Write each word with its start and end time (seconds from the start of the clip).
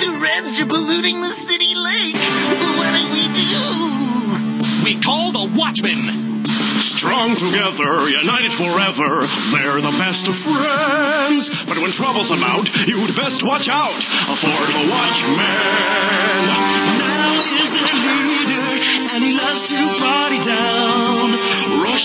The 0.00 0.18
Reds 0.20 0.60
are 0.60 0.66
polluting 0.66 1.20
the 1.20 1.30
city 1.30 1.74
lake. 1.74 2.16
What 2.76 2.92
do 2.92 3.02
we 3.12 3.28
do? 3.28 4.84
We 4.84 5.00
call 5.00 5.32
the 5.32 5.52
Watchmen. 5.54 6.44
Strong 6.80 7.36
together, 7.36 8.08
united 8.08 8.52
forever, 8.52 9.26
they're 9.52 9.80
the 9.80 9.94
best 9.98 10.28
of 10.28 10.36
friends. 10.36 11.48
But 11.66 11.78
when 11.78 11.90
trouble's 11.90 12.30
about, 12.30 12.68
you'd 12.86 13.14
best 13.14 13.42
watch 13.42 13.68
out 13.68 13.92
for 13.92 14.46
the 14.46 14.88
Watchmen. 14.90 15.36
Now 16.98 17.34
is 17.34 17.70
their 17.70 17.94
leader, 18.26 18.68
and 19.14 19.22
he 19.22 19.36
loves 19.36 19.64
to 19.70 19.76
party 19.98 20.38
down. 20.42 21.51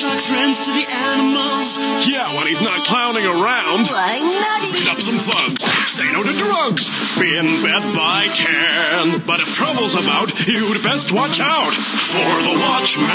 Rorschach's 0.03 0.29
runs 0.29 0.59
to 0.59 0.71
the 0.71 0.85
animals. 0.93 1.75
Yeah, 2.07 2.35
when 2.37 2.45
he's 2.45 2.61
not 2.61 2.85
clowning 2.85 3.25
around. 3.25 3.87
Why 3.87 4.21
nutty? 4.21 4.77
Beat 4.77 4.89
up 4.93 5.01
some 5.01 5.17
thugs, 5.17 5.63
say 5.89 6.11
no 6.11 6.21
to 6.21 6.33
drugs, 6.33 6.85
be 7.17 7.35
in 7.35 7.45
bed 7.65 7.81
by 7.95 8.27
ten. 8.29 9.25
But 9.25 9.39
if 9.39 9.55
trouble's 9.55 9.95
about, 9.95 10.29
you'd 10.45 10.83
best 10.83 11.11
watch 11.11 11.39
out 11.39 11.73
for 11.73 12.29
the 12.45 12.53
Watchmen. 12.61 13.09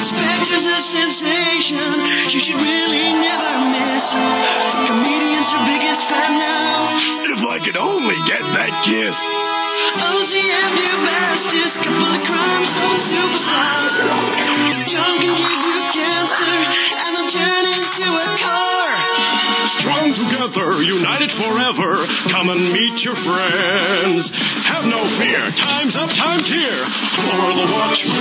Spectre's 0.00 0.64
a 0.64 0.80
sensation. 0.80 2.00
You 2.32 2.40
should 2.40 2.56
really 2.56 3.12
never 3.12 3.52
miss. 3.76 4.08
The 4.08 4.84
comedian's 4.88 5.52
your 5.52 5.64
biggest 5.68 6.08
fan 6.08 6.32
now. 6.32 7.36
If 7.36 7.44
I 7.44 7.58
could 7.58 7.76
only 7.76 8.16
get 8.24 8.40
that 8.40 8.72
kiss. 8.88 9.41
OCM 9.72 10.72
your 10.76 10.98
bestest. 11.04 11.78
Couple 11.80 12.06
of 12.06 12.22
crime 12.24 12.64
zone 12.64 12.98
superstars. 12.98 13.94
John 14.86 15.18
can 15.18 15.34
give 15.36 15.62
you 15.68 15.80
cancer, 15.92 16.56
and 17.02 17.12
I'm 17.16 17.28
turn 17.30 17.64
into 17.72 18.06
a 18.12 18.28
car. 18.38 18.86
Strong 19.80 20.12
together, 20.14 20.82
united 20.82 21.30
forever. 21.32 21.96
Come 22.30 22.50
and 22.50 22.72
meet 22.72 23.04
your 23.04 23.14
friends. 23.14 24.30
Have 24.66 24.86
no 24.86 25.04
fear, 25.04 25.50
time's 25.52 25.96
up, 25.96 26.10
time's 26.10 26.48
here 26.48 26.84
for 27.16 27.52
the 27.54 27.66
Watchmen. 27.72 28.14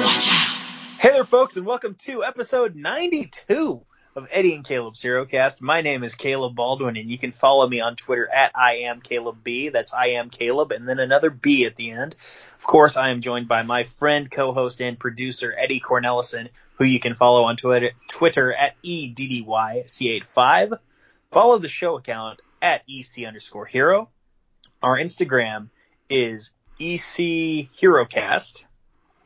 Watch 0.00 0.28
out. 0.30 0.56
Hey 0.98 1.10
there, 1.12 1.24
folks, 1.24 1.56
and 1.56 1.66
welcome 1.66 1.94
to 2.00 2.24
episode 2.24 2.74
92 2.74 3.80
of 4.16 4.26
Eddie 4.30 4.54
and 4.54 4.64
Caleb's 4.64 5.02
HeroCast. 5.02 5.60
My 5.60 5.82
name 5.82 6.02
is 6.02 6.14
Caleb 6.14 6.56
Baldwin, 6.56 6.96
and 6.96 7.10
you 7.10 7.18
can 7.18 7.32
follow 7.32 7.68
me 7.68 7.82
on 7.82 7.96
Twitter 7.96 8.26
at 8.32 8.50
I 8.54 8.76
am 8.86 9.02
Caleb 9.02 9.44
B. 9.44 9.68
That's 9.68 9.92
I 9.92 10.08
am 10.12 10.30
Caleb, 10.30 10.72
and 10.72 10.88
then 10.88 10.98
another 10.98 11.28
B 11.28 11.66
at 11.66 11.76
the 11.76 11.90
end. 11.90 12.16
Of 12.58 12.66
course, 12.66 12.96
I 12.96 13.10
am 13.10 13.20
joined 13.20 13.46
by 13.46 13.62
my 13.62 13.84
friend, 13.84 14.30
co-host, 14.30 14.80
and 14.80 14.98
producer 14.98 15.54
Eddie 15.56 15.80
Cornelison, 15.80 16.48
who 16.76 16.84
you 16.84 16.98
can 16.98 17.12
follow 17.12 17.44
on 17.44 17.58
Twitter, 17.58 17.90
Twitter 18.08 18.54
at 18.54 18.74
E 18.82 19.14
EDDYC85. 19.14 20.78
Follow 21.30 21.58
the 21.58 21.68
show 21.68 21.98
account 21.98 22.40
at 22.62 22.84
EC 22.88 23.26
underscore 23.26 23.66
hero. 23.66 24.08
Our 24.82 24.98
Instagram 24.98 25.68
is 26.08 26.52
EC 26.80 27.68
HeroCast 27.78 28.64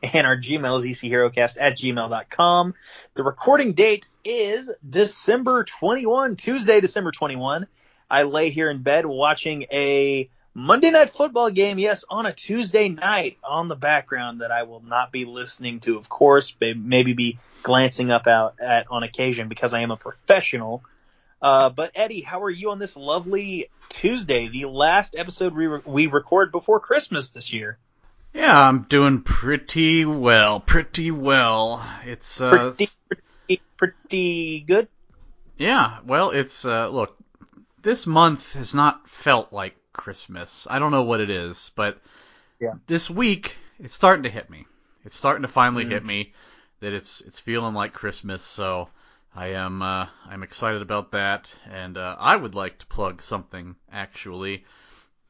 and 0.03 0.25
our 0.25 0.37
Gmail 0.37 0.79
is 0.79 1.01
echerocast 1.01 1.57
at 1.59 1.77
gmail.com. 1.77 2.73
The 3.13 3.23
recording 3.23 3.73
date 3.73 4.07
is 4.25 4.71
December 4.87 5.63
21, 5.63 6.35
Tuesday, 6.35 6.81
December 6.81 7.11
21. 7.11 7.67
I 8.09 8.23
lay 8.23 8.49
here 8.49 8.69
in 8.69 8.81
bed 8.81 9.05
watching 9.05 9.63
a 9.71 10.29
Monday 10.53 10.91
night 10.91 11.09
football 11.09 11.49
game, 11.49 11.79
yes, 11.79 12.03
on 12.09 12.25
a 12.25 12.33
Tuesday 12.33 12.89
night 12.89 13.37
on 13.43 13.69
the 13.69 13.75
background 13.75 14.41
that 14.41 14.51
I 14.51 14.63
will 14.63 14.81
not 14.81 15.11
be 15.11 15.23
listening 15.23 15.79
to, 15.81 15.97
of 15.97 16.09
course, 16.09 16.55
may- 16.59 16.73
maybe 16.73 17.13
be 17.13 17.39
glancing 17.63 18.11
up 18.11 18.27
out 18.27 18.59
at 18.59 18.87
on 18.89 19.03
occasion 19.03 19.47
because 19.47 19.73
I 19.73 19.81
am 19.81 19.91
a 19.91 19.97
professional. 19.97 20.83
Uh, 21.41 21.69
but 21.69 21.91
Eddie, 21.95 22.21
how 22.21 22.43
are 22.43 22.49
you 22.49 22.71
on 22.71 22.79
this 22.79 22.97
lovely 22.97 23.69
Tuesday, 23.89 24.47
the 24.49 24.65
last 24.65 25.15
episode 25.17 25.55
we, 25.55 25.67
re- 25.67 25.81
we 25.85 26.07
record 26.07 26.51
before 26.51 26.79
Christmas 26.79 27.29
this 27.29 27.53
year? 27.53 27.77
Yeah, 28.33 28.67
I'm 28.67 28.83
doing 28.83 29.21
pretty 29.21 30.05
well. 30.05 30.59
Pretty 30.59 31.11
well. 31.11 31.85
It's 32.05 32.39
uh 32.41 32.73
Pretty, 32.77 32.93
pretty, 33.07 33.63
pretty 33.77 34.59
good. 34.61 34.87
yeah, 35.57 35.99
well, 36.05 36.31
it's 36.31 36.65
uh 36.65 36.87
look, 36.89 37.17
this 37.81 38.07
month 38.07 38.53
has 38.53 38.73
not 38.73 39.09
felt 39.09 39.51
like 39.51 39.75
Christmas. 39.93 40.67
I 40.69 40.79
don't 40.79 40.91
know 40.91 41.03
what 41.03 41.19
it 41.19 41.29
is, 41.29 41.71
but 41.75 42.01
Yeah. 42.59 42.75
this 42.87 43.09
week 43.09 43.57
it's 43.79 43.93
starting 43.93 44.23
to 44.23 44.29
hit 44.29 44.49
me. 44.49 44.65
It's 45.03 45.15
starting 45.15 45.41
to 45.43 45.47
finally 45.47 45.85
Mm. 45.85 45.89
hit 45.89 46.05
me 46.05 46.33
that 46.79 46.93
it's 46.93 47.21
it's 47.21 47.39
feeling 47.39 47.73
like 47.73 47.93
Christmas, 47.93 48.43
so 48.43 48.89
I 49.35 49.47
am 49.47 49.81
uh 49.81 50.07
I'm 50.25 50.43
excited 50.43 50.81
about 50.81 51.11
that 51.11 51.53
and 51.69 51.97
uh 51.97 52.15
I 52.19 52.35
would 52.35 52.55
like 52.55 52.79
to 52.79 52.85
plug 52.87 53.21
something 53.21 53.75
actually. 53.91 54.65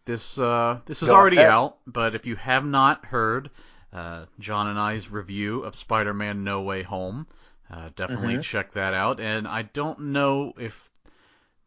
This 0.05 0.37
uh 0.37 0.79
this 0.85 1.01
is 1.03 1.09
Go 1.09 1.15
already 1.15 1.37
ahead. 1.37 1.49
out, 1.49 1.77
but 1.87 2.15
if 2.15 2.25
you 2.25 2.35
have 2.35 2.65
not 2.65 3.05
heard 3.05 3.49
uh, 3.93 4.25
John 4.39 4.67
and 4.67 4.79
I's 4.79 5.09
review 5.09 5.61
of 5.63 5.75
Spider-Man 5.75 6.43
No 6.45 6.61
Way 6.61 6.81
Home. 6.83 7.27
Uh, 7.69 7.89
definitely 7.95 8.35
Mhm. 8.35 8.41
check 8.43 8.71
that 8.73 8.93
out. 8.93 9.19
And 9.19 9.45
I 9.47 9.63
don't 9.63 9.99
know 9.99 10.53
if 10.57 10.89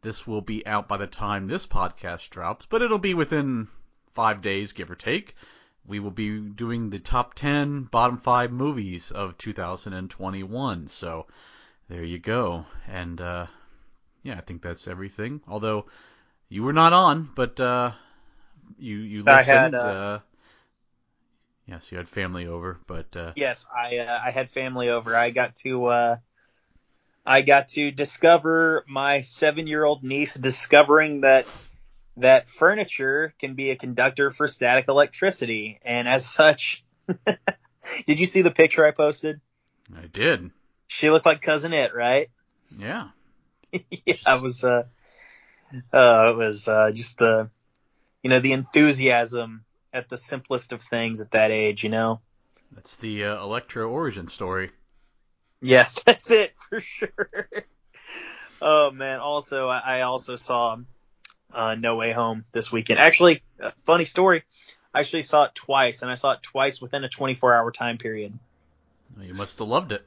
this 0.00 0.27
will 0.27 0.41
be 0.41 0.67
out 0.67 0.89
by 0.89 0.97
the 0.97 1.06
time 1.06 1.47
this 1.47 1.67
podcast 1.67 2.31
drops, 2.31 2.65
but 2.67 2.81
it'll 2.83 2.99
be 2.99 3.12
within 3.15 3.69
five 4.15 4.41
days, 4.43 4.72
give 4.72 4.91
or 4.91 4.95
take. 4.95 5.34
We 5.87 6.01
will 6.01 6.11
be 6.11 6.41
doing 6.41 6.89
the 6.89 6.99
top 6.99 7.34
10 7.34 7.84
bottom 7.84 8.16
five 8.16 8.51
movies 8.53 9.11
of 9.11 9.37
2021. 9.37 10.89
So 10.89 11.27
there 11.89 12.05
you 12.05 12.19
go. 12.19 12.65
And 12.89 13.21
uh, 13.21 13.47
yeah, 14.22 14.39
I 14.39 14.41
think 14.41 14.62
that's 14.62 14.89
everything. 14.89 15.43
Although 15.47 15.87
you 16.49 16.62
were 16.62 16.72
not 16.72 16.93
on, 16.95 17.31
but 17.34 17.61
uh, 17.61 17.93
you 18.78 18.97
you 18.97 19.19
listened. 19.22 19.30
I 19.30 19.42
had, 19.42 19.75
uh, 19.75 19.78
uh, 19.78 20.19
yes, 21.66 21.91
you 21.91 21.98
had 21.98 22.08
family 22.08 22.47
over, 22.47 22.78
but 22.86 23.16
uh, 23.16 23.32
Yes, 23.36 23.64
I 23.75 23.98
uh, 23.98 24.20
I 24.25 24.30
had 24.30 24.50
family 24.50 24.88
over. 24.88 25.14
I 25.14 25.30
got 25.30 25.56
to 25.56 25.86
uh, 25.86 26.16
I 27.26 27.42
got 27.42 27.69
to 27.69 27.91
discover 27.91 28.84
my 28.86 29.22
seven 29.22 29.66
year 29.66 29.84
old 29.84 30.04
niece 30.04 30.34
discovering 30.34 31.22
that 31.22 31.47
that 32.16 32.48
furniture 32.48 33.34
can 33.41 33.54
be 33.54 33.70
a 33.70 33.76
conductor 33.76 34.30
for 34.30 34.47
static 34.47 34.86
electricity, 34.88 35.80
and 35.84 36.06
as 36.06 36.26
such, 36.26 36.84
did 38.06 38.20
you 38.20 38.26
see 38.26 38.42
the 38.42 38.50
picture 38.50 38.86
I 38.86 38.92
posted? 38.92 39.41
I 39.97 40.06
did. 40.06 40.50
She 40.86 41.10
looked 41.10 41.26
like 41.26 41.42
cousin 41.42 41.72
it, 41.72 41.94
right? 41.94 42.28
Yeah. 42.76 43.08
yeah, 44.06 44.14
I 44.26 44.36
was 44.36 44.62
uh, 44.62 44.84
uh 45.92 46.30
it 46.32 46.36
was 46.36 46.69
uh 46.69 46.91
just 46.92 47.19
the 47.19 47.50
you 48.24 48.30
know 48.30 48.40
the 48.40 48.52
enthusiasm 48.52 49.64
at 49.92 50.08
the 50.08 50.16
simplest 50.16 50.72
of 50.72 50.82
things 50.82 51.20
at 51.20 51.30
that 51.32 51.52
age, 51.52 51.84
you 51.84 51.90
know. 51.90 52.20
That's 52.72 52.96
the 52.96 53.26
uh, 53.26 53.42
Electro 53.42 53.88
origin 53.88 54.26
story. 54.26 54.70
Yes, 55.60 56.02
that's 56.06 56.32
it 56.32 56.54
for 56.68 56.80
sure. 56.80 57.30
oh 58.60 58.90
man! 58.90 59.20
Also, 59.20 59.68
I 59.68 59.98
I 59.98 60.00
also 60.00 60.36
saw 60.36 60.78
uh, 61.52 61.76
No 61.76 61.96
Way 61.96 62.12
Home 62.12 62.44
this 62.52 62.72
weekend. 62.72 62.98
Actually, 62.98 63.42
uh, 63.60 63.70
funny 63.84 64.06
story. 64.06 64.42
I 64.92 65.00
actually 65.00 65.22
saw 65.22 65.44
it 65.44 65.54
twice, 65.54 66.02
and 66.02 66.10
I 66.10 66.14
saw 66.14 66.32
it 66.32 66.42
twice 66.42 66.80
within 66.80 67.04
a 67.04 67.08
24-hour 67.08 67.72
time 67.72 67.98
period. 67.98 68.32
You 69.20 69.34
must 69.34 69.58
have 69.58 69.66
loved 69.66 69.91
it. 69.91 70.06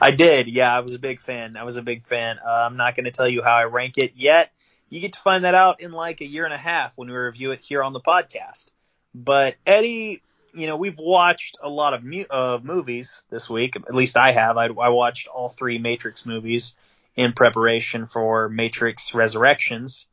I 0.00 0.10
did, 0.10 0.48
yeah. 0.48 0.76
I 0.76 0.80
was 0.80 0.94
a 0.94 0.98
big 0.98 1.20
fan. 1.20 1.56
I 1.56 1.62
was 1.62 1.76
a 1.76 1.82
big 1.82 2.02
fan. 2.02 2.38
Uh, 2.44 2.66
I'm 2.68 2.76
not 2.76 2.96
going 2.96 3.04
to 3.04 3.12
tell 3.12 3.28
you 3.28 3.44
how 3.44 3.54
I 3.54 3.64
rank 3.64 3.96
it 3.96 4.14
yet. 4.16 4.50
You 4.90 5.00
get 5.00 5.12
to 5.14 5.20
find 5.20 5.44
that 5.44 5.54
out 5.54 5.80
in 5.80 5.92
like 5.92 6.20
a 6.20 6.26
year 6.26 6.44
and 6.44 6.54
a 6.54 6.58
half 6.58 6.92
when 6.96 7.08
we 7.08 7.14
review 7.14 7.52
it 7.52 7.60
here 7.62 7.82
on 7.82 7.92
the 7.92 8.00
podcast. 8.00 8.70
But 9.14 9.56
Eddie, 9.66 10.22
you 10.54 10.66
know, 10.66 10.76
we've 10.76 10.98
watched 10.98 11.58
a 11.62 11.68
lot 11.68 11.94
of 11.94 12.04
mu- 12.04 12.24
movies 12.62 13.24
this 13.30 13.50
week. 13.50 13.76
At 13.76 13.94
least 13.94 14.16
I 14.16 14.32
have. 14.32 14.56
I, 14.56 14.66
I 14.66 14.88
watched 14.88 15.28
all 15.28 15.48
three 15.48 15.78
Matrix 15.78 16.24
movies 16.24 16.76
in 17.16 17.32
preparation 17.32 18.06
for 18.06 18.48
Matrix 18.48 19.14
Resurrections. 19.14 20.06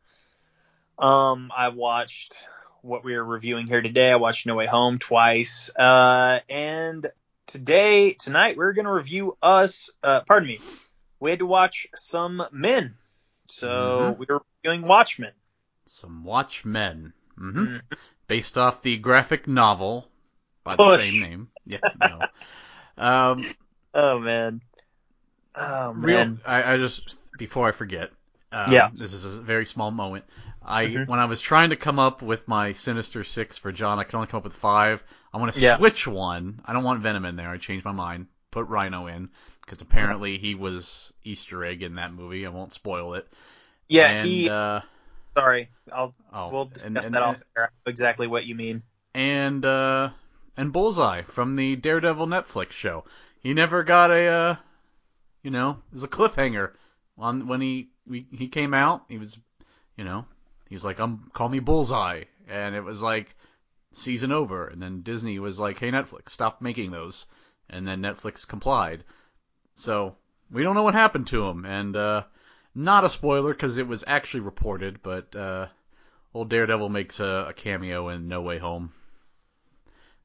Um, 0.97 1.51
I 1.55 1.69
watched 1.69 2.38
what 2.81 3.03
we 3.03 3.15
are 3.15 3.23
reviewing 3.23 3.67
here 3.67 3.81
today. 3.81 4.11
I 4.11 4.15
watched 4.15 4.45
No 4.45 4.55
Way 4.55 4.65
Home 4.65 5.00
twice. 5.00 5.69
Uh, 5.75 6.39
and 6.50 7.05
today, 7.47 8.13
tonight, 8.13 8.57
we're 8.57 8.73
going 8.73 8.85
to 8.85 8.91
review 8.91 9.38
us, 9.41 9.89
uh, 10.03 10.21
pardon 10.21 10.47
me, 10.47 10.59
we 11.19 11.31
had 11.31 11.39
to 11.39 11.45
watch 11.45 11.88
some 11.95 12.44
men. 12.51 12.95
So 13.47 14.12
Mhm. 14.12 14.18
we 14.19 14.25
were 14.30 14.44
reviewing 14.63 14.88
Watchmen. 14.88 15.33
Some 15.88 16.24
Watchmen. 16.24 17.13
hmm 17.38 17.65
Mhm. 17.65 17.81
Based 18.27 18.56
off 18.56 18.83
the 18.83 18.97
graphic 18.97 19.47
novel 19.47 20.07
by 20.63 20.75
Push. 20.77 20.81
the 20.86 20.88
same 20.89 21.19
name. 21.19 21.50
Yeah, 21.65 21.80
no. 21.95 22.27
um, 22.97 23.50
Oh 23.94 24.19
man. 24.19 24.62
Oh 25.56 25.94
real. 25.94 26.27
I, 26.45 26.74
I 26.74 26.77
just 26.77 27.18
before 27.38 27.68
I 27.68 27.71
forget. 27.71 28.12
Um, 28.51 28.71
Yeah. 28.71 28.89
This 28.94 29.13
is 29.13 29.25
a 29.25 29.42
very 29.42 29.65
small 29.65 29.91
moment. 29.91 30.25
I 30.63 30.86
Mhm. 30.86 31.06
when 31.06 31.19
I 31.19 31.25
was 31.25 31.41
trying 31.41 31.71
to 31.71 31.75
come 31.75 32.00
up 32.00 32.21
with 32.21 32.48
my 32.48 32.74
Sinister 32.74 33.24
Six 33.24 33.57
for 33.57 33.71
John, 33.71 34.00
I 34.00 34.03
could 34.03 34.15
only 34.15 34.27
come 34.27 34.38
up 34.39 34.44
with 34.44 34.53
five. 34.56 35.03
I 35.33 35.38
want 35.38 35.53
to 35.53 35.59
Yeah. 35.59 35.77
switch 35.77 36.07
one. 36.07 36.62
I 36.65 36.74
don't 36.74 36.83
want 36.83 37.01
Venom 37.01 37.25
in 37.25 37.36
there. 37.36 37.50
I 37.50 37.57
changed 37.57 37.86
my 37.86 37.91
mind. 37.91 38.27
Put 38.55 38.69
Rhino 38.69 39.07
in 39.07 39.27
because 39.59 39.81
apparently 39.81 40.37
he 40.37 40.55
was 40.55 41.11
Easter 41.25 41.65
egg 41.65 41.83
in 41.83 41.95
that 41.95 42.13
movie. 42.13 42.45
I 42.45 42.49
won't 42.49 42.71
spoil 42.73 43.15
it. 43.15 43.27
Yeah, 43.89 44.07
and, 44.09 44.25
he 44.29 44.49
uh, 44.49 44.79
sorry. 45.37 45.67
I'll 45.91 46.15
Oh, 46.31 46.49
we'll 46.51 46.65
discuss 46.67 46.85
and- 46.85 46.97
and- 46.97 47.13
that 47.15 47.21
off 47.21 47.43
air. 47.57 47.73
Exactly 47.85 48.27
what 48.27 48.45
you 48.45 48.55
mean. 48.55 48.81
and 49.13 49.65
uh, 49.65 50.11
and 50.55 50.71
Bullseye 50.71 51.23
from 51.23 51.57
the 51.57 51.75
Daredevil 51.75 52.27
Netflix 52.27 52.71
show. 52.71 53.03
He 53.41 53.53
never 53.53 53.83
got 53.83 54.09
a, 54.09 54.25
uh, 54.25 54.55
you 55.43 55.51
know, 55.51 55.71
it 55.91 55.93
was 55.95 56.03
a 56.05 56.07
cliffhanger 56.07 56.71
on 57.17 57.47
when 57.49 57.59
he 57.59 57.89
we, 58.07 58.25
he 58.31 58.47
came 58.47 58.73
out. 58.73 59.03
He 59.09 59.17
was, 59.17 59.37
you 59.97 60.05
know, 60.05 60.23
he 60.69 60.75
was 60.75 60.85
like, 60.85 61.01
"Um, 61.01 61.29
call 61.33 61.49
me 61.49 61.59
Bullseye," 61.59 62.23
and 62.47 62.73
it 62.73 62.85
was 62.85 63.01
like 63.01 63.35
season 63.91 64.31
over, 64.31 64.65
and 64.67 64.81
then 64.81 65.01
Disney 65.01 65.39
was 65.39 65.59
like, 65.59 65.77
"Hey 65.77 65.91
Netflix, 65.91 66.29
stop 66.29 66.61
making 66.61 66.91
those," 66.91 67.25
and 67.69 67.88
then 67.88 68.01
Netflix 68.01 68.47
complied. 68.47 69.03
So 69.75 70.15
we 70.51 70.63
don't 70.63 70.75
know 70.75 70.83
what 70.83 70.94
happened 70.94 71.27
to 71.27 71.45
him, 71.45 71.65
and 71.65 71.95
uh, 71.95 72.23
not 72.73 73.03
a 73.03 73.09
spoiler 73.09 73.53
because 73.53 73.77
it 73.77 73.88
was 73.88 74.03
actually 74.07 74.41
reported, 74.41 75.01
but 75.03 75.35
uh, 75.35 75.67
old 76.33 76.50
Daredevil 76.50 76.89
makes 76.89 77.19
a, 77.19 77.47
a 77.50 77.53
cameo 77.53 78.09
in 78.09 78.27
No 78.27 78.41
Way 78.41 78.57
Home. 78.59 78.94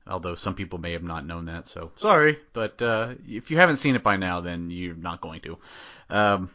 Although 0.07 0.35
some 0.35 0.55
people 0.55 0.79
may 0.79 0.93
have 0.93 1.03
not 1.03 1.27
known 1.27 1.45
that, 1.45 1.69
so 1.69 1.93
sorry. 1.97 2.39
But 2.53 2.81
uh, 2.83 3.15
if 3.29 3.51
you 3.51 3.59
haven't 3.59 3.77
seen 3.77 3.95
it 3.95 4.03
by 4.03 4.17
now, 4.17 4.41
then 4.41 4.71
you're 4.71 4.95
not 4.95 5.21
going 5.21 5.41
to. 5.43 5.59
Um, 6.09 6.51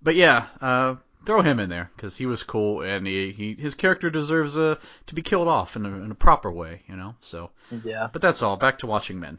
but 0.00 0.14
yeah, 0.14 0.46
uh, 0.60 0.96
throw 1.26 1.42
him 1.42 1.58
in 1.60 1.68
there 1.68 1.90
because 1.94 2.16
he 2.16 2.26
was 2.26 2.42
cool 2.42 2.82
and 2.82 3.06
he, 3.06 3.32
he 3.32 3.54
his 3.54 3.74
character 3.74 4.08
deserves 4.08 4.56
uh, 4.56 4.76
to 5.08 5.14
be 5.14 5.22
killed 5.22 5.48
off 5.48 5.76
in 5.76 5.84
a, 5.84 5.88
in 5.88 6.10
a 6.10 6.14
proper 6.14 6.50
way, 6.50 6.82
you 6.88 6.96
know. 6.96 7.14
So, 7.20 7.50
Yeah. 7.84 8.08
but 8.12 8.22
that's 8.22 8.40
all. 8.42 8.56
Back 8.56 8.78
to 8.78 8.86
watching 8.86 9.20
men. 9.20 9.38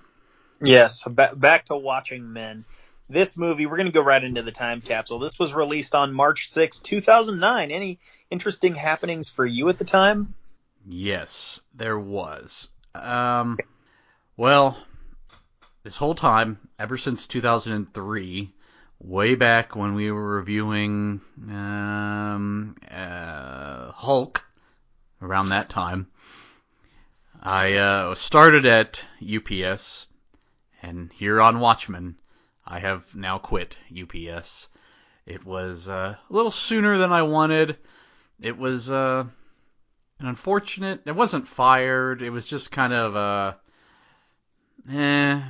Yes. 0.64 1.04
Ba- 1.04 1.36
back 1.36 1.66
to 1.66 1.76
watching 1.76 2.34
men. 2.34 2.66
This 3.10 3.38
movie, 3.38 3.66
we're 3.66 3.78
going 3.78 3.88
to 3.88 3.92
go 3.92 4.02
right 4.02 4.24
into 4.24 4.44
the 4.44 4.52
time 4.52 4.82
capsule. 4.82 5.20
This 5.20 5.38
was 5.38 5.54
released 5.54 5.94
on 5.94 6.14
March 6.14 6.50
6, 6.50 6.80
2009. 6.80 7.70
Any 7.72 8.00
interesting 8.32 8.76
happenings 8.76 9.30
for 9.30 9.46
you 9.46 9.70
at 9.70 9.78
the 9.78 9.86
time? 9.86 10.34
Yes, 10.88 11.62
there 11.76 12.00
was. 12.00 12.70
Um, 12.96 13.60
well, 14.38 14.78
this 15.84 15.98
whole 15.98 16.16
time, 16.16 16.60
ever 16.80 16.98
since 16.98 17.28
2003, 17.28 18.52
way 19.00 19.36
back 19.36 19.76
when 19.76 19.96
we 19.96 20.12
were 20.12 20.38
reviewing 20.38 21.22
um, 21.50 22.78
uh, 22.90 23.92
Hulk, 23.92 24.46
around 25.22 25.50
that 25.50 25.70
time, 25.70 26.08
I 27.42 27.74
uh, 27.74 28.16
started 28.16 28.66
at 28.66 29.04
UPS, 29.22 30.08
and 30.84 31.14
here 31.14 31.42
on 31.42 31.62
Watchmen, 31.62 32.18
I 32.66 32.80
have 32.80 33.16
now 33.16 33.38
quit 33.38 33.78
UPS. 33.90 34.68
It 35.26 35.46
was 35.46 35.88
uh, 35.88 36.18
a 36.30 36.34
little 36.34 36.52
sooner 36.52 36.98
than 36.98 37.14
I 37.14 37.22
wanted. 37.22 37.78
It 38.42 38.58
was 38.58 38.92
uh, 38.92 39.24
an 40.20 40.28
unfortunate. 40.28 41.02
It 41.06 41.16
wasn't 41.16 41.48
fired. 41.48 42.22
It 42.22 42.32
was 42.32 42.46
just 42.46 42.70
kind 42.70 42.92
of 42.92 43.16
uh, 43.16 43.54
eh. 44.92 45.42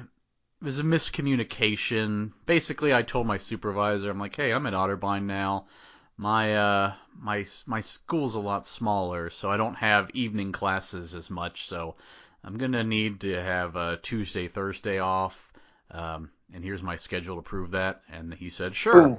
It 0.61 0.65
was 0.65 0.79
a 0.79 0.83
miscommunication. 0.83 2.31
Basically, 2.45 2.93
I 2.93 3.01
told 3.01 3.25
my 3.25 3.37
supervisor, 3.37 4.11
I'm 4.11 4.19
like, 4.19 4.35
hey, 4.35 4.53
I'm 4.53 4.67
at 4.67 4.73
Otterbein 4.73 5.23
now. 5.23 5.65
My 6.15 6.55
uh, 6.55 6.93
my 7.19 7.43
my 7.65 7.81
school's 7.81 8.35
a 8.35 8.39
lot 8.39 8.67
smaller, 8.67 9.31
so 9.31 9.49
I 9.49 9.57
don't 9.57 9.75
have 9.75 10.11
evening 10.13 10.51
classes 10.51 11.15
as 11.15 11.31
much. 11.31 11.65
So 11.67 11.95
I'm 12.43 12.57
gonna 12.57 12.83
need 12.83 13.21
to 13.21 13.33
have 13.33 13.77
uh, 13.77 13.97
Tuesday, 14.01 14.47
Thursday 14.47 14.99
off. 14.99 15.51
Um, 15.89 16.31
and 16.53 16.63
here's 16.63 16.83
my 16.83 16.97
schedule 16.97 17.37
to 17.37 17.41
prove 17.41 17.71
that. 17.71 18.01
And 18.11 18.33
he 18.33 18.49
said, 18.49 18.75
sure. 18.75 19.07
Ooh. 19.09 19.17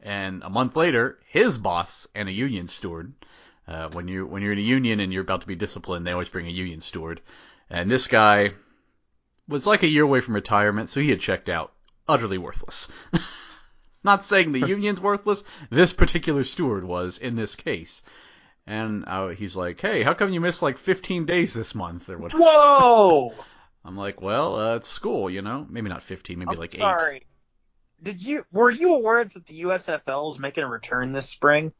And 0.00 0.42
a 0.42 0.50
month 0.50 0.76
later, 0.76 1.18
his 1.28 1.58
boss 1.58 2.06
and 2.14 2.28
a 2.28 2.32
union 2.32 2.68
steward. 2.68 3.14
Uh, 3.66 3.88
when 3.88 4.06
you 4.06 4.26
when 4.26 4.42
you're 4.42 4.52
in 4.52 4.58
a 4.58 4.62
union 4.62 5.00
and 5.00 5.12
you're 5.12 5.22
about 5.22 5.40
to 5.40 5.46
be 5.46 5.54
disciplined, 5.54 6.06
they 6.06 6.12
always 6.12 6.28
bring 6.28 6.46
a 6.46 6.50
union 6.50 6.80
steward. 6.80 7.22
And 7.70 7.90
this 7.90 8.06
guy 8.06 8.52
was 9.48 9.66
like 9.66 9.82
a 9.82 9.88
year 9.88 10.04
away 10.04 10.20
from 10.20 10.34
retirement, 10.34 10.90
so 10.90 11.00
he 11.00 11.10
had 11.10 11.20
checked 11.20 11.48
out. 11.48 11.72
Utterly 12.06 12.36
worthless. 12.36 12.88
Not 14.04 14.22
saying 14.22 14.52
the 14.52 14.66
union's 14.68 15.00
worthless. 15.00 15.42
This 15.70 15.94
particular 15.94 16.44
steward 16.44 16.84
was 16.84 17.16
in 17.16 17.36
this 17.36 17.56
case. 17.56 18.02
And 18.66 19.04
uh, 19.06 19.28
he's 19.28 19.54
like, 19.56 19.80
"Hey, 19.80 20.02
how 20.02 20.14
come 20.14 20.32
you 20.32 20.40
missed 20.40 20.62
like 20.62 20.78
15 20.78 21.26
days 21.26 21.52
this 21.52 21.74
month 21.74 22.08
or 22.08 22.16
whatever?" 22.18 22.42
Whoa! 22.42 23.34
I'm 23.84 23.96
like, 23.96 24.22
"Well, 24.22 24.56
uh, 24.56 24.76
it's 24.76 24.88
school, 24.88 25.28
you 25.28 25.42
know. 25.42 25.66
Maybe 25.68 25.90
not 25.90 26.02
15, 26.02 26.38
maybe 26.38 26.50
I'm 26.52 26.58
like 26.58 26.74
eight. 26.74 26.78
sorry. 26.78 27.26
Did 28.02 28.22
you 28.22 28.44
were 28.52 28.70
you 28.70 28.94
aware 28.94 29.24
that 29.24 29.46
the 29.46 29.62
USFL 29.62 30.32
is 30.32 30.38
making 30.38 30.64
a 30.64 30.68
return 30.68 31.12
this 31.12 31.28
spring? 31.28 31.72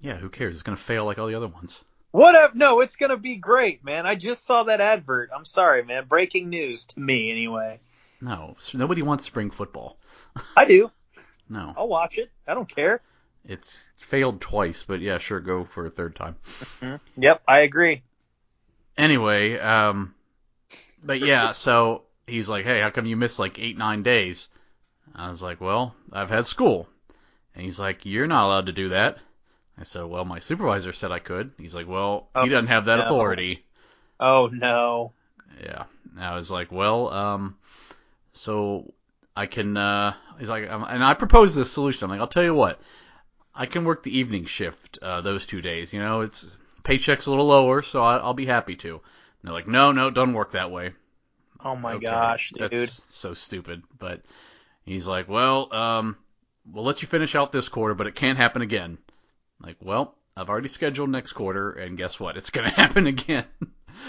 Yeah, 0.00 0.16
who 0.16 0.28
cares? 0.28 0.54
It's 0.56 0.62
gonna 0.62 0.76
fail 0.76 1.04
like 1.04 1.18
all 1.18 1.28
the 1.28 1.34
other 1.34 1.48
ones. 1.48 1.82
What 2.10 2.34
up? 2.34 2.54
No, 2.54 2.80
it's 2.80 2.96
gonna 2.96 3.16
be 3.16 3.36
great, 3.36 3.84
man. 3.84 4.06
I 4.06 4.14
just 4.14 4.44
saw 4.44 4.64
that 4.64 4.80
advert. 4.80 5.30
I'm 5.34 5.44
sorry, 5.44 5.84
man. 5.84 6.06
Breaking 6.06 6.50
news 6.50 6.86
to 6.86 7.00
me, 7.00 7.30
anyway. 7.30 7.80
No, 8.20 8.56
nobody 8.74 9.02
wants 9.02 9.24
spring 9.24 9.50
football. 9.50 9.98
I 10.56 10.64
do. 10.64 10.90
No, 11.48 11.74
I'll 11.76 11.88
watch 11.88 12.16
it. 12.16 12.30
I 12.48 12.54
don't 12.54 12.68
care. 12.68 13.02
It's 13.44 13.88
failed 13.96 14.40
twice, 14.40 14.84
but 14.84 15.00
yeah, 15.00 15.18
sure, 15.18 15.40
go 15.40 15.64
for 15.64 15.86
a 15.86 15.90
third 15.90 16.14
time. 16.16 16.36
Yep, 17.16 17.42
I 17.46 17.60
agree. 17.60 18.02
Anyway, 18.96 19.58
um, 19.58 20.14
but 21.04 21.20
yeah, 21.20 21.52
so 21.52 22.02
he's 22.26 22.48
like, 22.48 22.64
"Hey, 22.64 22.80
how 22.80 22.90
come 22.90 23.06
you 23.06 23.16
missed 23.16 23.38
like 23.38 23.58
eight, 23.58 23.76
nine 23.78 24.02
days?" 24.02 24.48
I 25.14 25.28
was 25.28 25.42
like, 25.42 25.60
"Well, 25.60 25.94
I've 26.12 26.30
had 26.30 26.46
school," 26.46 26.88
and 27.54 27.64
he's 27.64 27.80
like, 27.80 28.04
"You're 28.06 28.26
not 28.26 28.46
allowed 28.46 28.66
to 28.66 28.72
do 28.72 28.90
that." 28.90 29.18
I 29.78 29.84
said, 29.84 30.04
"Well, 30.04 30.24
my 30.24 30.38
supervisor 30.38 30.92
said 30.92 31.10
I 31.10 31.18
could." 31.18 31.52
He's 31.58 31.74
like, 31.74 31.88
"Well, 31.88 32.28
Oh, 32.34 32.44
he 32.44 32.48
doesn't 32.50 32.66
have 32.68 32.84
that 32.86 32.96
no. 32.96 33.04
authority." 33.04 33.64
Oh 34.20 34.48
no. 34.52 35.12
Yeah. 35.62 35.84
And 36.14 36.24
I 36.24 36.36
was 36.36 36.50
like, 36.50 36.70
well, 36.70 37.10
um, 37.12 37.56
so 38.34 38.92
I 39.36 39.46
can, 39.46 39.76
uh, 39.76 40.14
he's 40.38 40.48
like, 40.48 40.70
um, 40.70 40.84
and 40.88 41.02
I 41.02 41.14
proposed 41.14 41.56
this 41.56 41.72
solution. 41.72 42.04
I'm 42.04 42.10
like, 42.10 42.20
I'll 42.20 42.28
tell 42.28 42.42
you 42.42 42.54
what, 42.54 42.80
I 43.54 43.66
can 43.66 43.84
work 43.84 44.02
the 44.02 44.16
evening 44.16 44.44
shift, 44.46 44.98
uh, 45.02 45.20
those 45.22 45.46
two 45.46 45.62
days. 45.62 45.92
You 45.92 46.00
know, 46.00 46.20
it's, 46.22 46.56
paycheck's 46.84 47.26
a 47.26 47.30
little 47.30 47.46
lower, 47.46 47.82
so 47.82 48.02
I, 48.02 48.16
I'll 48.18 48.34
be 48.34 48.46
happy 48.46 48.76
to. 48.76 48.92
And 48.94 49.00
they're 49.44 49.54
like, 49.54 49.68
no, 49.68 49.92
no, 49.92 50.10
don't 50.10 50.34
work 50.34 50.52
that 50.52 50.70
way. 50.70 50.92
Oh 51.60 51.76
my 51.76 51.94
Okay, 51.94 52.06
gosh, 52.06 52.52
dude. 52.52 52.92
That's 52.92 53.02
so 53.08 53.34
stupid. 53.34 53.82
But 53.98 54.22
he's 54.84 55.06
like, 55.06 55.28
well, 55.28 55.72
um, 55.74 56.16
we'll 56.70 56.84
let 56.84 57.02
you 57.02 57.08
finish 57.08 57.34
out 57.34 57.52
this 57.52 57.68
quarter, 57.68 57.94
but 57.94 58.06
it 58.06 58.14
can't 58.14 58.38
happen 58.38 58.62
again. 58.62 58.98
I'm 59.60 59.66
like, 59.68 59.76
well, 59.80 60.16
I've 60.36 60.48
already 60.50 60.68
scheduled 60.68 61.10
next 61.10 61.32
quarter, 61.34 61.72
and 61.72 61.98
guess 61.98 62.20
what? 62.20 62.36
It's 62.36 62.50
gonna 62.50 62.70
happen 62.82 63.06
again. 63.06 63.46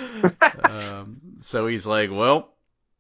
um, 0.64 1.22
so 1.42 1.68
he's 1.68 1.86
like, 1.86 2.12
well, 2.12 2.54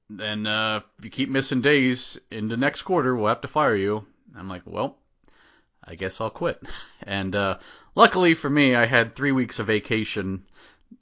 then 0.09 0.45
uh, 0.47 0.81
if 0.99 1.05
you 1.05 1.11
keep 1.11 1.29
missing 1.29 1.61
days 1.61 2.19
into 2.31 2.57
next 2.57 2.83
quarter, 2.83 3.15
we'll 3.15 3.27
have 3.27 3.41
to 3.41 3.47
fire 3.47 3.75
you. 3.75 4.05
I'm 4.35 4.49
like, 4.49 4.63
well, 4.65 4.97
I 5.85 5.95
guess 5.95 6.21
I'll 6.21 6.29
quit. 6.29 6.61
And 7.05 7.35
uh, 7.35 7.57
luckily 7.95 8.33
for 8.33 8.49
me, 8.49 8.75
I 8.75 8.85
had 8.85 9.13
three 9.13 9.33
weeks 9.33 9.59
of 9.59 9.67
vacation, 9.67 10.45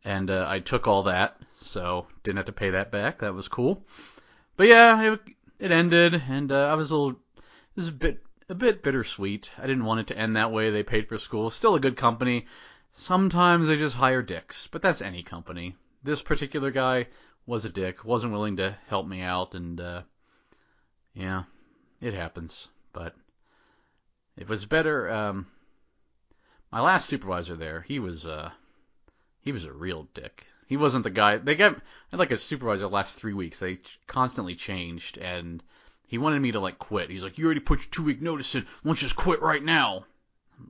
and 0.03 0.31
uh, 0.31 0.47
I 0.50 0.59
took 0.59 0.88
all 0.88 1.03
that, 1.03 1.38
so 1.59 2.07
didn't 2.23 2.38
have 2.38 2.45
to 2.47 2.51
pay 2.51 2.71
that 2.71 2.91
back. 2.91 3.19
That 3.19 3.35
was 3.35 3.47
cool. 3.47 3.85
But 4.57 4.67
yeah, 4.67 5.13
it, 5.13 5.19
it 5.59 5.71
ended, 5.71 6.15
and 6.27 6.51
uh, 6.51 6.67
I 6.67 6.73
was 6.73 6.89
a 6.89 6.95
little, 6.95 7.19
it 7.38 7.43
was 7.75 7.89
a 7.89 7.93
bit, 7.93 8.23
a 8.50 8.55
bit 8.55 8.81
bittersweet. 8.81 9.51
I 9.59 9.67
didn't 9.67 9.85
want 9.85 10.00
it 10.00 10.07
to 10.07 10.17
end 10.17 10.35
that 10.35 10.51
way. 10.51 10.71
They 10.71 10.81
paid 10.81 11.07
for 11.07 11.19
school. 11.19 11.51
Still 11.51 11.75
a 11.75 11.79
good 11.79 11.95
company. 11.95 12.47
Sometimes 12.93 13.67
they 13.67 13.77
just 13.77 13.95
hire 13.95 14.23
dicks, 14.23 14.67
but 14.67 14.81
that's 14.81 15.01
any 15.01 15.21
company. 15.21 15.75
This 16.03 16.21
particular 16.23 16.71
guy 16.71 17.07
was 17.45 17.63
a 17.63 17.69
dick, 17.69 18.03
wasn't 18.03 18.33
willing 18.33 18.57
to 18.57 18.75
help 18.88 19.07
me 19.07 19.21
out, 19.21 19.53
and 19.53 19.79
uh, 19.79 20.01
yeah, 21.13 21.43
it 22.01 22.13
happens. 22.13 22.67
But 22.91 23.15
it 24.38 24.47
was 24.47 24.65
better. 24.65 25.09
Um, 25.09 25.47
my 26.71 26.81
last 26.81 27.07
supervisor 27.07 27.55
there, 27.55 27.81
he 27.81 28.00
was 28.00 28.25
uh, 28.25 28.51
he 29.41 29.51
was 29.51 29.65
a 29.65 29.73
real 29.73 30.07
dick. 30.13 30.45
He 30.67 30.77
wasn't 30.77 31.03
the 31.03 31.09
guy. 31.09 31.38
They 31.38 31.55
got 31.55 31.75
I 31.75 31.81
had 32.11 32.19
like 32.19 32.31
a 32.31 32.38
supervisor 32.38 32.81
the 32.81 32.89
last 32.89 33.19
three 33.19 33.33
weeks. 33.33 33.59
They 33.59 33.79
constantly 34.07 34.55
changed, 34.55 35.17
and 35.17 35.61
he 36.07 36.17
wanted 36.17 36.41
me 36.41 36.51
to 36.53 36.59
like 36.59 36.79
quit. 36.79 37.09
He's 37.09 37.23
like, 37.23 37.38
"You 37.38 37.45
already 37.45 37.59
put 37.59 37.79
your 37.79 37.89
two 37.91 38.03
week 38.03 38.21
notice 38.21 38.55
in. 38.55 38.63
Why 38.63 38.89
don't 38.89 39.01
you 39.01 39.07
just 39.07 39.15
quit 39.15 39.41
right 39.41 39.63
now?" 39.63 40.05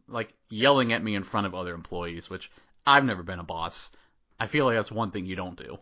Like 0.07 0.33
yelling 0.49 0.93
at 0.93 1.03
me 1.03 1.15
in 1.15 1.23
front 1.23 1.47
of 1.47 1.53
other 1.53 1.73
employees, 1.73 2.29
which 2.29 2.49
I've 2.85 3.05
never 3.05 3.23
been 3.23 3.39
a 3.39 3.43
boss. 3.43 3.89
I 4.39 4.47
feel 4.47 4.65
like 4.65 4.75
that's 4.75 4.91
one 4.91 5.11
thing 5.11 5.25
you 5.25 5.35
don't 5.35 5.57
do. 5.57 5.77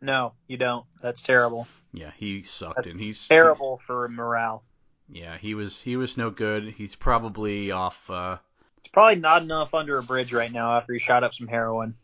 No, 0.00 0.34
you 0.46 0.56
don't. 0.56 0.86
That's 1.02 1.22
terrible. 1.22 1.66
Yeah, 1.92 2.10
he 2.16 2.42
sucked, 2.42 2.76
That's 2.76 2.92
and 2.92 3.00
he's 3.00 3.26
Terrible 3.26 3.78
for 3.78 4.08
morale. 4.08 4.62
Yeah, 5.10 5.36
he 5.38 5.54
was 5.54 5.80
he 5.80 5.96
was 5.96 6.16
no 6.16 6.30
good. 6.30 6.64
He's 6.64 6.94
probably 6.94 7.70
off. 7.70 8.08
uh 8.10 8.38
It's 8.78 8.88
probably 8.88 9.16
not 9.20 9.42
enough 9.42 9.74
under 9.74 9.98
a 9.98 10.02
bridge 10.02 10.32
right 10.32 10.52
now 10.52 10.76
after 10.76 10.92
he 10.92 10.98
shot 10.98 11.24
up 11.24 11.34
some 11.34 11.46
heroin. 11.48 11.94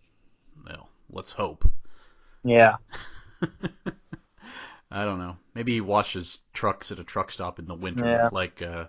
Well, 0.67 0.89
let's 1.11 1.33
hope. 1.33 1.69
Yeah. 2.43 2.77
I 4.91 5.05
don't 5.05 5.19
know. 5.19 5.37
Maybe 5.55 5.73
he 5.73 5.81
washes 5.81 6.41
trucks 6.53 6.93
at 6.93 6.99
a 7.01 7.05
truck 7.05 7.33
stop 7.33 7.59
in 7.59 7.67
the 7.67 7.75
winter, 7.75 8.05
Yeah. 8.05 8.29
like 8.33 8.63
uh, 8.63 8.85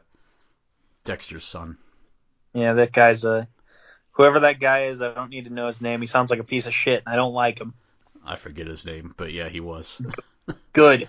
Dexter's 1.03 1.45
son. 1.45 1.77
Yeah, 2.53 2.74
that 2.74 2.91
guy's 2.91 3.25
a 3.25 3.48
whoever 4.12 4.41
that 4.41 4.60
guy 4.60 4.86
is. 4.86 5.01
I 5.01 5.13
don't 5.13 5.29
need 5.31 5.45
to 5.45 5.53
know 5.53 5.67
his 5.67 5.81
name. 5.81 6.01
He 6.01 6.07
sounds 6.07 6.29
like 6.29 6.39
a 6.39 6.43
piece 6.45 6.67
of 6.67 6.74
shit, 6.75 7.01
and 7.05 7.13
I 7.13 7.15
don't 7.17 7.34
like 7.34 7.60
him. 7.60 7.74
I 8.25 8.36
forget 8.36 8.67
his 8.67 8.86
name, 8.86 9.13
but 9.17 9.31
yeah, 9.34 9.50
he 9.50 9.60
was. 9.60 10.00
Good. 10.74 11.07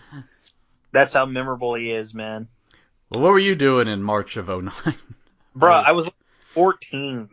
That's 0.93 1.13
how 1.13 1.27
memorable 1.27 1.75
he 1.75 1.91
is, 1.93 2.15
man. 2.15 2.49
Well, 3.11 3.21
what 3.21 3.33
were 3.33 3.39
you 3.39 3.55
doing 3.55 3.89
in 3.89 4.03
March 4.03 4.37
of 4.37 4.49
09? 4.49 4.71
Bruh, 5.57 5.83
oh. 5.83 5.85
I 5.87 5.93
was 5.93 6.11
14. 6.51 7.29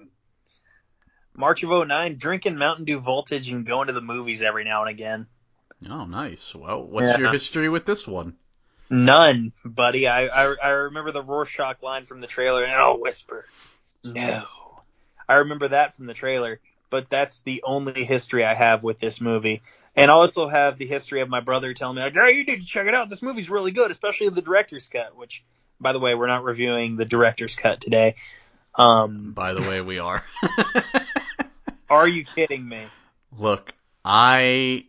March 1.36 1.63
of 1.63 1.88
09, 1.88 2.18
drinking 2.18 2.58
Mountain 2.58 2.86
Dew 2.86 3.00
Voltage 3.00 3.50
and 3.50 3.65
going 3.65 3.88
to 3.88 3.94
the 3.94 4.01
movies 4.01 4.42
every 4.44 4.63
now 4.63 4.82
and 4.82 4.89
again. 4.89 5.27
oh, 5.89 6.06
nice. 6.06 6.53
Well, 6.53 6.84
what's 6.84 7.08
Yeah. 7.08 7.18
your 7.18 7.32
history 7.32 7.70
with 7.70 7.86
this 7.86 8.08
one? 8.08 8.36
None, 8.89 9.51
buddy. 9.65 10.08
I, 10.08 10.27
I 10.27 10.56
I 10.62 10.70
remember 10.72 11.12
the 11.12 11.24
Rorschach 11.24 11.82
line 11.82 12.06
from 12.06 12.22
the 12.22 12.27
trailer, 12.27 12.63
and 12.63 12.72
I'll 12.74 13.00
whisper, 13.00 13.46
"No." 14.03 14.44
I 15.27 15.36
remember 15.36 15.70
that 15.70 15.96
from 15.96 16.06
the 16.06 16.13
trailer, 16.13 16.60
but 16.92 17.10
that's 17.10 17.42
the 17.42 17.63
only 17.63 18.03
history 18.03 18.46
I 18.46 18.53
have 18.53 18.84
with 18.84 19.00
this 19.00 19.20
movie. 19.20 19.63
And 19.96 20.12
I 20.12 20.13
also 20.13 20.48
have 20.50 20.77
the 20.77 20.86
history 20.86 21.22
of 21.22 21.30
my 21.30 21.39
brother 21.39 21.74
telling 21.74 21.96
me, 21.96 22.03
like, 22.03 22.13
"Hey, 22.13 22.34
you 22.34 22.44
need 22.44 22.60
to 22.62 22.68
check 22.68 22.86
it 22.86 22.94
out. 22.94 23.10
This 23.10 23.24
movie's 23.24 23.50
really 23.50 23.72
good, 23.72 23.89
especially 23.89 24.30
the 24.30 24.42
director's 24.44 24.89
cut." 24.89 25.15
Which, 25.15 25.44
by 25.84 25.94
the 25.94 26.00
way, 26.00 26.16
we're 26.16 26.28
not 26.28 26.44
reviewing 26.44 26.96
the 26.96 27.06
director's 27.06 27.56
cut 27.56 27.82
today. 27.82 28.16
Um, 28.75 29.34
By 29.34 29.54
the 29.54 29.62
way, 29.62 29.82
we 29.82 30.00
are. 30.00 30.24
are 31.90 32.08
you 32.08 32.25
kidding 32.25 32.68
me? 32.68 32.88
Look, 33.38 33.74
I 34.04 34.86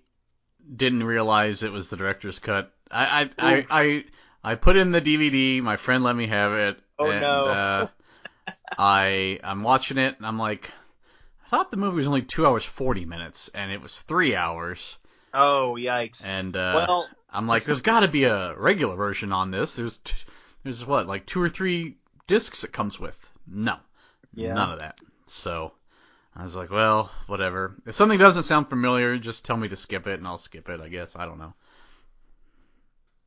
didn't 0.74 1.04
realize 1.04 1.62
it 1.62 1.72
was 1.72 1.90
the 1.90 1.96
director's 1.96 2.38
cut. 2.38 2.72
I 2.90 3.30
I, 3.38 3.58
Oof. 3.58 3.66
I, 3.70 3.82
I 3.82 4.04
I 4.42 4.54
put 4.54 4.76
in 4.76 4.92
the 4.92 5.02
DVD. 5.02 5.62
My 5.62 5.76
friend 5.76 6.04
let 6.04 6.16
me 6.16 6.26
have 6.28 6.52
it. 6.52 6.78
Oh, 6.98 7.10
and, 7.10 7.20
no. 7.20 7.44
Uh, 7.44 7.86
I 8.78 9.38
I'm 9.42 9.62
watching 9.62 9.98
it 9.98 10.16
and 10.16 10.26
I'm 10.26 10.38
like, 10.38 10.70
I 11.44 11.48
thought 11.48 11.70
the 11.70 11.76
movie 11.76 11.96
was 11.96 12.06
only 12.06 12.22
two 12.22 12.46
hours 12.46 12.64
forty 12.64 13.04
minutes 13.04 13.50
and 13.54 13.70
it 13.70 13.82
was 13.82 14.00
three 14.00 14.34
hours. 14.34 14.96
Oh, 15.32 15.76
yikes. 15.78 16.26
And 16.26 16.56
uh, 16.56 16.84
well, 16.86 17.08
I'm 17.30 17.48
like, 17.48 17.64
there's 17.64 17.82
got 17.82 18.00
to 18.00 18.08
be 18.08 18.24
a 18.24 18.54
regular 18.56 18.96
version 18.96 19.32
on 19.32 19.50
this. 19.50 19.74
There's 19.74 19.98
t- 19.98 20.14
there's 20.64 20.84
what 20.84 21.06
like 21.06 21.26
two 21.26 21.40
or 21.40 21.48
three 21.48 21.96
discs 22.26 22.64
it 22.64 22.72
comes 22.72 22.98
with. 22.98 23.18
No, 23.46 23.76
Yeah. 24.34 24.54
none 24.54 24.72
of 24.72 24.78
that. 24.80 24.98
So 25.26 25.72
I 26.34 26.42
was 26.42 26.56
like, 26.56 26.70
well, 26.70 27.10
whatever. 27.26 27.76
If 27.86 27.94
something 27.94 28.18
doesn't 28.18 28.44
sound 28.44 28.68
familiar, 28.68 29.18
just 29.18 29.44
tell 29.44 29.56
me 29.56 29.68
to 29.68 29.76
skip 29.76 30.06
it 30.06 30.18
and 30.18 30.26
I'll 30.26 30.38
skip 30.38 30.68
it. 30.68 30.80
I 30.80 30.88
guess 30.88 31.16
I 31.16 31.26
don't 31.26 31.38
know. 31.38 31.54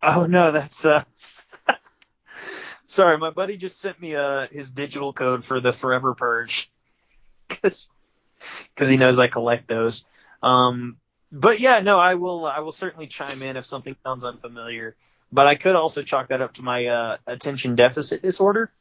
Oh 0.02 0.26
no, 0.26 0.52
that's 0.52 0.86
uh. 0.86 1.04
Sorry, 2.88 3.18
my 3.18 3.32
buddy 3.32 3.58
just 3.58 3.80
sent 3.80 4.00
me 4.00 4.16
uh 4.16 4.48
his 4.52 4.72
digital 4.72 5.14
code 5.14 5.44
for 5.44 5.60
the 5.60 5.74
Forever 5.74 6.16
Purge, 6.16 6.72
because 7.50 7.90
he 8.80 8.98
knows 8.98 9.20
I 9.20 9.28
collect 9.28 9.68
those. 9.68 10.06
Um, 10.42 10.98
but 11.32 11.60
yeah, 11.60 11.80
no, 11.82 11.98
I 11.98 12.16
will 12.16 12.46
I 12.46 12.60
will 12.60 12.72
certainly 12.72 13.08
chime 13.08 13.42
in 13.42 13.58
if 13.58 13.66
something 13.66 13.96
sounds 14.04 14.24
unfamiliar. 14.24 14.96
But 15.32 15.48
I 15.48 15.56
could 15.56 15.76
also 15.76 16.04
chalk 16.04 16.30
that 16.30 16.42
up 16.42 16.54
to 16.56 16.62
my 16.62 16.86
uh, 16.86 17.18
attention 17.28 17.76
deficit 17.76 18.22
disorder. 18.22 18.72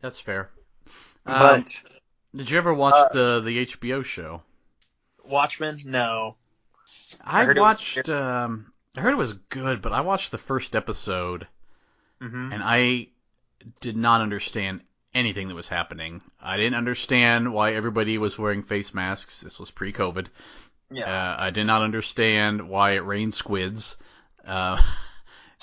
That's 0.00 0.18
fair. 0.18 0.50
Um, 1.26 1.38
But 1.38 1.80
did 2.34 2.50
you 2.50 2.58
ever 2.58 2.72
watch 2.74 2.94
uh, 2.94 3.08
the 3.12 3.40
the 3.44 3.66
HBO 3.66 4.04
show? 4.04 4.42
Watchmen, 5.24 5.80
no. 5.84 6.36
I, 7.24 7.44
heard 7.44 7.56
it 7.56 7.60
was- 7.60 7.64
watched. 7.78 8.08
um, 8.08 8.72
I 8.96 9.00
heard 9.00 9.12
it 9.12 9.16
was 9.18 9.32
good, 9.34 9.80
but 9.82 9.92
I 9.92 10.00
watched 10.00 10.30
the 10.30 10.38
first 10.38 10.74
episode 10.76 11.46
hmm 12.20 12.52
and 12.52 12.62
I 12.62 13.08
did 13.80 13.96
not 13.96 14.20
understand 14.20 14.80
anything 15.14 15.48
that 15.48 15.54
was 15.54 15.68
happening. 15.68 16.20
I 16.40 16.56
didn't 16.56 16.74
understand 16.74 17.52
why 17.52 17.74
everybody 17.74 18.16
was 18.18 18.38
wearing 18.38 18.62
face 18.62 18.92
masks. 18.94 19.40
This 19.42 19.58
was 19.60 19.70
pre-COVID. 19.70 20.26
Yeah. 20.90 21.04
Uh, 21.04 21.36
I 21.38 21.50
did 21.50 21.64
not 21.66 21.82
understand 21.82 22.68
why 22.68 22.92
it 22.92 23.04
rained 23.04 23.34
squids. 23.34 23.96
Uh, 24.46 24.80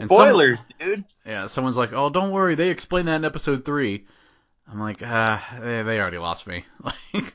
and 0.02 0.10
some- 0.10 0.18
Spoilers, 0.18 0.66
dude. 0.80 1.04
yeah, 1.26 1.48
someone's 1.48 1.78
like, 1.78 1.94
"Oh, 1.94 2.10
don't 2.10 2.32
worry, 2.32 2.56
they 2.56 2.70
explained 2.70 3.08
that 3.08 3.16
in 3.18 3.26
episode 3.26 3.66
three. 3.66 4.06
I'm 4.72 4.80
like, 4.80 5.02
ah, 5.04 5.58
they, 5.62 5.82
they 5.84 6.00
already 6.00 6.18
lost 6.20 6.46
me. 6.48 6.66
Like, 7.14 7.34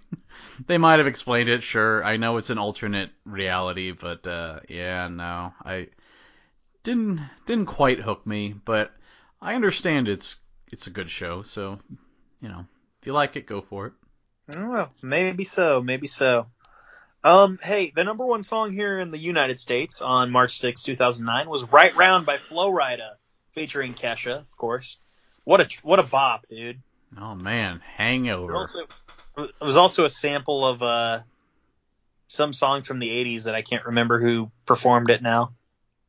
they 0.69 0.79
might 0.79 0.99
have 0.99 1.07
explained 1.09 1.49
it, 1.49 1.65
sure. 1.65 2.05
I 2.05 2.17
know 2.17 2.37
it's 2.37 2.51
an 2.51 2.59
alternate 2.59 3.11
reality, 3.25 3.91
but 3.91 4.25
uh, 4.27 4.61
yeah, 4.69 5.09
no, 5.09 5.53
I 5.65 5.89
didn't 6.85 7.21
didn't 7.47 7.67
quite 7.67 7.99
hook 8.01 8.25
me. 8.27 8.55
But 8.65 8.93
I 9.43 9.55
understand 9.57 10.09
it's 10.09 10.37
it's 10.71 10.87
a 10.87 10.91
good 10.91 11.11
show, 11.11 11.43
so 11.43 11.81
you 12.41 12.49
know, 12.49 12.67
if 13.01 13.07
you 13.07 13.13
like 13.13 13.35
it, 13.37 13.47
go 13.47 13.61
for 13.63 13.87
it. 13.89 13.93
Oh, 14.57 14.69
Well, 14.71 14.93
maybe 15.03 15.43
so, 15.45 15.81
maybe 15.83 16.07
so. 16.07 16.47
Um, 17.25 17.59
hey, 17.63 17.91
the 17.97 18.05
number 18.05 18.27
one 18.27 18.43
song 18.43 18.75
here 18.75 19.01
in 19.01 19.11
the 19.11 19.19
United 19.19 19.59
States 19.59 20.03
on 20.03 20.31
March 20.31 20.59
6, 20.59 20.83
2009 20.83 21.49
was 21.49 21.65
Right 21.65 21.97
Round 21.97 22.27
by 22.27 22.37
Flo 22.37 22.71
Rida, 22.71 23.15
featuring 23.53 23.95
Kesha, 23.95 24.41
of 24.41 24.57
course. 24.59 24.99
What 25.45 25.63
a 25.63 25.69
what 25.83 25.99
a 25.99 26.03
bop, 26.03 26.47
dude. 26.51 26.83
Oh 27.19 27.35
man, 27.35 27.77
It, 27.77 27.83
Hangover. 27.97 28.55
also, 28.55 28.81
it 29.39 29.53
was 29.63 29.79
also 29.79 30.05
a 30.05 30.09
sample 30.09 30.67
of 30.67 30.83
uh 30.83 31.21
some 32.29 32.53
song 32.53 32.83
from 32.83 32.99
the 32.99 33.09
80s 33.09 33.45
that 33.45 33.55
I 33.55 33.63
can't 33.63 33.85
remember 33.87 34.21
who 34.21 34.51
performed 34.67 35.09
it 35.09 35.23
now. 35.23 35.55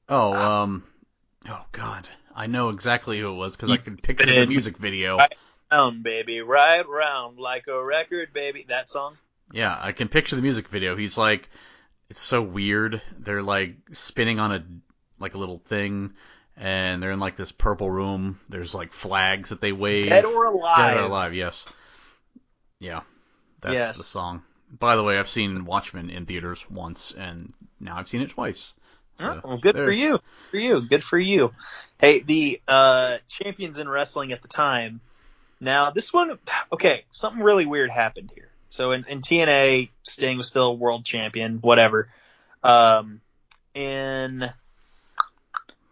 Oh, 0.09 0.33
um, 0.33 0.83
oh 1.47 1.65
god, 1.71 2.09
I 2.35 2.47
know 2.47 2.69
exactly 2.69 3.19
who 3.19 3.31
it 3.31 3.35
was 3.35 3.55
because 3.55 3.69
I 3.69 3.77
could 3.77 4.03
picture 4.03 4.25
the 4.25 4.47
music 4.47 4.77
video. 4.77 5.17
Right. 5.17 5.33
Round, 5.71 6.03
baby, 6.03 6.41
right 6.41 6.87
round 6.87 7.37
like 7.37 7.67
a 7.67 7.83
record, 7.83 8.33
baby. 8.33 8.65
That 8.67 8.89
song? 8.89 9.17
Yeah, 9.51 9.77
I 9.79 9.91
can 9.91 10.07
picture 10.07 10.35
the 10.35 10.41
music 10.41 10.67
video. 10.69 10.95
He's 10.95 11.17
like, 11.17 11.49
it's 12.09 12.21
so 12.21 12.41
weird. 12.41 13.01
They're 13.17 13.43
like 13.43 13.75
spinning 13.93 14.39
on 14.39 14.51
a 14.51 14.63
like 15.19 15.33
a 15.33 15.37
little 15.37 15.59
thing, 15.59 16.13
and 16.57 17.01
they're 17.01 17.11
in 17.11 17.19
like 17.19 17.35
this 17.37 17.51
purple 17.51 17.89
room. 17.89 18.39
There's 18.49 18.75
like 18.75 18.91
flags 18.91 19.49
that 19.49 19.61
they 19.61 19.71
wave. 19.71 20.05
Dead 20.05 20.25
or 20.25 20.45
Alive. 20.45 20.77
Dead 20.77 20.97
or 20.97 21.05
alive. 21.05 21.33
Yes. 21.33 21.65
Yeah, 22.79 23.01
that's 23.61 23.73
Yes. 23.73 23.97
the 23.97 24.03
song. 24.03 24.43
By 24.77 24.95
the 24.95 25.03
way, 25.03 25.17
I've 25.17 25.29
seen 25.29 25.63
Watchmen 25.65 26.09
in 26.09 26.25
theaters 26.25 26.65
once, 26.69 27.13
and 27.17 27.53
now 27.79 27.97
I've 27.97 28.07
seen 28.07 28.21
it 28.21 28.31
twice. 28.31 28.73
So, 29.19 29.39
Oh, 29.45 29.57
good 29.57 29.75
there. 29.75 29.85
for 29.85 29.91
you. 29.93 30.11
Good 30.11 30.21
for 30.51 30.57
you. 30.57 30.81
Good 30.81 31.03
for 31.03 31.17
you. 31.19 31.53
Hey, 32.01 32.19
the 32.19 32.61
uh, 32.67 33.19
champions 33.29 33.77
in 33.77 33.87
wrestling 33.87 34.33
at 34.33 34.41
the 34.41 34.49
time. 34.49 34.99
Now, 35.61 35.91
this 35.91 36.11
one, 36.11 36.37
okay, 36.73 37.05
something 37.11 37.41
really 37.41 37.65
weird 37.65 37.89
happened 37.89 38.31
here. 38.35 38.49
So 38.75 38.91
in, 38.91 39.05
in 39.07 39.21
TNA, 39.21 39.89
Sting 40.03 40.37
was 40.37 40.47
still 40.47 40.75
world 40.75 41.05
champion, 41.05 41.59
whatever. 41.59 42.09
Um, 42.61 43.21
in 43.73 44.49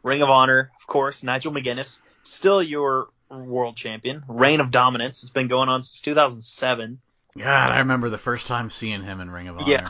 Ring 0.04 0.22
of 0.22 0.30
Honor, 0.30 0.70
of 0.80 0.86
course, 0.86 1.24
Nigel 1.24 1.54
McGuinness, 1.54 2.00
still 2.24 2.62
your 2.62 3.08
world 3.30 3.78
champion. 3.78 4.24
Reign 4.28 4.60
of 4.60 4.70
Dominance. 4.70 5.24
It's 5.24 5.32
been 5.32 5.48
going 5.48 5.70
on 5.70 5.82
since 5.84 6.02
2007. 6.02 7.00
God, 7.38 7.72
I 7.72 7.80
remember 7.80 8.10
the 8.10 8.18
first 8.18 8.48
time 8.48 8.70
seeing 8.70 9.02
him 9.02 9.22
in 9.22 9.32
Ring 9.32 9.48
of 9.48 9.58
Honor. 9.60 9.72
Yeah. 9.72 9.90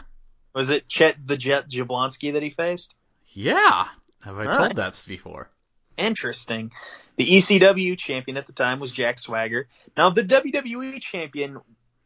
Was 0.54 0.70
it 0.70 0.88
Chet 0.88 1.16
the 1.26 1.36
Jet 1.36 1.68
Jablonski 1.68 2.34
that 2.34 2.44
he 2.44 2.52
faced? 2.52 2.94
Yeah. 3.30 3.88
Have 4.22 4.38
I 4.38 4.46
All 4.46 4.56
told 4.56 4.60
right. 4.60 4.76
that 4.76 5.04
before? 5.08 5.50
Interesting. 5.98 6.72
The 7.16 7.26
ECW 7.26 7.98
champion 7.98 8.38
at 8.38 8.46
the 8.46 8.54
time 8.54 8.80
was 8.80 8.92
Jack 8.92 9.18
Swagger. 9.18 9.68
Now 9.98 10.12
the 10.12 10.24
WWE 10.24 11.02
champion 11.02 11.60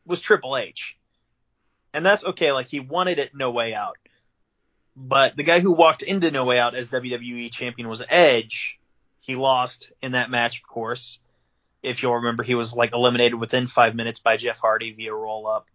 was 0.08 0.22
Triple 0.22 0.58
H. 0.58 0.98
And 1.94 2.06
that's 2.06 2.24
okay, 2.24 2.52
like 2.52 2.68
he 2.68 2.80
wanted 2.80 3.20
it 3.20 3.36
no 3.36 3.52
way 3.52 3.74
out. 3.74 3.98
But 4.96 5.38
the 5.38 5.44
guy 5.44 5.60
who 5.60 5.74
walked 5.74 6.02
into 6.02 6.32
No 6.32 6.44
Way 6.44 6.58
Out 6.58 6.74
as 6.74 6.90
WWE 6.90 7.52
champion 7.52 7.88
was 7.88 8.02
Edge. 8.10 8.80
He 9.20 9.36
lost 9.36 9.92
in 10.02 10.14
that 10.14 10.32
match, 10.32 10.58
of 10.58 10.68
course. 10.68 11.20
If 11.84 12.02
you'll 12.02 12.16
remember, 12.16 12.42
he 12.42 12.56
was 12.56 12.74
like 12.74 12.94
eliminated 12.94 13.36
within 13.36 13.68
five 13.68 13.94
minutes 13.94 14.20
by 14.20 14.38
Jeff 14.38 14.60
Hardy 14.60 14.94
via 14.94 15.14
roll 15.14 15.46
up. 15.46 15.68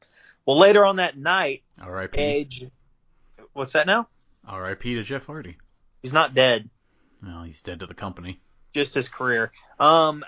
Well, 0.45 0.59
later 0.59 0.85
on 0.85 0.97
that 0.97 1.17
night, 1.17 1.63
R.I.P. 1.81 2.21
Edge. 2.21 2.67
What's 3.53 3.75
that 3.75 3.87
now? 3.87 4.09
R.I.P. 4.47 4.97
to 4.97 5.05
Jeff 5.05 5.27
Hardy. 5.27 5.57
He's 6.03 6.13
not 6.13 6.35
dead. 6.35 6.69
Well, 7.23 7.45
he's 7.45 7.63
dead 7.63 7.81
to 7.81 7.87
the 7.87 7.95
company. 7.95 8.41
just 8.75 8.95
his 8.95 9.09
career. 9.09 9.53
Um, 9.79 10.25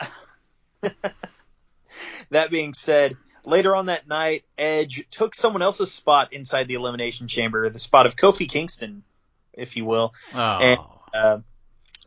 that 2.30 2.50
being 2.50 2.74
said, 2.74 3.16
later 3.44 3.74
on 3.74 3.86
that 3.86 4.06
night, 4.08 4.44
Edge 4.58 5.06
took 5.10 5.34
someone 5.34 5.62
else's 5.62 5.92
spot 5.92 6.32
inside 6.32 6.68
the 6.68 6.74
Elimination 6.74 7.28
Chamber, 7.28 7.68
the 7.70 7.78
spot 7.78 8.06
of 8.06 8.16
Kofi 8.16 8.48
Kingston, 8.48 9.02
if 9.52 9.76
you 9.76 9.84
will. 9.84 10.12
Oh, 10.34 10.38
And, 10.38 10.80
Uh, 11.12 11.38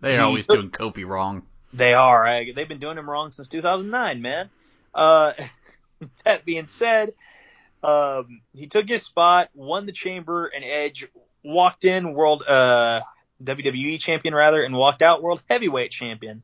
they're 0.02 0.22
always 0.22 0.46
took- 0.48 0.56
doing 0.58 0.70
Kofi 0.72 1.06
wrong. 1.08 1.44
they 1.74 1.94
are. 1.94 2.26
I, 2.26 2.52
they've 2.52 2.68
been 2.68 2.80
doing 2.80 2.98
him 2.98 3.10
wrong 3.10 3.32
since 3.32 3.48
2009, 3.48 4.22
man. 4.22 4.50
Uh, 4.94 5.34
that 6.26 6.44
being 6.46 6.68
said, 6.68 7.14
um, 7.84 8.42
he 8.54 8.68
took 8.68 8.88
his 8.88 9.04
spot, 9.04 9.50
won 9.54 9.86
the 9.86 9.92
chamber, 9.92 10.46
and 10.48 10.64
Edge 10.66 11.08
walked 11.44 11.86
in 11.86 12.14
world 12.14 12.44
uh, 12.48 13.02
WWE 13.44 14.00
champion 14.00 14.34
rather, 14.36 14.62
and 14.64 14.76
walked 14.76 15.02
out 15.02 15.22
world 15.22 15.42
heavyweight 15.50 15.92
champion. 15.92 16.42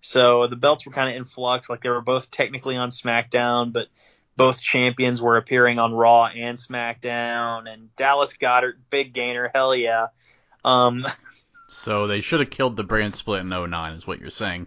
So 0.00 0.46
the 0.46 0.56
belts 0.56 0.86
were 0.86 0.92
kind 0.92 1.10
of 1.10 1.14
in 1.16 1.24
flux, 1.26 1.68
like 1.68 1.82
they 1.82 1.90
were 1.90 2.00
both 2.00 2.30
technically 2.30 2.76
on 2.76 2.88
SmackDown, 2.90 3.72
but 3.72 3.88
both 4.36 4.60
champions 4.60 5.20
were 5.20 5.36
appearing 5.36 5.78
on 5.78 5.92
Raw 5.92 6.26
and 6.26 6.56
SmackDown, 6.58 7.72
and 7.72 7.94
Dallas 7.96 8.36
Goddard, 8.36 8.80
big 8.90 9.12
gainer, 9.12 9.50
hell 9.54 9.74
yeah. 9.74 10.08
Um, 10.64 11.06
So 11.68 12.06
they 12.06 12.20
should 12.20 12.40
have 12.40 12.50
killed 12.50 12.76
the 12.76 12.84
brand 12.84 13.14
split 13.14 13.40
in 13.42 13.48
09, 13.48 13.92
is 13.94 14.06
what 14.06 14.20
you're 14.20 14.30
saying. 14.30 14.66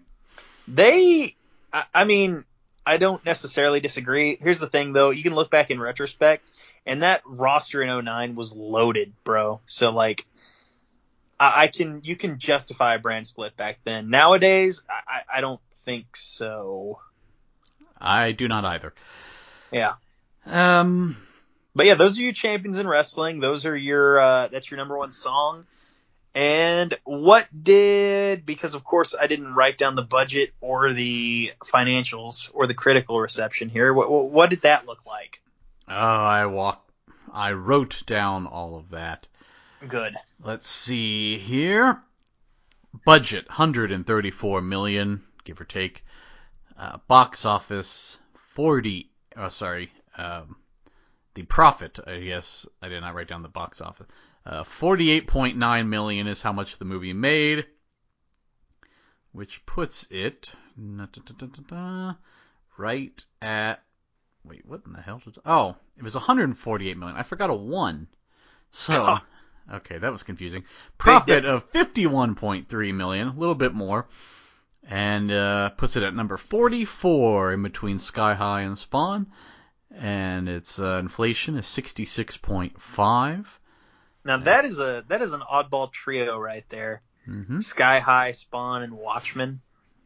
they, 0.68 1.36
I, 1.72 1.86
I 1.94 2.04
mean, 2.06 2.46
I 2.86 2.98
don't 2.98 3.24
necessarily 3.26 3.80
disagree. 3.80 4.38
Here's 4.40 4.60
the 4.60 4.70
thing, 4.70 4.94
though. 4.94 5.10
You 5.10 5.24
can 5.24 5.36
look 5.36 5.50
back 5.50 5.72
in 5.72 5.80
retrospect, 5.80 6.48
and 6.86 7.04
that 7.04 7.22
roster 7.26 7.82
in 7.82 8.06
09 8.06 8.36
was 8.36 8.54
loaded, 8.56 9.14
bro. 9.24 9.60
So, 9.68 9.92
like, 9.92 10.26
I, 11.40 11.64
I 11.64 11.68
can, 11.68 12.02
you 12.04 12.16
can 12.16 12.40
justify 12.40 12.96
a 12.96 13.00
brand 13.00 13.28
split 13.28 13.58
back 13.58 13.80
then. 13.84 14.10
Nowadays, 14.10 14.82
I, 14.90 15.02
I 15.08 15.38
I 15.38 15.42
don't 15.42 15.62
think 15.86 16.16
so. 16.16 17.00
I 18.00 18.32
do 18.34 18.48
not 18.48 18.66
either. 18.66 18.94
Yeah. 19.74 19.96
Um, 20.46 21.18
But 21.76 21.86
yeah, 21.86 21.96
those 21.96 22.20
are 22.20 22.22
your 22.22 22.34
champions 22.34 22.78
in 22.78 22.88
wrestling. 22.88 23.40
Those 23.40 23.66
are 23.66 23.76
your 23.76 24.20
uh, 24.20 24.48
that's 24.48 24.70
your 24.70 24.78
number 24.78 24.98
one 24.98 25.12
song. 25.12 25.66
And 26.36 26.98
what 27.04 27.48
did 27.64 28.46
because 28.46 28.74
of 28.74 28.84
course 28.84 29.16
I 29.20 29.28
didn't 29.28 29.54
write 29.54 29.78
down 29.78 29.96
the 29.96 30.04
budget 30.04 30.52
or 30.62 30.92
the 30.92 31.52
financials 31.64 32.50
or 32.54 32.66
the 32.66 32.74
critical 32.74 33.20
reception 33.20 33.70
here. 33.70 33.94
What 33.94 34.10
what, 34.10 34.50
did 34.50 34.62
that 34.62 34.86
look 34.88 35.06
like? 35.06 35.42
oh, 35.88 35.94
I 35.94 36.46
walk, 36.46 36.88
I 37.32 37.52
wrote 37.54 38.04
down 38.06 38.48
all 38.48 38.78
of 38.78 38.92
that. 38.92 39.28
Good. 39.88 40.16
Let's 40.44 40.70
see 40.70 41.38
here. 41.38 42.02
Budget 43.06 43.48
134 43.48 44.62
million, 44.62 45.24
give 45.44 45.60
or 45.60 45.66
take. 45.66 46.06
Uh, 46.78 46.98
box 47.08 47.46
office 47.46 48.18
40. 48.54 49.10
Oh, 49.36 49.50
sorry. 49.50 49.92
Um, 50.18 50.58
the 51.34 51.44
profit, 51.44 52.00
I 52.06 52.20
guess 52.20 52.66
I 52.82 52.90
did 52.90 53.02
not 53.02 53.16
write 53.16 53.28
down 53.28 53.42
the 53.42 53.50
box 53.50 53.82
office. 53.82 54.08
Uh, 54.46 54.64
48.9 54.64 55.88
million 55.88 56.28
is 56.28 56.42
how 56.42 56.54
much 56.54 56.78
the 56.78 56.86
movie 56.86 57.14
made, 57.14 57.66
which 59.32 59.66
puts 59.66 60.08
it 60.12 60.50
right 62.78 63.26
at. 63.42 63.84
Wait, 64.44 64.66
what 64.66 64.82
in 64.86 64.94
the 64.94 65.02
hell 65.02 65.22
did? 65.24 65.38
Oh, 65.46 65.76
it 65.98 66.04
was 66.04 66.16
148 66.16 66.98
million. 66.98 67.18
I 67.18 67.24
forgot 67.24 67.50
a 67.50 67.54
one. 67.54 68.08
So. 68.72 69.18
Okay, 69.72 69.98
that 69.98 70.12
was 70.12 70.24
confusing. 70.24 70.66
Profit 70.98 71.46
of 71.46 71.72
51.3 71.72 72.94
million, 72.94 73.30
a 73.30 73.34
little 73.34 73.56
bit 73.56 73.74
more, 73.74 74.08
and 74.88 75.32
uh, 75.32 75.70
puts 75.72 75.96
it 75.96 76.04
at 76.04 76.16
number 76.16 76.38
44 76.38 77.54
in 77.54 77.64
between 77.64 78.00
Sky 78.00 78.34
High 78.34 78.62
and 78.62 78.78
Spawn, 78.78 79.28
and 79.96 80.50
its 80.50 80.80
uh, 80.80 80.98
inflation 81.00 81.56
is 81.56 81.66
66.5. 81.66 83.46
Now 84.26 84.38
that 84.38 84.66
is 84.66 84.80
a 84.80 85.04
that 85.10 85.22
is 85.22 85.34
an 85.34 85.42
oddball 85.42 85.92
trio 85.92 86.38
right 86.40 86.64
there. 86.70 87.02
Mm-hmm. 87.28 87.62
Sky 87.62 88.00
High, 88.00 88.32
Spawn, 88.32 88.84
and 88.84 88.94
Watchmen. 88.94 89.62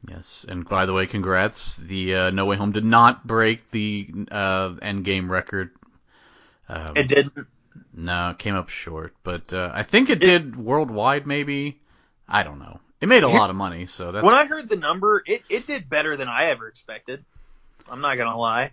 Yes, 0.07 0.45
and 0.47 0.67
by 0.67 0.85
the 0.85 0.93
way, 0.93 1.07
congrats. 1.07 1.75
The 1.77 2.15
uh, 2.15 2.29
No 2.31 2.45
Way 2.45 2.57
Home 2.57 2.71
did 2.71 2.85
not 2.85 3.25
break 3.25 3.69
the 3.71 4.09
uh, 4.31 4.69
Endgame 4.75 5.29
record. 5.29 5.71
Um, 6.69 6.95
It 6.95 7.07
didn't. 7.07 7.33
No, 7.93 8.29
it 8.29 8.39
came 8.39 8.55
up 8.55 8.69
short, 8.69 9.15
but 9.23 9.53
uh, 9.53 9.71
I 9.73 9.83
think 9.83 10.09
it 10.09 10.19
did 10.19 10.55
worldwide. 10.55 11.25
Maybe 11.27 11.79
I 12.27 12.43
don't 12.43 12.59
know. 12.59 12.79
It 12.99 13.07
made 13.07 13.23
a 13.23 13.27
lot 13.27 13.49
of 13.49 13.55
money, 13.55 13.85
so 13.85 14.11
that's 14.11 14.23
When 14.25 14.33
I 14.35 14.45
heard 14.45 14.69
the 14.69 14.75
number, 14.75 15.23
it, 15.25 15.43
it 15.49 15.67
did 15.67 15.89
better 15.89 16.17
than 16.17 16.27
I 16.27 16.45
ever 16.45 16.67
expected. 16.67 17.23
I'm 17.89 18.01
not 18.01 18.17
gonna 18.17 18.37
lie. 18.37 18.71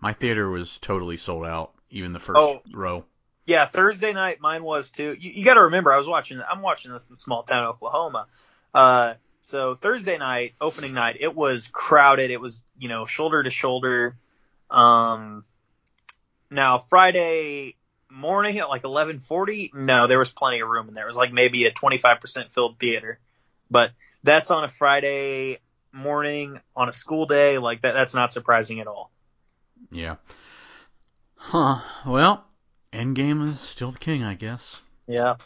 My 0.00 0.12
theater 0.12 0.50
was 0.50 0.76
totally 0.78 1.16
sold 1.16 1.46
out, 1.46 1.72
even 1.90 2.12
the 2.12 2.18
first 2.18 2.40
Oh. 2.40 2.62
row. 2.72 3.04
Yeah, 3.46 3.66
Thursday 3.66 4.12
night 4.12 4.40
mine 4.40 4.64
was 4.64 4.90
too. 4.90 5.14
You, 5.18 5.30
you 5.30 5.44
got 5.44 5.54
to 5.54 5.62
remember, 5.64 5.92
I 5.92 5.98
was 5.98 6.08
watching. 6.08 6.40
I'm 6.48 6.62
watching 6.62 6.92
this 6.92 7.08
in 7.10 7.16
small 7.16 7.42
town 7.42 7.64
Oklahoma. 7.66 8.26
Uh, 8.72 9.14
so 9.42 9.74
Thursday 9.74 10.16
night, 10.18 10.54
opening 10.60 10.94
night, 10.94 11.18
it 11.20 11.34
was 11.34 11.68
crowded. 11.68 12.30
It 12.30 12.40
was 12.40 12.64
you 12.78 12.88
know 12.88 13.04
shoulder 13.06 13.42
to 13.42 13.50
shoulder. 13.50 14.16
Um, 14.70 15.44
now 16.50 16.78
Friday 16.78 17.76
morning 18.10 18.58
at 18.58 18.68
like 18.68 18.82
11:40, 18.82 19.74
no, 19.74 20.06
there 20.06 20.18
was 20.18 20.30
plenty 20.30 20.60
of 20.60 20.68
room 20.68 20.88
in 20.88 20.94
there. 20.94 21.04
It 21.04 21.08
was 21.08 21.16
like 21.16 21.32
maybe 21.32 21.66
a 21.66 21.70
25% 21.70 22.50
filled 22.50 22.78
theater, 22.78 23.18
but 23.70 23.92
that's 24.22 24.50
on 24.50 24.64
a 24.64 24.68
Friday 24.68 25.58
morning 25.92 26.60
on 26.74 26.88
a 26.88 26.92
school 26.92 27.26
day. 27.26 27.58
Like 27.58 27.82
that, 27.82 27.92
that's 27.92 28.14
not 28.14 28.32
surprising 28.32 28.80
at 28.80 28.86
all. 28.86 29.10
Yeah. 29.90 30.16
Huh. 31.36 31.80
Well, 32.06 32.44
Endgame 32.92 33.50
is 33.50 33.60
still 33.60 33.90
the 33.90 33.98
king, 33.98 34.22
I 34.22 34.34
guess. 34.34 34.80
Yeah. 35.06 35.36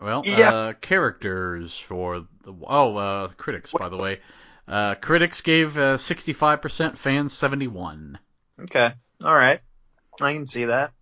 Well, 0.00 0.24
Yeah. 0.26 0.50
uh, 0.52 0.72
characters 0.74 1.78
for 1.78 2.26
the 2.42 2.54
oh, 2.66 2.96
uh, 2.96 3.28
critics, 3.28 3.72
by 3.72 3.88
the 3.88 3.96
way. 3.96 4.20
Uh, 4.66 4.94
critics 4.96 5.40
gave 5.40 5.76
uh, 5.76 5.96
65%, 5.96 6.96
fans 6.96 7.32
71. 7.32 8.18
Okay. 8.62 8.92
All 9.24 9.34
right. 9.34 9.60
I 10.20 10.32
can 10.32 10.46
see 10.46 10.66
that 10.66 10.92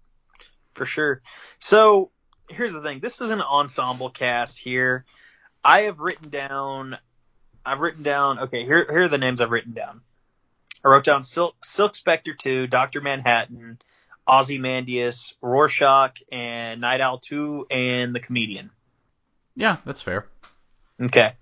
for 0.75 0.87
sure. 0.87 1.23
So 1.59 2.11
here's 2.49 2.73
the 2.73 2.83
thing. 2.83 3.01
This 3.01 3.21
is 3.21 3.31
an 3.31 3.41
ensemble 3.41 4.11
cast 4.11 4.59
here. 4.59 5.05
I 5.65 5.83
have 5.83 6.01
written 6.01 6.31
down. 6.31 6.99
I've 7.65 7.81
written 7.81 8.03
down. 8.03 8.39
Okay. 8.41 8.65
Here, 8.65 8.87
here 8.89 9.03
are 9.03 9.09
the 9.09 9.19
names 9.19 9.41
I've 9.41 9.51
written 9.51 9.73
down. 9.73 10.01
I 10.85 10.89
wrote 10.89 11.05
down 11.05 11.23
Silk, 11.23 11.57
Silk 11.65 11.95
Spectre 11.95 12.35
2, 12.35 12.67
Doctor 12.67 13.01
Manhattan, 13.01 13.79
Ozymandias, 14.27 15.35
Rorschach, 15.43 16.23
and 16.33 16.81
Nite 16.81 17.03
Owl 17.03 17.19
2, 17.19 17.67
and 17.71 18.15
the 18.15 18.21
comedian. 18.21 18.71
Yeah, 19.57 19.77
that's 19.85 20.01
fair. 20.01 20.27
Okay. 21.01 21.33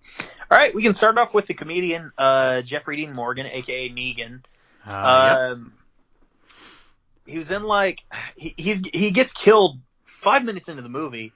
All 0.50 0.58
right. 0.58 0.74
We 0.74 0.82
can 0.82 0.94
start 0.94 1.18
off 1.18 1.34
with 1.34 1.46
the 1.46 1.54
comedian, 1.54 2.10
uh, 2.18 2.62
Jeffrey 2.62 2.96
Dean 2.96 3.14
Morgan, 3.14 3.46
aka 3.46 3.88
Negan. 3.90 4.42
Uh, 4.86 5.48
yep. 5.50 5.52
Um, 5.52 5.72
he 7.26 7.38
was 7.38 7.50
in 7.50 7.62
like 7.62 8.04
he, 8.36 8.54
he's 8.56 8.80
he 8.92 9.10
gets 9.10 9.32
killed 9.32 9.78
five 10.04 10.44
minutes 10.44 10.68
into 10.68 10.82
the 10.82 10.88
movie, 10.88 11.32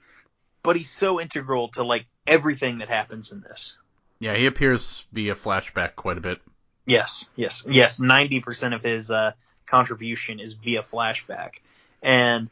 but 0.63 0.75
he's 0.75 0.89
so 0.89 1.21
integral 1.21 1.69
to 1.69 1.83
like 1.83 2.07
everything 2.27 2.79
that 2.79 2.89
happens 2.89 3.31
in 3.31 3.41
this. 3.41 3.77
Yeah, 4.19 4.35
he 4.35 4.45
appears 4.45 5.05
via 5.11 5.35
flashback 5.35 5.95
quite 5.95 6.17
a 6.17 6.21
bit. 6.21 6.39
Yes, 6.85 7.29
yes, 7.35 7.63
yes. 7.69 7.99
Ninety 7.99 8.39
percent 8.39 8.73
of 8.73 8.81
his 8.83 9.09
uh, 9.11 9.33
contribution 9.65 10.39
is 10.39 10.53
via 10.53 10.81
flashback, 10.81 11.55
and 12.01 12.49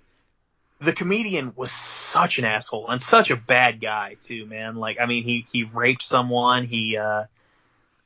the 0.79 0.93
comedian 0.93 1.53
was 1.55 1.71
such 1.71 2.39
an 2.39 2.45
asshole 2.45 2.89
and 2.89 3.01
such 3.01 3.29
a 3.29 3.35
bad 3.35 3.79
guy 3.79 4.15
too, 4.19 4.45
man. 4.45 4.75
Like, 4.75 4.97
I 4.99 5.05
mean, 5.05 5.23
he 5.23 5.45
he 5.51 5.63
raped 5.63 6.01
someone, 6.01 6.65
he 6.65 6.97
uh, 6.97 7.25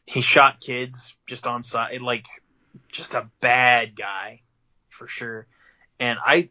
he 0.06 0.22
shot 0.22 0.60
kids 0.60 1.16
just 1.26 1.48
on 1.48 1.64
site, 1.64 2.02
like, 2.02 2.26
just 2.92 3.14
a 3.14 3.30
bad 3.40 3.96
guy 3.96 4.42
for 4.90 5.08
sure. 5.08 5.48
And 6.00 6.20
I, 6.24 6.50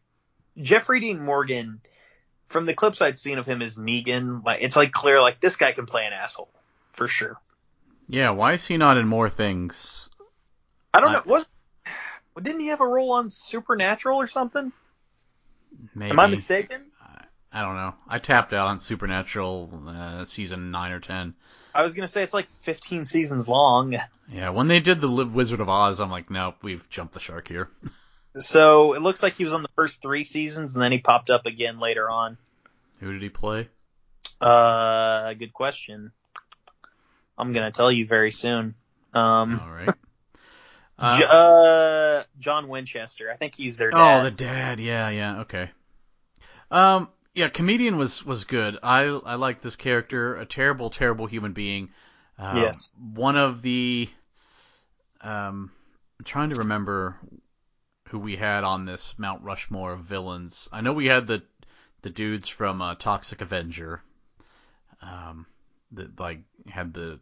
Jeffrey 0.57 1.00
Dean 1.00 1.20
Morgan, 1.20 1.81
from 2.55 2.67
the 2.67 2.75
clips 2.75 3.03
I'd 3.03 3.19
seen 3.19 3.38
of 3.38 3.47
him 3.47 3.62
as 3.62 3.77
Negan, 3.77 4.45
like, 4.45 4.62
it's 4.62 4.77
like 4.77 4.93
clear, 4.93 5.21
like 5.21 5.40
this 5.40 5.57
guy 5.57 5.73
can 5.73 5.87
play 5.87 6.07
an 6.07 6.12
asshole 6.12 6.49
for 6.93 7.09
sure. 7.09 7.37
Yeah, 8.09 8.31
why 8.31 8.53
is 8.53 8.64
he 8.64 8.77
not 8.77 8.97
in 8.97 9.09
more 9.09 9.29
things? 9.29 10.09
I 10.95 11.01
don't 11.01 11.09
I- 11.09 11.12
know. 11.14 11.23
Was 11.27 11.49
didn't 12.40 12.61
he 12.61 12.69
have 12.69 12.81
a 12.81 12.87
role 12.87 13.14
on 13.14 13.29
Supernatural 13.31 14.21
or 14.21 14.29
something? 14.29 14.73
Maybe. 15.97 16.12
Am 16.12 16.21
I 16.21 16.27
mistaken? 16.27 16.93
I 17.53 17.62
don't 17.62 17.75
know. 17.75 17.95
I 18.09 18.21
tapped 18.21 18.53
out 18.53 18.69
on 18.69 18.79
Supernatural 18.79 19.83
uh, 19.88 20.25
season 20.25 20.71
9 20.71 20.93
or 20.93 21.01
10. 21.01 21.35
I 21.75 21.83
was 21.83 21.95
gonna 21.95 22.07
say 22.07 22.23
it's 22.23 22.35
like 22.35 22.49
15 22.51 23.05
seasons 23.05 23.49
long. 23.49 23.97
Yeah, 24.31 24.51
when 24.51 24.69
they 24.69 24.79
did 24.79 25.01
the 25.01 25.09
Wizard 25.09 25.61
of 25.61 25.69
Oz, 25.69 25.99
I'm 25.99 26.11
like, 26.11 26.31
nope, 26.31 26.55
we've 26.62 26.88
jumped 26.88 27.14
the 27.14 27.21
shark 27.21 27.49
here. 27.49 27.69
So 28.38 28.95
it 28.95 29.03
looks 29.03 29.23
like 29.25 29.35
he 29.35 29.45
was 29.45 29.53
on 29.53 29.62
the 29.62 29.69
first 29.75 30.03
three 30.03 30.25
seasons 30.25 30.75
and 30.75 30.83
then 30.83 30.93
he 30.93 30.99
popped 30.99 31.31
up 31.31 31.47
again 31.47 31.81
later 31.81 32.09
on. 32.09 32.37
Who 33.05 33.12
did 33.12 33.23
he 33.23 33.29
play? 33.29 33.69
Uh, 34.40 35.33
good 35.35 35.53
question. 35.53 36.11
I'm 37.37 37.53
gonna 37.53 37.71
tell 37.71 37.93
you 37.93 38.07
very 38.07 38.31
soon. 38.31 38.75
Um, 39.12 39.61
All 39.62 39.71
right. 39.71 39.95
Uh, 40.99 41.19
J- 41.19 41.27
uh, 41.29 42.25
John 42.38 42.69
Winchester. 42.69 43.31
I 43.31 43.37
think 43.37 43.55
he's 43.55 43.77
their 43.77 43.90
oh, 43.93 44.23
the 44.23 44.31
dad. 44.31 44.81
Yeah, 44.81 45.11
yeah. 45.11 45.40
Okay. 45.40 45.71
Um, 46.71 47.11
yeah, 47.35 47.49
comedian 47.49 47.99
was 47.99 48.25
was 48.25 48.45
good. 48.45 48.79
I 48.83 49.03
I 49.03 49.35
like 49.35 49.61
this 49.61 49.77
character. 49.77 50.37
A 50.37 50.47
terrible, 50.47 50.88
terrible 50.88 51.27
human 51.27 51.53
being. 51.53 51.90
Um, 52.38 52.57
Yes. 52.57 52.90
One 52.97 53.37
of 53.37 53.61
the. 53.61 54.09
Um, 55.21 55.73
I'm 56.19 56.25
trying 56.25 56.51
to 56.51 56.57
remember 56.57 57.19
who 58.09 58.19
we 58.19 58.37
had 58.37 58.64
on 58.64 58.85
this 58.85 59.14
Mount 59.19 59.43
Rushmore 59.43 59.93
of 59.93 60.01
villains. 60.01 60.69
I 60.73 60.81
know 60.81 60.93
we 60.93 61.07
had 61.07 61.27
the 61.27 61.43
the 62.05 62.11
dudes 62.11 62.49
from 62.49 62.81
uh, 62.83 62.95
Toxic 62.97 63.40
Avenger. 63.40 64.03
Um, 65.03 65.47
that 65.93 66.21
like 66.21 66.40
had 66.69 66.95
the 66.95 67.21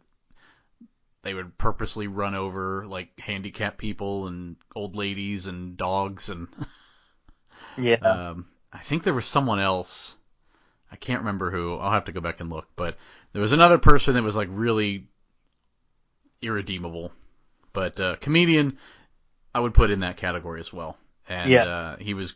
they 1.23 1.33
would 1.33 1.57
purposely 1.57 2.07
run 2.07 2.35
over 2.35 2.85
like 2.85 3.19
handicapped 3.19 3.77
people 3.77 4.27
and 4.27 4.57
old 4.75 4.95
ladies 4.95 5.47
and 5.47 5.77
dogs 5.77 6.29
and 6.29 6.47
Yeah. 7.77 7.97
um, 8.01 8.47
I 8.71 8.79
think 8.79 9.03
there 9.03 9.13
was 9.13 9.25
someone 9.25 9.59
else. 9.59 10.15
I 10.91 10.95
can't 10.95 11.21
remember 11.21 11.51
who. 11.51 11.75
I'll 11.77 11.91
have 11.91 12.05
to 12.05 12.11
go 12.11 12.21
back 12.21 12.39
and 12.41 12.49
look. 12.49 12.67
But 12.75 12.97
there 13.31 13.41
was 13.41 13.51
another 13.53 13.77
person 13.79 14.15
that 14.15 14.23
was 14.23 14.35
like 14.35 14.49
really 14.51 15.07
irredeemable. 16.41 17.11
But 17.73 17.99
uh, 17.99 18.15
comedian, 18.17 18.77
I 19.55 19.59
would 19.61 19.73
put 19.73 19.91
in 19.91 20.01
that 20.01 20.17
category 20.17 20.59
as 20.59 20.73
well. 20.73 20.97
And 21.29 21.49
Yeah. 21.49 21.65
uh, 21.65 21.97
he 21.97 22.13
was, 22.13 22.35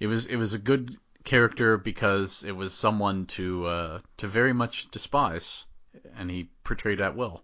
it 0.00 0.06
was, 0.08 0.26
it 0.26 0.36
was 0.36 0.54
a 0.54 0.58
good 0.58 0.96
character 1.26 1.76
because 1.76 2.42
it 2.44 2.52
was 2.52 2.72
someone 2.72 3.26
to 3.26 3.66
uh, 3.66 3.98
to 4.16 4.26
very 4.26 4.54
much 4.54 4.90
despise, 4.90 5.64
and 6.16 6.30
he 6.30 6.48
portrayed 6.64 7.00
that 7.00 7.16
well. 7.16 7.42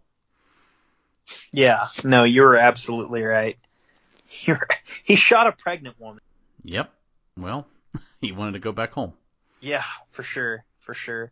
yeah. 1.53 1.87
No, 2.03 2.25
you're 2.25 2.57
absolutely 2.57 3.23
right. 3.23 3.59
You're, 4.45 4.61
he 5.05 5.17
shot 5.17 5.47
a 5.47 5.53
pregnant 5.53 6.01
woman. 6.01 6.23
Yep. 6.65 6.91
Well, 7.37 7.67
he 8.23 8.33
wanted 8.33 8.53
to 8.53 8.61
go 8.61 8.73
back 8.73 8.93
home. 8.93 9.13
Yeah, 9.61 9.85
for 10.11 10.23
sure, 10.23 10.65
for 10.81 10.95
sure. 10.95 11.31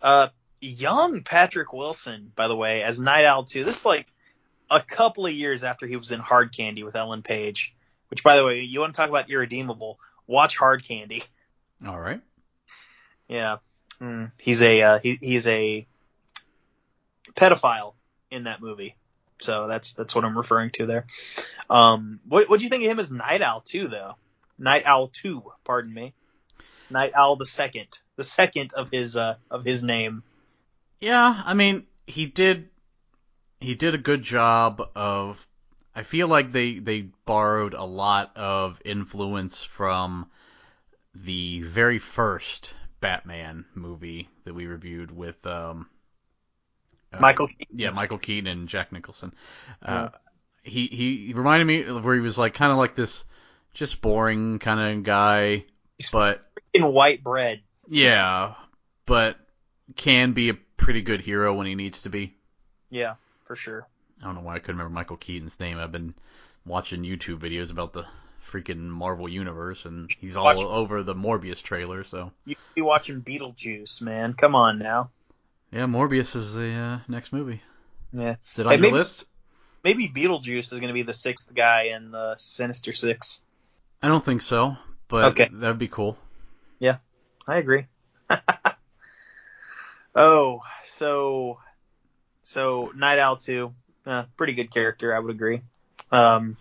Uh, 0.00 0.28
young 0.60 1.22
Patrick 1.22 1.72
Wilson, 1.72 2.32
by 2.34 2.48
the 2.48 2.56
way, 2.56 2.82
as 2.82 2.98
Nite 2.98 3.26
Owl 3.26 3.44
2. 3.44 3.64
This 3.64 3.78
is 3.78 3.84
like 3.84 4.06
a 4.70 4.80
couple 4.80 5.26
of 5.26 5.32
years 5.32 5.64
after 5.64 5.86
he 5.86 5.96
was 5.96 6.12
in 6.12 6.20
Hard 6.20 6.56
Candy 6.56 6.82
with 6.82 6.96
Ellen 6.96 7.22
Page. 7.22 7.74
Which, 8.08 8.22
by 8.22 8.36
the 8.36 8.44
way, 8.44 8.60
you 8.62 8.80
want 8.80 8.94
to 8.94 8.96
talk 8.96 9.08
about 9.08 9.30
irredeemable? 9.30 9.98
Watch 10.26 10.56
Hard 10.56 10.84
Candy. 10.84 11.24
All 11.86 11.98
right. 11.98 12.20
Yeah, 13.28 13.58
mm, 14.00 14.32
he's 14.38 14.62
a 14.62 14.82
uh, 14.82 14.98
he, 14.98 15.18
he's 15.20 15.46
a 15.46 15.86
pedophile 17.34 17.94
in 18.30 18.44
that 18.44 18.60
movie. 18.60 18.96
So 19.40 19.66
that's 19.66 19.94
that's 19.94 20.14
what 20.14 20.24
I'm 20.24 20.36
referring 20.36 20.70
to 20.72 20.86
there. 20.86 21.06
Um, 21.68 22.20
what 22.28 22.48
what 22.48 22.58
do 22.58 22.64
you 22.64 22.70
think 22.70 22.84
of 22.84 22.90
him 22.90 22.98
as 22.98 23.10
Nite 23.10 23.42
Owl 23.42 23.60
2 23.62 23.88
though? 23.88 24.16
Nite 24.58 24.84
Owl 24.84 25.08
2, 25.08 25.42
pardon 25.64 25.92
me. 25.92 26.12
Nite 26.90 27.14
Owl 27.14 27.36
the 27.36 27.46
second, 27.46 27.98
the 28.16 28.24
second 28.24 28.72
of 28.74 28.90
his 28.90 29.16
uh 29.16 29.36
of 29.50 29.64
his 29.64 29.82
name. 29.82 30.22
Yeah, 31.00 31.42
I 31.44 31.54
mean, 31.54 31.86
he 32.06 32.26
did 32.26 32.68
he 33.60 33.74
did 33.74 33.94
a 33.94 33.98
good 33.98 34.22
job 34.22 34.82
of 34.94 35.46
I 35.94 36.02
feel 36.02 36.28
like 36.28 36.52
they 36.52 36.78
they 36.78 37.08
borrowed 37.24 37.74
a 37.74 37.84
lot 37.84 38.36
of 38.36 38.80
influence 38.84 39.62
from 39.62 40.30
the 41.14 41.62
very 41.62 41.98
first 41.98 42.74
Batman 43.00 43.64
movie 43.74 44.28
that 44.44 44.54
we 44.54 44.66
reviewed 44.66 45.10
with 45.10 45.44
um 45.46 45.88
uh, 47.12 47.18
Michael 47.20 47.48
Keaton. 47.48 47.66
yeah, 47.76 47.90
Michael 47.90 48.18
Keaton 48.18 48.46
and 48.46 48.68
Jack 48.68 48.92
Nicholson. 48.92 49.34
Uh, 49.82 50.10
he 50.62 50.86
he 50.86 51.32
reminded 51.34 51.64
me 51.64 51.82
of 51.84 52.04
where 52.04 52.14
he 52.14 52.20
was 52.20 52.38
like 52.38 52.54
kind 52.54 52.70
of 52.70 52.78
like 52.78 52.94
this 52.94 53.24
just 53.74 54.00
boring 54.00 54.58
kind 54.58 54.80
of 54.98 55.02
guy, 55.04 55.64
He's 55.98 56.10
but 56.10 56.44
in 56.72 56.84
white 56.92 57.22
bread. 57.24 57.62
yeah, 57.88 58.54
but 59.06 59.36
can 59.96 60.32
be 60.32 60.50
a 60.50 60.54
pretty 60.76 61.02
good 61.02 61.20
hero 61.20 61.52
when 61.54 61.66
he 61.66 61.74
needs 61.74 62.02
to 62.02 62.10
be. 62.10 62.36
Yeah, 62.90 63.14
for 63.46 63.56
sure. 63.56 63.86
I 64.20 64.26
don't 64.26 64.34
know 64.36 64.42
why 64.42 64.54
I 64.56 64.58
couldn't 64.58 64.76
remember 64.76 64.94
Michael 64.94 65.16
Keaton's 65.16 65.58
name. 65.58 65.78
I've 65.78 65.92
been 65.92 66.14
watching 66.66 67.02
YouTube 67.02 67.38
videos 67.38 67.70
about 67.72 67.92
the 67.92 68.04
freaking 68.48 68.78
Marvel 68.88 69.28
universe, 69.28 69.84
and 69.84 70.10
he's 70.20 70.36
all 70.36 70.44
Watch- 70.44 70.58
over 70.60 71.02
the 71.02 71.14
Morbius 71.14 71.62
trailer. 71.62 72.04
So 72.04 72.32
You 72.44 72.56
be 72.74 72.82
watching 72.82 73.20
Beetlejuice, 73.22 74.00
man. 74.02 74.34
Come 74.34 74.54
on 74.54 74.78
now. 74.78 75.10
yeah, 75.72 75.86
Morbius 75.86 76.34
is 76.36 76.54
the 76.54 76.72
uh, 76.72 76.98
next 77.08 77.32
movie. 77.32 77.62
Yeah. 78.12 78.36
Is 78.52 78.58
it 78.58 78.66
on 78.66 78.72
Hey, 78.72 78.76
your 78.76 78.82
maybe- 78.82 78.94
list? 78.94 79.24
Maybe 79.82 80.08
Beetlejuice 80.08 80.58
is 80.58 80.70
going 80.72 80.88
to 80.88 80.92
be 80.92 81.02
the 81.04 81.14
sixth 81.14 81.54
guy 81.54 81.84
in 81.96 82.10
the 82.10 82.34
Sinister 82.36 82.92
Six. 82.92 83.40
I 84.02 84.08
don't 84.08 84.22
think 84.24 84.42
so, 84.42 84.76
but 85.08 85.24
Okay. 85.32 85.48
that'd 85.52 85.78
be 85.78 85.88
cool. 85.88 86.18
Yeah, 86.78 86.98
I 87.46 87.56
agree. 87.56 87.86
oh, 90.14 90.60
so 90.86 91.58
so 92.42 92.92
Nite 92.96 93.18
Owl 93.18 93.36
2, 93.36 93.72
uh, 94.06 94.24
pretty 94.36 94.54
good 94.54 94.70
character, 94.72 95.14
I 95.14 95.18
would 95.20 95.30
agree. 95.34 95.62
Um, 96.10 96.56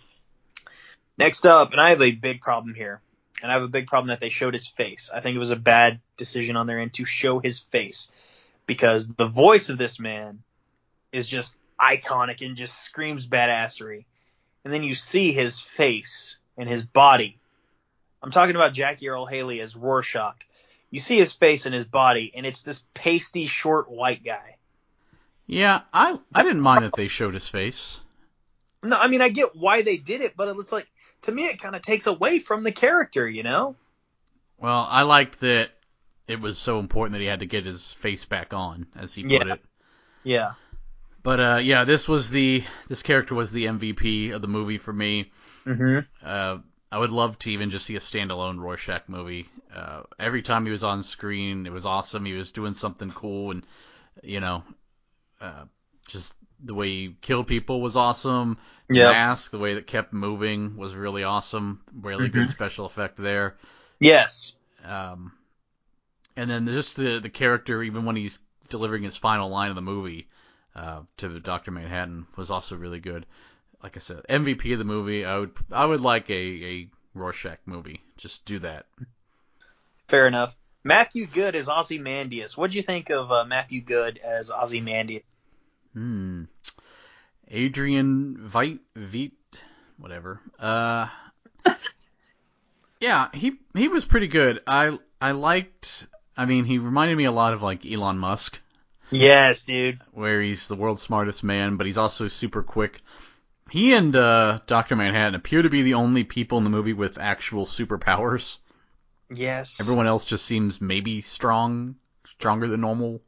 next 1.19 1.45
up, 1.45 1.71
and 1.71 1.79
I 1.79 1.89
have 1.89 2.01
a 2.01 2.11
big 2.11 2.41
problem 2.41 2.73
here, 2.73 3.01
and 3.41 3.51
I 3.51 3.53
have 3.53 3.63
a 3.63 3.67
big 3.67 3.87
problem 3.87 4.07
that 4.07 4.19
they 4.19 4.29
showed 4.29 4.53
his 4.53 4.65
face. 4.65 5.11
I 5.13 5.19
think 5.21 5.35
it 5.35 5.39
was 5.39 5.51
a 5.51 5.55
bad 5.55 5.99
decision 6.17 6.55
on 6.55 6.65
their 6.65 6.79
end 6.79 6.93
to 6.95 7.05
show 7.05 7.39
his 7.39 7.59
face 7.59 8.11
because 8.65 9.07
the 9.07 9.27
voice 9.27 9.69
of 9.69 9.77
this 9.77 9.99
man 9.99 10.41
is 11.11 11.27
just 11.27 11.55
iconic 11.79 12.45
and 12.45 12.55
just 12.57 12.81
screams 12.83 13.27
badassery. 13.27 14.05
And 14.65 14.73
then 14.73 14.83
you 14.83 14.95
see 14.95 15.31
his 15.31 15.59
face 15.59 16.37
and 16.57 16.67
his 16.67 16.83
body. 16.83 17.37
I'm 18.21 18.31
talking 18.31 18.55
about 18.55 18.73
Jackie 18.73 19.09
Earle 19.09 19.25
Haley 19.25 19.61
as 19.61 19.75
Rorschach 19.75 20.35
you 20.91 20.99
see 20.99 21.17
his 21.17 21.31
face 21.31 21.65
and 21.65 21.75
his 21.75 21.85
body, 21.85 22.31
and 22.35 22.45
it's 22.45 22.63
this 22.63 22.81
pasty, 22.93 23.45
short, 23.45 23.89
white 23.89 24.23
guy. 24.23 24.55
Yeah, 25.45 25.81
I 25.93 26.19
I 26.33 26.43
didn't 26.43 26.61
mind 26.61 26.83
that 26.83 26.93
they 26.95 27.07
showed 27.07 27.33
his 27.33 27.47
face. 27.47 27.99
No, 28.83 28.95
I 28.97 29.07
mean 29.07 29.21
I 29.21 29.29
get 29.29 29.55
why 29.55 29.81
they 29.81 29.97
did 29.97 30.21
it, 30.21 30.35
but 30.37 30.47
it's 30.57 30.71
like 30.71 30.87
to 31.23 31.31
me 31.31 31.47
it 31.47 31.61
kind 31.61 31.75
of 31.75 31.81
takes 31.81 32.07
away 32.07 32.39
from 32.39 32.63
the 32.63 32.71
character, 32.71 33.27
you 33.27 33.43
know? 33.43 33.75
Well, 34.57 34.87
I 34.89 35.03
liked 35.03 35.39
that 35.41 35.71
it 36.27 36.39
was 36.39 36.57
so 36.57 36.79
important 36.79 37.13
that 37.13 37.21
he 37.21 37.27
had 37.27 37.39
to 37.39 37.45
get 37.45 37.65
his 37.65 37.93
face 37.93 38.25
back 38.25 38.53
on, 38.53 38.87
as 38.95 39.13
he 39.13 39.23
put 39.23 39.31
Yeah. 39.47 39.53
it. 39.53 39.65
Yeah. 40.23 40.51
But 41.23 41.39
uh, 41.39 41.59
yeah, 41.61 41.83
this 41.83 42.07
was 42.07 42.29
the 42.29 42.63
this 42.87 43.03
character 43.03 43.35
was 43.35 43.51
the 43.51 43.65
MVP 43.65 44.31
of 44.31 44.41
the 44.41 44.47
movie 44.47 44.77
for 44.77 44.93
me. 44.93 45.31
Mm-hmm. 45.65 45.99
Uh, 46.23 46.59
I 46.91 46.97
would 46.97 47.11
love 47.11 47.37
to 47.39 47.51
even 47.51 47.69
just 47.69 47.85
see 47.85 47.95
a 47.97 47.99
standalone 47.99 48.59
Rorschach 48.59 49.07
movie. 49.07 49.47
Uh, 49.73 50.03
every 50.17 50.41
time 50.41 50.65
he 50.65 50.71
was 50.71 50.83
on 50.83 51.03
screen, 51.03 51.65
it 51.67 51.71
was 51.73 51.85
awesome. 51.85 52.25
He 52.25 52.33
was 52.33 52.51
doing 52.51 52.73
something 52.73 53.11
cool, 53.11 53.51
and 53.51 53.65
you 54.23 54.39
know, 54.39 54.63
uh, 55.41 55.65
just 56.07 56.35
the 56.63 56.73
way 56.73 56.89
he 56.89 57.15
killed 57.21 57.47
people 57.47 57.81
was 57.81 57.95
awesome. 57.95 58.57
The 58.87 58.95
Yep. 58.95 59.11
mask, 59.11 59.51
the 59.51 59.59
way 59.59 59.75
that 59.75 59.87
kept 59.87 60.13
moving 60.13 60.75
was 60.75 60.95
really 60.95 61.23
awesome. 61.23 61.81
Really 61.93 62.29
good 62.29 62.47
Mhm. 62.47 62.49
special 62.49 62.85
effect 62.85 63.17
there. 63.17 63.55
Yes. 63.99 64.53
Um, 64.83 65.33
and 66.35 66.49
then 66.49 66.65
just 66.67 66.95
the 66.97 67.19
the 67.19 67.29
character, 67.29 67.83
even 67.83 68.05
when 68.05 68.15
he's 68.15 68.39
delivering 68.69 69.03
his 69.03 69.15
final 69.17 69.49
line 69.49 69.69
of 69.69 69.75
the 69.75 69.81
movie 69.81 70.27
uh, 70.75 71.01
to 71.17 71.39
Doctor 71.39 71.71
Manhattan, 71.71 72.25
was 72.35 72.49
also 72.51 72.75
really 72.77 72.99
good. 72.99 73.25
Like 73.83 73.95
I 73.97 73.99
said, 73.99 74.23
MVP 74.29 74.73
of 74.73 74.79
the 74.79 74.85
movie. 74.85 75.25
I 75.25 75.37
would 75.37 75.51
I 75.71 75.85
would 75.85 76.01
like 76.01 76.29
a 76.29 76.33
a 76.33 76.89
Rorschach 77.13 77.59
movie. 77.65 78.01
Just 78.17 78.45
do 78.45 78.59
that. 78.59 78.85
Fair 80.07 80.27
enough. 80.27 80.55
Matthew 80.83 81.27
Goode 81.27 81.55
as 81.55 81.69
Ozymandias. 81.69 82.57
What 82.57 82.71
do 82.71 82.77
you 82.77 82.83
think 82.83 83.09
of 83.09 83.31
uh, 83.31 83.45
Matthew 83.45 83.81
Goode 83.81 84.17
as 84.17 84.49
Ozymandias? 84.49 85.23
Hmm. 85.93 86.43
Adrian 87.47 88.49
Veidt 88.51 88.79
Veit 88.95 89.31
whatever. 89.99 90.39
Uh. 90.57 91.07
yeah, 92.99 93.27
he 93.33 93.53
he 93.75 93.87
was 93.87 94.05
pretty 94.05 94.27
good. 94.27 94.61
I 94.65 94.97
I 95.21 95.31
liked. 95.31 96.07
I 96.35 96.45
mean, 96.45 96.65
he 96.65 96.77
reminded 96.77 97.17
me 97.17 97.25
a 97.25 97.31
lot 97.31 97.53
of 97.53 97.61
like 97.61 97.85
Elon 97.85 98.17
Musk. 98.17 98.59
Yes, 99.11 99.65
dude. 99.65 99.99
where 100.11 100.41
he's 100.41 100.67
the 100.67 100.75
world's 100.75 101.01
smartest 101.01 101.43
man, 101.43 101.77
but 101.77 101.87
he's 101.87 101.97
also 101.97 102.27
super 102.27 102.61
quick. 102.61 103.01
He 103.69 103.93
and 103.93 104.15
uh, 104.15 104.59
Doctor 104.67 104.95
Manhattan 104.95 105.35
appear 105.35 105.61
to 105.61 105.69
be 105.69 105.81
the 105.81 105.95
only 105.95 106.23
people 106.23 106.57
in 106.59 106.63
the 106.63 106.69
movie 106.69 106.93
with 106.93 107.17
actual 107.17 107.65
superpowers. 107.65 108.57
Yes. 109.31 109.79
Everyone 109.79 110.07
else 110.07 110.25
just 110.25 110.45
seems 110.45 110.81
maybe 110.81 111.21
strong, 111.21 111.95
stronger 112.25 112.67
than 112.67 112.81
normal. 112.81 113.21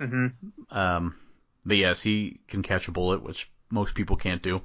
Mm-hmm. 0.00 0.26
Um, 0.70 1.16
but 1.68 1.76
yes, 1.76 2.02
he 2.02 2.40
can 2.48 2.62
catch 2.62 2.88
a 2.88 2.92
bullet, 2.92 3.22
which 3.22 3.48
most 3.70 3.94
people 3.94 4.16
can't 4.16 4.42
do. 4.42 4.62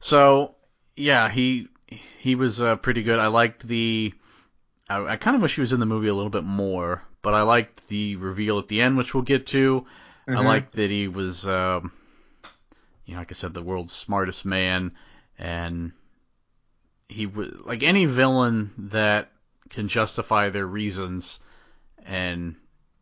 So 0.00 0.54
yeah, 0.96 1.28
he 1.28 1.68
he 2.18 2.34
was 2.34 2.60
uh, 2.60 2.76
pretty 2.76 3.02
good. 3.02 3.18
I 3.18 3.28
liked 3.28 3.66
the. 3.66 4.12
I, 4.88 5.12
I 5.12 5.16
kind 5.16 5.36
of 5.36 5.42
wish 5.42 5.54
he 5.54 5.60
was 5.60 5.72
in 5.72 5.80
the 5.80 5.86
movie 5.86 6.08
a 6.08 6.14
little 6.14 6.30
bit 6.30 6.44
more, 6.44 7.02
but 7.22 7.34
I 7.34 7.42
liked 7.42 7.88
the 7.88 8.16
reveal 8.16 8.58
at 8.58 8.68
the 8.68 8.80
end, 8.82 8.96
which 8.96 9.14
we'll 9.14 9.22
get 9.22 9.46
to. 9.48 9.86
I 10.28 10.32
Mhm. 10.32 10.44
liked 10.44 10.72
that 10.74 10.90
he 10.90 11.08
was, 11.08 11.46
um, 11.48 11.90
you 13.04 13.14
know, 13.14 13.20
like 13.20 13.32
I 13.32 13.34
said, 13.34 13.54
the 13.54 13.62
world's 13.62 13.92
smartest 13.92 14.44
man, 14.44 14.92
and 15.38 15.92
he 17.08 17.26
was 17.26 17.52
like 17.64 17.82
any 17.82 18.04
villain 18.06 18.70
that 18.78 19.32
can 19.70 19.88
justify 19.88 20.48
their 20.50 20.66
reasons 20.66 21.40
and 22.04 22.54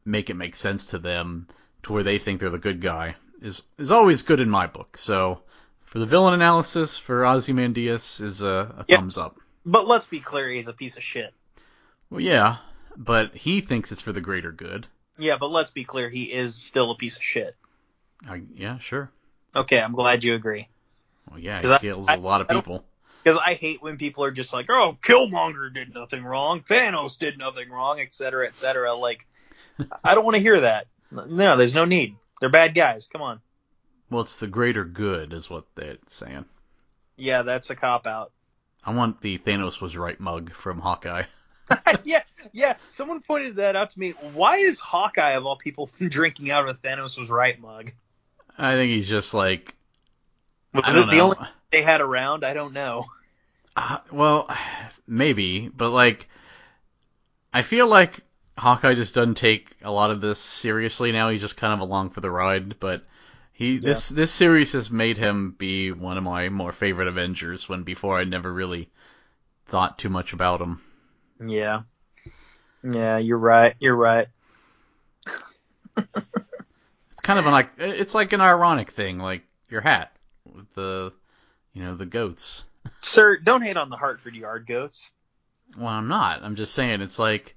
make 0.04 0.30
it 0.30 0.34
make 0.34 0.54
sense 0.54 0.86
to 0.86 0.98
them 0.98 1.46
to 1.82 1.92
where 1.92 2.02
they 2.02 2.18
think 2.18 2.40
they're 2.40 2.48
the 2.50 2.58
good 2.58 2.80
guy 2.80 3.14
is 3.40 3.62
is 3.78 3.90
always 3.90 4.22
good 4.22 4.40
in 4.40 4.50
my 4.50 4.66
book. 4.66 4.96
So 4.96 5.40
for 5.86 5.98
the 5.98 6.06
villain 6.06 6.34
analysis 6.34 6.98
for 6.98 7.24
Ozymandias 7.24 8.20
is 8.20 8.42
a, 8.42 8.74
a 8.78 8.84
thumbs 8.84 9.18
up. 9.18 9.36
But 9.64 9.86
let's 9.86 10.06
be 10.06 10.20
clear, 10.20 10.48
he's 10.48 10.68
a 10.68 10.72
piece 10.72 10.96
of 10.96 11.02
shit. 11.02 11.34
Well, 12.10 12.20
yeah, 12.20 12.56
but 12.96 13.34
he 13.34 13.60
thinks 13.60 13.92
it's 13.92 14.00
for 14.00 14.12
the 14.12 14.20
greater 14.20 14.52
good. 14.52 14.86
Yeah, 15.18 15.36
but 15.38 15.50
let's 15.50 15.70
be 15.70 15.84
clear, 15.84 16.08
he 16.08 16.24
is 16.24 16.54
still 16.54 16.90
a 16.90 16.96
piece 16.96 17.16
of 17.16 17.22
shit. 17.22 17.54
I, 18.26 18.42
yeah, 18.54 18.78
sure. 18.78 19.10
Okay, 19.54 19.80
I'm 19.80 19.92
glad 19.92 20.24
you 20.24 20.34
agree. 20.34 20.68
Well, 21.30 21.38
yeah, 21.38 21.60
he 21.60 21.78
kills 21.78 22.08
I- 22.08 22.14
a 22.14 22.20
lot 22.20 22.40
of 22.40 22.48
people. 22.48 22.84
Because 23.24 23.40
I 23.44 23.54
hate 23.54 23.82
when 23.82 23.98
people 23.98 24.24
are 24.24 24.30
just 24.30 24.52
like, 24.52 24.66
"Oh, 24.70 24.96
Killmonger 25.02 25.74
did 25.74 25.92
nothing 25.92 26.24
wrong, 26.24 26.62
Thanos 26.62 27.18
did 27.18 27.36
nothing 27.36 27.68
wrong, 27.68 28.00
et 28.00 28.14
cetera, 28.14 28.46
et 28.46 28.56
cetera." 28.56 28.94
Like, 28.94 29.26
I 30.04 30.14
don't 30.14 30.24
want 30.24 30.36
to 30.36 30.40
hear 30.40 30.60
that. 30.60 30.86
No, 31.10 31.56
there's 31.56 31.74
no 31.74 31.84
need. 31.84 32.14
They're 32.40 32.48
bad 32.48 32.74
guys. 32.74 33.08
Come 33.08 33.22
on. 33.22 33.40
Well, 34.10 34.22
it's 34.22 34.38
the 34.38 34.46
greater 34.46 34.84
good, 34.84 35.32
is 35.32 35.50
what 35.50 35.66
they're 35.74 35.98
saying. 36.08 36.46
Yeah, 37.16 37.42
that's 37.42 37.70
a 37.70 37.76
cop 37.76 38.06
out. 38.06 38.32
I 38.84 38.94
want 38.94 39.20
the 39.20 39.38
Thanos 39.38 39.80
was 39.80 39.96
right 39.96 40.18
mug 40.18 40.52
from 40.54 40.80
Hawkeye. 40.80 41.24
yeah, 42.04 42.22
yeah. 42.52 42.76
Someone 42.88 43.20
pointed 43.20 43.56
that 43.56 43.76
out 43.76 43.90
to 43.90 44.00
me. 44.00 44.12
Why 44.32 44.56
is 44.58 44.80
Hawkeye 44.80 45.32
of 45.32 45.44
all 45.44 45.56
people 45.56 45.90
drinking 46.00 46.50
out 46.50 46.66
of 46.66 46.70
a 46.70 46.78
Thanos 46.78 47.18
was 47.18 47.28
right 47.28 47.60
mug? 47.60 47.92
I 48.56 48.74
think 48.74 48.92
he's 48.92 49.08
just 49.08 49.34
like 49.34 49.74
Was 50.72 50.84
it 50.88 51.00
don't 51.00 51.10
the 51.10 51.16
know. 51.16 51.24
only 51.24 51.36
they 51.70 51.82
had 51.82 52.00
around? 52.00 52.44
I 52.44 52.54
don't 52.54 52.72
know. 52.72 53.04
Uh, 53.76 53.98
well, 54.10 54.48
maybe, 55.06 55.68
but 55.68 55.90
like, 55.90 56.28
I 57.52 57.62
feel 57.62 57.86
like 57.86 58.20
Hawkeye 58.58 58.94
just 58.94 59.14
doesn't 59.14 59.36
take 59.36 59.76
a 59.82 59.90
lot 59.90 60.10
of 60.10 60.20
this 60.20 60.38
seriously 60.38 61.12
now. 61.12 61.30
He's 61.30 61.40
just 61.40 61.56
kind 61.56 61.72
of 61.72 61.80
along 61.80 62.10
for 62.10 62.20
the 62.20 62.30
ride. 62.30 62.80
But 62.80 63.04
he 63.52 63.78
this 63.78 64.08
this 64.08 64.32
series 64.32 64.72
has 64.72 64.90
made 64.90 65.16
him 65.16 65.54
be 65.56 65.92
one 65.92 66.18
of 66.18 66.24
my 66.24 66.48
more 66.48 66.72
favorite 66.72 67.08
Avengers. 67.08 67.68
When 67.68 67.84
before 67.84 68.18
I 68.18 68.24
never 68.24 68.52
really 68.52 68.90
thought 69.66 69.98
too 69.98 70.08
much 70.08 70.32
about 70.32 70.60
him. 70.60 70.80
Yeah. 71.44 71.82
Yeah, 72.82 73.18
you're 73.18 73.38
right. 73.38 73.74
You're 73.78 73.96
right. 73.96 74.26
It's 75.96 77.20
kind 77.22 77.38
of 77.38 77.46
an 77.46 77.52
like 77.52 77.70
it's 77.78 78.14
like 78.14 78.32
an 78.32 78.40
ironic 78.40 78.90
thing, 78.90 79.18
like 79.18 79.42
your 79.68 79.80
hat 79.80 80.12
with 80.44 80.72
the 80.74 81.12
you 81.72 81.82
know 81.82 81.94
the 81.94 82.06
goats. 82.06 82.64
Sir, 83.02 83.36
don't 83.36 83.62
hate 83.62 83.76
on 83.76 83.90
the 83.90 83.96
Hartford 83.96 84.34
Yard 84.34 84.66
goats. 84.66 85.10
Well, 85.76 85.88
I'm 85.88 86.08
not. 86.08 86.42
I'm 86.42 86.56
just 86.56 86.74
saying 86.74 87.02
it's 87.02 87.18
like 87.18 87.54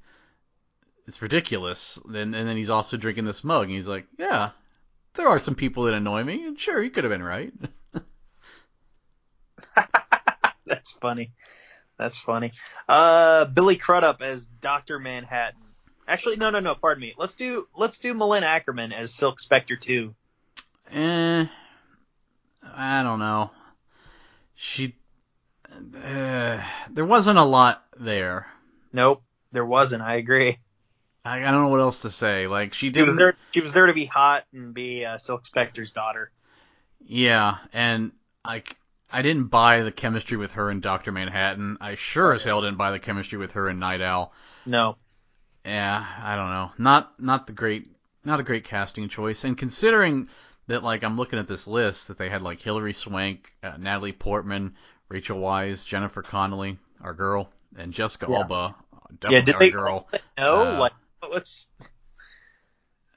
it's 1.12 1.22
ridiculous. 1.22 2.00
And 2.06 2.34
and 2.34 2.48
then 2.48 2.56
he's 2.56 2.70
also 2.70 2.96
drinking 2.96 3.26
this 3.26 3.44
mug, 3.44 3.64
and 3.64 3.74
he's 3.76 3.86
like, 3.88 4.08
yeah, 4.18 4.52
there 5.16 5.28
are 5.28 5.40
some 5.40 5.56
people 5.56 5.84
that 5.84 5.94
annoy 5.94 6.24
me, 6.24 6.46
and 6.46 6.58
sure, 6.58 6.82
he 6.82 6.90
could 6.90 7.04
have 7.04 7.12
been 7.12 7.22
right. 7.22 7.52
That's 10.66 10.94
funny. 10.94 11.34
That's 11.98 12.18
funny. 12.18 12.54
Uh, 12.88 13.44
Billy 13.44 13.76
Crudup 13.76 14.22
as 14.22 14.46
Doctor 14.46 15.00
Manhattan. 15.00 15.60
Actually, 16.08 16.38
no, 16.38 16.50
no, 16.50 16.62
no. 16.62 16.76
Pardon 16.76 17.02
me. 17.02 17.14
Let's 17.18 17.36
do 17.36 17.68
let's 17.76 17.98
do 17.98 18.14
Malin 18.14 18.44
Akerman 18.44 18.94
as 18.94 19.14
Silk 19.14 19.42
Spectre 19.42 19.76
two. 19.76 20.16
eh, 20.94 21.46
I 22.74 23.04
don't 23.04 23.20
know. 23.20 23.52
She, 24.56 24.96
uh, 25.70 26.62
there 26.90 27.06
wasn't 27.06 27.38
a 27.38 27.44
lot 27.44 27.84
there. 28.00 28.48
Nope, 28.94 29.24
there 29.52 29.66
wasn't. 29.66 30.04
I 30.04 30.16
agree. 30.16 30.58
I, 31.24 31.38
I 31.38 31.52
don't 31.52 31.62
know 31.64 31.68
what 31.70 31.80
else 31.80 32.02
to 32.02 32.10
say. 32.12 32.48
Like 32.48 32.74
she 32.74 32.92
She 32.92 33.02
was 33.02 33.18
there. 33.18 33.36
She 33.52 33.62
was 33.62 33.74
there 33.74 33.86
to 33.88 33.94
be 33.94 34.06
hot 34.06 34.46
and 34.54 34.74
be 34.74 35.06
uh, 35.06 35.18
Silk 35.18 35.46
Spectre's 35.46 35.92
daughter. 35.92 36.32
Yeah, 37.04 37.58
and 37.74 38.12
I, 38.46 38.64
I 39.12 39.22
didn't 39.22 39.46
buy 39.46 39.82
the 39.82 39.92
chemistry 39.92 40.38
with 40.38 40.54
her 40.54 40.70
and 40.70 40.82
Doctor 40.82 41.12
Manhattan. 41.12 41.78
I 41.82 41.96
sure 41.96 42.34
as 42.34 42.44
hell 42.44 42.62
didn't 42.62 42.78
buy 42.78 42.92
the 42.92 43.00
chemistry 43.00 43.38
with 43.38 43.54
her 43.54 43.68
and 43.68 43.80
Nite 43.80 44.02
Owl. 44.02 44.34
No. 44.66 44.98
Yeah, 45.66 46.06
I 46.24 46.36
don't 46.36 46.50
know. 46.50 46.72
Not 46.78 47.20
not 47.20 47.48
the 47.48 47.54
great 47.54 47.88
not 48.24 48.40
a 48.40 48.44
great 48.44 48.64
casting 48.66 49.10
choice. 49.10 49.44
And 49.44 49.58
considering 49.58 50.30
that 50.68 50.84
like 50.84 51.04
I'm 51.04 51.18
looking 51.18 51.40
at 51.40 51.48
this 51.48 51.68
list 51.68 52.08
that 52.08 52.18
they 52.18 52.30
had 52.30 52.42
like 52.42 52.62
Hilary 52.62 52.94
Swank, 52.94 53.52
uh, 53.64 53.74
Natalie 53.78 54.12
Portman, 54.12 54.76
Rachel 55.10 55.40
Weisz, 55.40 55.86
Jennifer 55.86 56.22
Connelly, 56.22 56.78
our 57.02 57.14
girl, 57.14 57.50
and 57.78 57.94
Jessica 57.94 58.28
Yeah. 58.30 58.38
Alba, 58.38 58.76
Yeah. 59.30 59.42
definitely 59.42 59.42
Did 59.42 59.54
our 59.56 59.60
they 59.60 59.70
girl. 59.72 60.08
No. 60.38 60.62
Uh, 60.62 60.80
like 60.80 60.94
what's? 61.30 61.68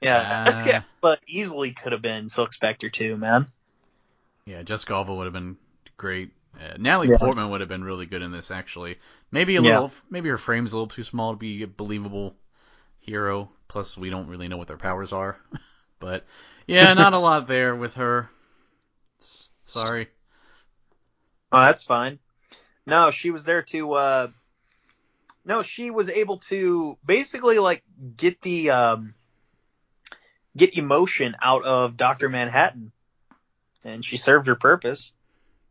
Yeah, 0.01 0.25
Uh, 0.45 0.45
Jessica 0.45 0.79
Alba 1.03 1.19
easily 1.27 1.73
could 1.73 1.91
have 1.91 2.01
been 2.01 2.29
Silk 2.29 2.53
Spectre 2.53 2.89
too, 2.89 3.17
man. 3.17 3.51
Yeah, 4.45 4.63
Jessica 4.63 4.93
Alba 4.93 5.13
would 5.13 5.25
have 5.25 5.33
been 5.33 5.57
great. 5.97 6.31
Uh, 6.59 6.75
Natalie 6.77 7.09
Yeah. 7.09 7.17
Portman 7.19 7.49
would 7.49 7.59
have 7.61 7.69
been 7.69 7.83
really 7.83 8.05
good 8.05 8.21
in 8.21 8.31
this 8.31 8.51
actually. 8.51 8.97
Maybe 9.31 9.55
a 9.55 9.61
Yeah. 9.61 9.61
little 9.61 9.91
maybe 10.09 10.29
her 10.29 10.37
frame's 10.37 10.73
a 10.73 10.77
little 10.77 10.87
too 10.87 11.03
small 11.03 11.33
to 11.33 11.37
be 11.37 11.63
a 11.63 11.67
believable 11.67 12.35
hero. 12.99 13.49
Plus 13.67 13.97
we 13.97 14.09
don't 14.09 14.27
really 14.27 14.47
know 14.47 14.57
what 14.57 14.67
their 14.67 14.77
powers 14.77 15.13
are. 15.13 15.37
but 15.99 16.25
yeah, 16.67 16.93
not 16.93 17.13
a 17.13 17.17
lot 17.19 17.47
there 17.47 17.75
with 17.75 17.95
her. 17.95 18.29
S- 19.21 19.49
Sorry. 19.65 20.09
Oh, 21.51 21.61
that's 21.61 21.83
fine. 21.83 22.19
No, 22.87 23.11
she 23.11 23.31
was 23.31 23.45
there 23.45 23.63
to. 23.63 23.93
uh 23.93 24.27
No, 25.45 25.61
she 25.61 25.91
was 25.91 26.09
able 26.09 26.39
to 26.39 26.97
basically 27.05 27.59
like 27.59 27.83
get 28.17 28.41
the 28.41 28.71
um 28.71 29.13
get 30.57 30.77
emotion 30.77 31.35
out 31.41 31.63
of 31.63 31.97
Doctor 31.97 32.29
Manhattan, 32.29 32.91
and 33.83 34.03
she 34.03 34.17
served 34.17 34.47
her 34.47 34.55
purpose. 34.55 35.11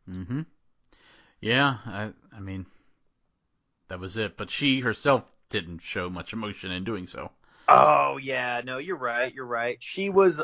Mm-hmm. 0.09 0.43
Yeah, 1.41 1.79
I 1.85 2.13
I 2.33 2.41
mean 2.41 2.67
that 3.89 3.99
was 3.99 4.17
it. 4.17 4.37
But 4.37 4.51
she 4.51 4.81
herself 4.81 5.25
didn't 5.51 5.81
show 5.81 6.09
much 6.09 6.33
emotion 6.33 6.71
in 6.71 6.85
doing 6.85 7.07
so. 7.07 7.31
Oh 7.69 8.19
yeah, 8.19 8.61
no, 8.65 8.79
you're 8.79 8.97
right. 8.97 9.33
You're 9.35 9.47
right. 9.47 9.77
She 9.81 10.09
was. 10.09 10.43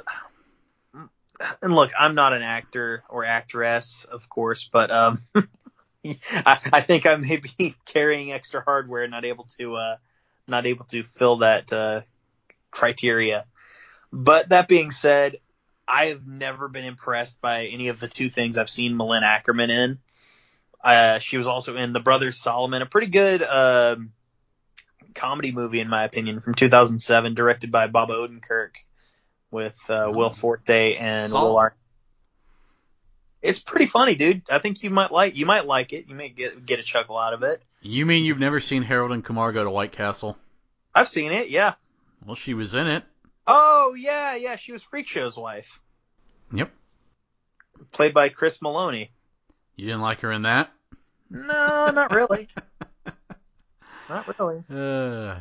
And 1.62 1.74
look, 1.74 1.90
I'm 1.98 2.14
not 2.14 2.34
an 2.34 2.42
actor 2.42 3.02
or 3.08 3.24
actress, 3.24 4.04
of 4.04 4.28
course, 4.28 4.68
but 4.70 4.90
um, 4.90 5.22
I, 6.04 6.58
I 6.72 6.80
think 6.80 7.06
I 7.06 7.16
may 7.16 7.36
be 7.36 7.74
carrying 7.86 8.32
extra 8.32 8.60
hardware, 8.62 9.06
not 9.08 9.24
able 9.24 9.44
to, 9.58 9.76
uh, 9.76 9.96
not 10.46 10.66
able 10.66 10.84
to 10.86 11.02
fill 11.02 11.38
that 11.38 11.72
uh, 11.72 12.02
criteria. 12.70 13.46
But 14.12 14.48
that 14.48 14.68
being 14.68 14.90
said, 14.90 15.36
I 15.86 16.06
have 16.06 16.26
never 16.26 16.68
been 16.68 16.84
impressed 16.84 17.40
by 17.40 17.66
any 17.66 17.88
of 17.88 18.00
the 18.00 18.08
two 18.08 18.30
things 18.30 18.58
I've 18.58 18.70
seen 18.70 18.96
Malin 18.96 19.22
Akerman 19.22 19.70
in. 19.70 19.98
Uh, 20.82 21.18
she 21.18 21.36
was 21.36 21.46
also 21.46 21.76
in 21.76 21.92
The 21.92 22.00
Brothers 22.00 22.38
Solomon, 22.38 22.80
a 22.80 22.86
pretty 22.86 23.08
good 23.08 23.42
um, 23.42 24.12
comedy 25.14 25.52
movie 25.52 25.80
in 25.80 25.88
my 25.88 26.04
opinion 26.04 26.40
from 26.40 26.54
2007, 26.54 27.34
directed 27.34 27.70
by 27.70 27.86
Bob 27.86 28.08
Odenkirk 28.10 28.70
with 29.50 29.78
uh. 29.88 30.10
Will 30.14 30.30
Forte 30.30 30.96
and 30.96 31.30
Saw. 31.30 31.44
Will 31.44 31.58
Arnett. 31.58 31.79
It's 33.42 33.58
pretty 33.58 33.86
funny, 33.86 34.14
dude. 34.16 34.42
I 34.50 34.58
think 34.58 34.82
you 34.82 34.90
might 34.90 35.10
like 35.10 35.34
you 35.36 35.46
might 35.46 35.66
like 35.66 35.92
it. 35.92 36.08
You 36.08 36.14
may 36.14 36.28
get 36.28 36.64
get 36.66 36.78
a 36.78 36.82
chuckle 36.82 37.16
out 37.18 37.32
of 37.32 37.42
it. 37.42 37.62
You 37.80 38.04
mean 38.04 38.24
you've 38.24 38.38
never 38.38 38.60
seen 38.60 38.82
Harold 38.82 39.12
and 39.12 39.24
Kumar 39.24 39.52
go 39.52 39.64
to 39.64 39.70
White 39.70 39.92
Castle? 39.92 40.36
I've 40.94 41.08
seen 41.08 41.32
it, 41.32 41.48
yeah. 41.48 41.74
Well, 42.26 42.36
she 42.36 42.52
was 42.52 42.74
in 42.74 42.86
it. 42.86 43.04
Oh 43.46 43.94
yeah, 43.96 44.34
yeah. 44.34 44.56
She 44.56 44.72
was 44.72 44.82
Freak 44.82 45.08
Show's 45.08 45.36
wife, 45.36 45.80
Yep. 46.52 46.70
played 47.92 48.12
by 48.12 48.28
Chris 48.28 48.58
Meloni. 48.58 49.08
You 49.76 49.86
didn't 49.86 50.02
like 50.02 50.20
her 50.20 50.32
in 50.32 50.42
that? 50.42 50.70
No, 51.30 51.90
not 51.90 52.10
really. 52.12 52.48
not 54.10 54.38
really. 54.38 54.62
Uh, 54.70 55.36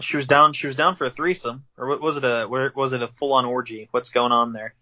She 0.00 0.16
was 0.16 0.26
down. 0.28 0.52
She 0.52 0.68
was 0.68 0.76
down 0.76 0.94
for 0.94 1.06
a 1.06 1.10
threesome, 1.10 1.64
or 1.76 1.98
was 1.98 2.16
it 2.16 2.24
a? 2.24 2.46
Was 2.48 2.92
it 2.92 3.02
a 3.02 3.08
full 3.08 3.32
on 3.32 3.44
orgy? 3.44 3.88
What's 3.90 4.10
going 4.10 4.30
on 4.30 4.52
there? 4.52 4.74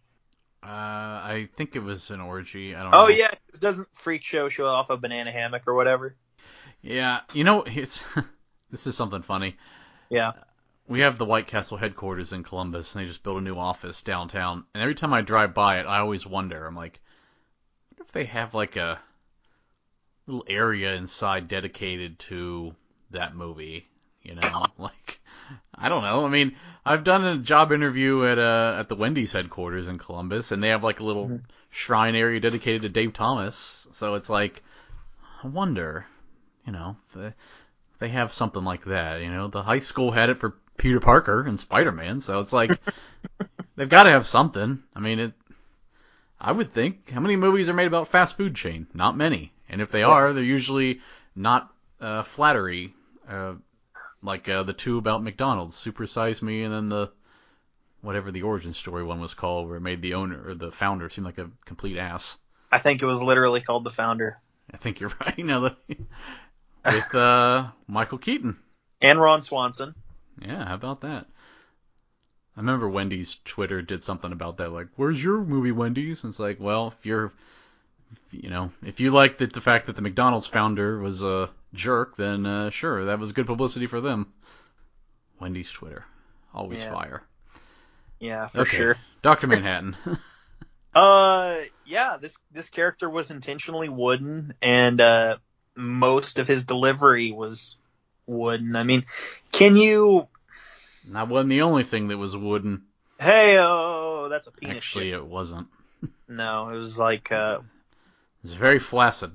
Uh, 0.62 0.66
I 0.66 1.49
think 1.57 1.77
it 1.77 1.83
was 1.83 2.11
an 2.11 2.21
orgy. 2.21 2.75
I 2.75 2.83
don't 2.83 2.90
know. 2.90 3.05
Oh 3.05 3.09
yeah, 3.09 3.31
doesn't 3.61 3.88
Freak 3.94 4.23
Show 4.25 4.49
show 4.49 4.66
off 4.66 4.90
a 4.90 4.97
banana 4.97 5.31
hammock 5.31 5.62
or 5.66 5.75
whatever? 5.75 6.16
Yeah, 6.83 7.21
you 7.33 7.44
know, 7.44 7.62
it's 7.62 8.05
this 8.71 8.87
is 8.87 8.97
something 8.97 9.23
funny. 9.23 9.57
Yeah. 10.09 10.33
We 10.88 11.01
have 11.01 11.18
the 11.18 11.27
White 11.27 11.47
Castle 11.47 11.77
headquarters 11.77 12.33
in 12.33 12.42
Columbus, 12.42 12.94
and 12.94 13.05
they 13.05 13.09
just 13.09 13.23
built 13.23 13.38
a 13.38 13.42
new 13.42 13.57
office 13.57 14.01
downtown. 14.01 14.64
And 14.75 14.83
every 14.83 14.94
time 14.94 15.12
I 15.12 15.21
drive 15.21 15.53
by 15.53 15.81
it, 15.81 15.87
I 15.87 15.99
always 15.99 16.27
wonder. 16.27 16.66
I'm 16.66 16.75
like, 16.75 17.01
what 17.90 18.07
if 18.07 18.12
they 18.12 18.25
have 18.25 18.55
like 18.55 18.77
a 18.77 18.99
little 20.27 20.47
area 20.49 20.94
inside 20.94 21.47
dedicated 21.47 22.18
to 22.21 22.75
that 23.11 23.37
movie? 23.37 23.87
You 24.23 24.37
know, 24.37 24.64
like 24.79 25.17
I 25.74 25.88
don't 25.88 26.02
know. 26.02 26.24
I 26.26 26.28
mean, 26.28 26.56
I've 26.84 27.04
done 27.04 27.24
a 27.24 27.38
job 27.38 27.72
interview 27.72 28.24
at 28.24 28.38
uh 28.38 28.76
at 28.78 28.88
the 28.88 28.96
Wendy's 28.96 29.32
headquarters 29.32 29.88
in 29.88 29.98
Columbus, 29.98 30.52
and 30.52 30.62
they 30.62 30.68
have 30.68 30.82
like 30.84 31.00
a 31.00 31.04
little 31.04 31.28
Mhm. 31.28 31.42
shrine 31.70 32.14
area 32.14 32.40
dedicated 32.40 32.82
to 32.82 32.88
Dave 32.88 33.12
Thomas. 33.12 33.87
So 33.92 34.14
it's 34.14 34.28
like, 34.30 34.62
I 35.42 35.48
wonder, 35.48 36.06
you 36.66 36.72
know, 36.72 36.96
if 37.08 37.14
they, 37.14 37.34
they 37.98 38.08
have 38.08 38.32
something 38.32 38.64
like 38.64 38.84
that. 38.87 39.20
You 39.20 39.30
know, 39.30 39.48
the 39.48 39.62
high 39.62 39.78
school 39.80 40.11
had 40.11 40.30
it 40.30 40.38
for 40.38 40.56
Peter 40.76 41.00
Parker 41.00 41.42
and 41.42 41.58
Spider-Man, 41.58 42.20
so 42.20 42.40
it's 42.40 42.52
like 42.52 42.78
they've 43.76 43.88
got 43.88 44.04
to 44.04 44.11
have 44.11 44.26
something. 44.26 44.82
I 44.94 45.00
mean, 45.00 45.18
it. 45.18 45.34
I 46.40 46.52
would 46.52 46.70
think 46.70 47.11
how 47.11 47.20
many 47.20 47.37
movies 47.37 47.68
are 47.68 47.74
made 47.74 47.88
about 47.88 48.08
fast 48.08 48.37
food 48.37 48.54
chain? 48.54 48.87
Not 48.94 49.16
many, 49.16 49.52
and 49.68 49.80
if 49.80 49.90
they 49.90 50.02
are, 50.04 50.32
they're 50.32 50.44
usually 50.44 51.00
not 51.34 51.72
uh, 52.00 52.22
flattery. 52.22 52.94
Uh, 53.28 53.54
like 54.22 54.48
uh, 54.48 54.62
the 54.62 54.72
two 54.72 54.98
about 54.98 55.22
McDonald's, 55.22 55.76
Super 55.76 56.07
Size 56.07 56.42
Me, 56.42 56.62
and 56.62 56.72
then 56.72 56.88
the 56.88 57.11
whatever 58.00 58.31
the 58.31 58.42
origin 58.42 58.72
story 58.72 59.04
one 59.04 59.20
was 59.20 59.35
called, 59.35 59.68
where 59.68 59.76
it 59.76 59.83
made 59.83 60.02
the 60.02 60.14
owner 60.14 60.50
or 60.50 60.54
the 60.54 60.70
founder 60.70 61.09
seem 61.09 61.24
like 61.24 61.38
a 61.38 61.50
complete 61.64 61.98
ass. 61.98 62.37
I 62.70 62.78
think 62.78 63.02
it 63.02 63.07
was 63.07 63.22
literally 63.22 63.61
called 63.61 63.85
The 63.85 63.90
Founder. 63.90 64.38
I 64.72 64.76
think 64.76 65.00
you're 65.00 65.12
right. 65.20 65.38
Now 65.38 65.61
that 65.61 65.76
with 66.85 67.14
uh, 67.14 67.68
Michael 67.87 68.18
Keaton. 68.18 68.57
And 69.00 69.20
Ron 69.20 69.42
Swanson. 69.42 69.94
Yeah, 70.40 70.66
how 70.66 70.74
about 70.74 71.00
that? 71.02 71.26
I 72.57 72.61
remember 72.61 72.88
Wendy's 72.88 73.38
Twitter 73.44 73.83
did 73.83 74.02
something 74.02 74.33
about 74.33 74.57
that, 74.57 74.72
like, 74.72 74.88
"Where's 74.96 75.22
your 75.22 75.38
movie, 75.38 75.70
Wendy's?" 75.70 76.24
And 76.24 76.33
it's 76.33 76.40
like, 76.40 76.59
well, 76.59 76.88
if 76.88 77.07
you're, 77.07 77.33
you 78.31 78.51
know, 78.51 78.71
if 78.85 79.01
you 79.01 79.11
like 79.11 79.38
the, 79.38 79.47
the 79.47 79.61
fact 79.61 79.87
that 79.87 79.97
the 79.97 80.03
McDonald's 80.03 80.47
founder 80.47 80.99
was 80.99 81.23
a 81.23 81.51
jerk, 81.75 82.16
then 82.16 82.47
uh, 82.47 82.71
sure, 82.71 83.07
that 83.07 83.18
was 83.18 83.33
good 83.33 83.47
publicity 83.47 83.87
for 83.87 84.01
them. 84.01 84.33
Wendy's 85.40 85.71
Twitter, 85.71 86.05
always 86.53 86.81
Yeah. 86.81 86.92
fire. 86.92 87.23
Yeah, 88.21 88.49
for 88.49 88.61
Okay, 88.62 88.77
sure. 88.77 88.97
Doctor 89.23 89.47
Manhattan. 89.47 89.97
Uh, 90.94 91.59
yeah, 91.85 92.16
this 92.16 92.38
this 92.51 92.71
character 92.71 93.09
was 93.09 93.31
intentionally 93.31 93.88
wooden, 93.88 94.55
and 94.61 95.01
uh, 95.01 95.37
most 95.77 96.38
of 96.38 96.49
his 96.49 96.64
delivery 96.64 97.31
was 97.31 97.77
wooden. 98.27 98.75
I 98.75 98.83
mean, 98.83 99.05
can 99.53 99.77
you? 99.77 100.27
that 101.11 101.29
wasn't 101.29 101.51
the 101.51 101.62
only 101.62 101.85
thing 101.85 102.09
that 102.09 102.18
was 102.18 102.37
wooden. 102.37 102.83
Hey, 103.21 103.59
oh, 103.61 104.29
that's 104.29 104.49
a 104.49 104.51
penis. 104.51 104.77
Actually, 104.77 105.11
shit. 105.11 105.14
it 105.21 105.27
wasn't. 105.27 105.68
no, 106.29 106.71
it 106.71 106.79
was 106.79 106.99
like, 106.99 107.31
uh, 107.31 107.61
Was 108.42 108.53
very 108.55 108.79
flaccid. 108.79 109.33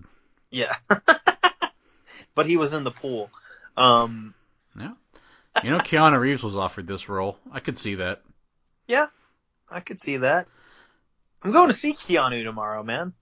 yeah. 0.49 0.73
but 2.35 2.45
he 2.45 2.57
was 2.57 2.73
in 2.73 2.83
the 2.83 2.91
pool. 2.91 3.29
Um, 3.77 4.33
Yeah. 4.79 4.93
You 5.63 5.69
know, 5.71 5.77
Keanu 5.77 6.19
Reeves 6.19 6.41
was 6.43 6.55
offered 6.57 6.87
this 6.87 7.07
role. 7.09 7.37
I 7.51 7.59
could 7.59 7.77
see 7.77 7.95
that. 7.95 8.21
yeah, 8.87 9.07
I 9.69 9.81
could 9.81 9.99
see 9.99 10.17
that. 10.17 10.47
I'm 11.43 11.51
going 11.51 11.67
to 11.69 11.73
see 11.75 11.93
Keanu 11.93 12.43
tomorrow, 12.43 12.81
man. 12.83 13.13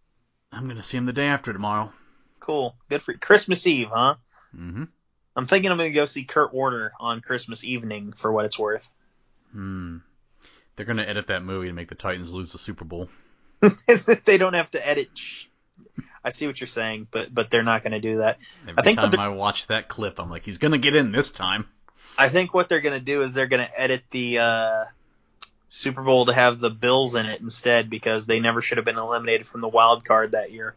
I'm 0.52 0.68
gonna 0.68 0.84
see 0.84 0.98
him 0.98 1.06
the 1.06 1.14
day 1.14 1.28
after 1.28 1.52
tomorrow. 1.54 1.92
Cool, 2.40 2.76
good 2.90 3.02
for 3.02 3.14
you. 3.14 3.18
Christmas 3.18 3.66
Eve, 3.68 3.88
huh? 3.92 4.16
Mm-hmm. 4.56 4.84
I'm 5.36 5.48
thinking 5.48 5.72
I'm 5.72 5.78
going 5.78 5.92
to 5.92 5.96
go 5.96 6.06
see 6.06 6.26
Kurt 6.26 6.54
Warner 6.54 6.92
on 7.00 7.22
Christmas 7.22 7.64
evening 7.64 8.12
for 8.14 8.32
what 8.32 8.44
it's 8.46 8.60
worth. 8.60 8.88
Hmm. 9.54 9.98
They're 10.76 10.86
gonna 10.86 11.04
edit 11.04 11.28
that 11.28 11.44
movie 11.44 11.68
to 11.68 11.74
make 11.74 11.90
the 11.90 11.96
Titans 11.96 12.32
lose 12.32 12.52
the 12.52 12.58
Super 12.58 12.86
Bowl. 12.86 13.10
they 14.26 14.38
don't 14.38 14.54
have 14.56 14.72
to 14.72 14.88
edit. 14.88 15.10
sh- 15.14 15.46
I 16.24 16.32
see 16.32 16.48
what 16.48 16.60
you're 16.60 16.68
saying, 16.68 17.08
but 17.12 17.34
but 17.34 17.50
they're 17.50 17.64
not 17.64 17.84
going 17.84 17.94
to 17.94 18.00
do 18.00 18.18
that. 18.18 18.38
Every 18.64 18.76
I 18.78 18.82
think 18.84 19.00
time 19.00 19.20
I 19.20 19.30
watch 19.30 19.68
that 19.68 19.88
clip, 19.88 20.20
I'm 20.20 20.30
like, 20.30 20.44
he's 20.46 20.58
gonna 20.58 20.78
get 20.78 20.96
in 20.96 21.12
this 21.12 21.32
time. 21.32 21.68
I 22.18 22.30
think 22.30 22.54
what 22.54 22.70
they're 22.70 22.82
going 22.82 23.00
to 23.00 23.04
do 23.06 23.22
is 23.22 23.34
they're 23.34 23.48
going 23.48 23.66
to 23.66 23.82
edit 23.82 24.04
the 24.12 24.40
uh, 24.40 24.86
Super 25.70 26.04
Bowl 26.04 26.26
to 26.26 26.34
have 26.34 26.60
the 26.60 26.70
Bills 26.70 27.16
in 27.16 27.26
it 27.26 27.40
instead 27.40 27.90
because 27.90 28.26
they 28.26 28.40
never 28.42 28.62
should 28.62 28.78
have 28.78 28.86
been 28.86 28.98
eliminated 28.98 29.48
from 29.48 29.62
the 29.62 29.70
wild 29.70 30.04
card 30.04 30.32
that 30.32 30.52
year. 30.52 30.76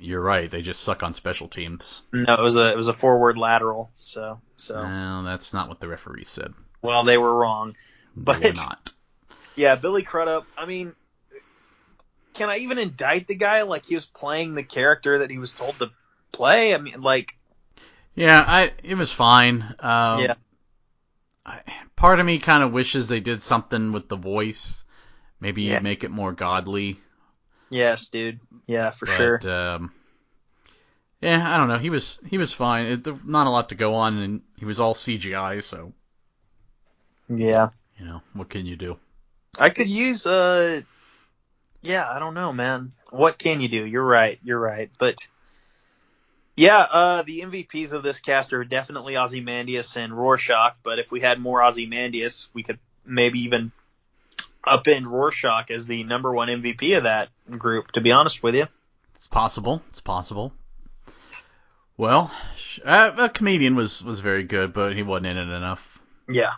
You're 0.00 0.20
right. 0.20 0.50
They 0.50 0.60
just 0.62 0.82
suck 0.82 1.02
on 1.04 1.12
special 1.14 1.46
teams. 1.48 2.02
No, 2.12 2.34
it 2.34 2.40
was 2.42 2.56
a 2.56 2.70
it 2.72 2.76
was 2.76 2.88
a 2.88 2.92
forward 2.94 3.38
lateral. 3.38 3.90
So 3.94 4.40
so 4.56 4.82
Well, 4.82 5.22
that's 5.22 5.52
not 5.54 5.68
what 5.68 5.80
the 5.80 5.88
referee 5.88 6.24
said. 6.24 6.52
well 6.82 7.04
they 7.04 7.18
were 7.18 7.34
wrong. 7.34 7.76
They 8.16 8.22
But- 8.22 8.42
were 8.42 8.52
not. 8.52 8.90
Yeah, 9.56 9.74
Billy 9.74 10.04
Crudup. 10.04 10.46
I 10.56 10.66
mean, 10.66 10.94
can 12.38 12.48
I 12.48 12.58
even 12.58 12.78
indict 12.78 13.26
the 13.26 13.34
guy 13.34 13.62
like 13.62 13.84
he 13.84 13.94
was 13.96 14.06
playing 14.06 14.54
the 14.54 14.62
character 14.62 15.18
that 15.18 15.30
he 15.30 15.38
was 15.38 15.52
told 15.52 15.74
to 15.80 15.90
play? 16.32 16.72
I 16.74 16.78
mean, 16.78 17.02
like 17.02 17.34
Yeah, 18.14 18.42
I 18.46 18.72
it 18.82 18.96
was 18.96 19.12
fine. 19.12 19.62
Um, 19.80 20.20
Yeah. 20.22 20.34
I, 21.44 21.60
part 21.96 22.20
of 22.20 22.26
me 22.26 22.38
kind 22.38 22.62
of 22.62 22.72
wishes 22.72 23.08
they 23.08 23.20
did 23.20 23.42
something 23.42 23.92
with 23.92 24.08
the 24.08 24.16
voice. 24.16 24.84
Maybe 25.40 25.62
Yeah. 25.62 25.80
make 25.80 26.04
it 26.04 26.10
more 26.10 26.32
godly. 26.32 26.98
yes, 27.70 28.08
dude. 28.08 28.40
Yeah, 28.66 28.90
for 28.90 29.06
but, 29.06 29.16
sure. 29.16 29.50
Um, 29.50 29.92
yeah, 31.20 31.52
I 31.52 31.56
don't 31.58 31.68
know. 31.68 31.78
He 31.78 31.90
was 31.90 32.18
he 32.24 32.38
was 32.38 32.52
fine. 32.52 32.86
It, 32.86 33.04
there- 33.04 33.18
not 33.24 33.46
a 33.46 33.50
lot 33.50 33.70
to 33.70 33.74
go 33.74 33.94
on, 33.94 34.18
and 34.18 34.42
he 34.56 34.64
was 34.64 34.78
all 34.78 34.94
CGI. 34.94 35.60
So 35.60 35.92
Yeah. 37.28 37.70
you 37.98 38.04
know 38.06 38.22
what 38.34 38.48
can 38.48 38.64
you 38.66 38.76
do? 38.76 38.96
I 39.58 39.70
could 39.70 39.88
use 39.88 40.26
uh 40.26 40.82
yeah, 41.82 42.08
I 42.08 42.18
don't 42.18 42.34
know, 42.34 42.52
man. 42.52 42.92
What 43.10 43.38
can 43.38 43.60
you 43.60 43.68
do? 43.68 43.86
You're 43.86 44.04
right. 44.04 44.38
You're 44.42 44.60
right. 44.60 44.90
But 44.98 45.16
yeah, 46.56 46.78
uh 46.78 47.22
the 47.22 47.40
MVPs 47.40 47.92
of 47.92 48.02
this 48.02 48.20
cast 48.20 48.52
are 48.52 48.64
definitely 48.64 49.16
Ozymandias 49.16 49.96
and 49.96 50.12
Rorschach, 50.12 50.76
but 50.82 50.98
if 50.98 51.10
we 51.10 51.20
had 51.20 51.40
more 51.40 51.62
Ozymandias, 51.62 52.48
we 52.52 52.62
could 52.62 52.78
maybe 53.06 53.40
even 53.40 53.72
upend 54.66 55.06
Rorschach 55.06 55.70
as 55.70 55.86
the 55.86 56.04
number 56.04 56.32
one 56.32 56.48
MVP 56.48 56.96
of 56.96 57.04
that 57.04 57.28
group, 57.50 57.92
to 57.92 58.00
be 58.00 58.12
honest 58.12 58.42
with 58.42 58.54
you. 58.54 58.66
It's 59.14 59.26
possible. 59.26 59.82
It's 59.88 60.00
possible. 60.00 60.52
Well, 61.96 62.30
uh, 62.84 63.12
a 63.16 63.28
comedian 63.28 63.74
was 63.74 64.04
was 64.04 64.20
very 64.20 64.44
good, 64.44 64.72
but 64.72 64.94
he 64.94 65.02
wasn't 65.02 65.26
in 65.26 65.36
it 65.36 65.48
enough. 65.48 66.00
Yeah. 66.28 66.52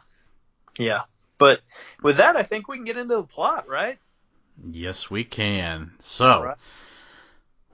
Yeah. 0.79 1.03
But 1.39 1.61
with 2.03 2.19
that 2.19 2.37
I 2.37 2.43
think 2.43 2.69
we 2.69 2.77
can 2.77 2.85
get 2.85 2.97
into 2.97 3.17
the 3.17 3.23
plot, 3.23 3.69
right? 3.69 3.99
Yes, 4.69 5.11
we 5.11 5.25
can. 5.25 5.93
So. 6.01 6.43
Right. 6.43 6.57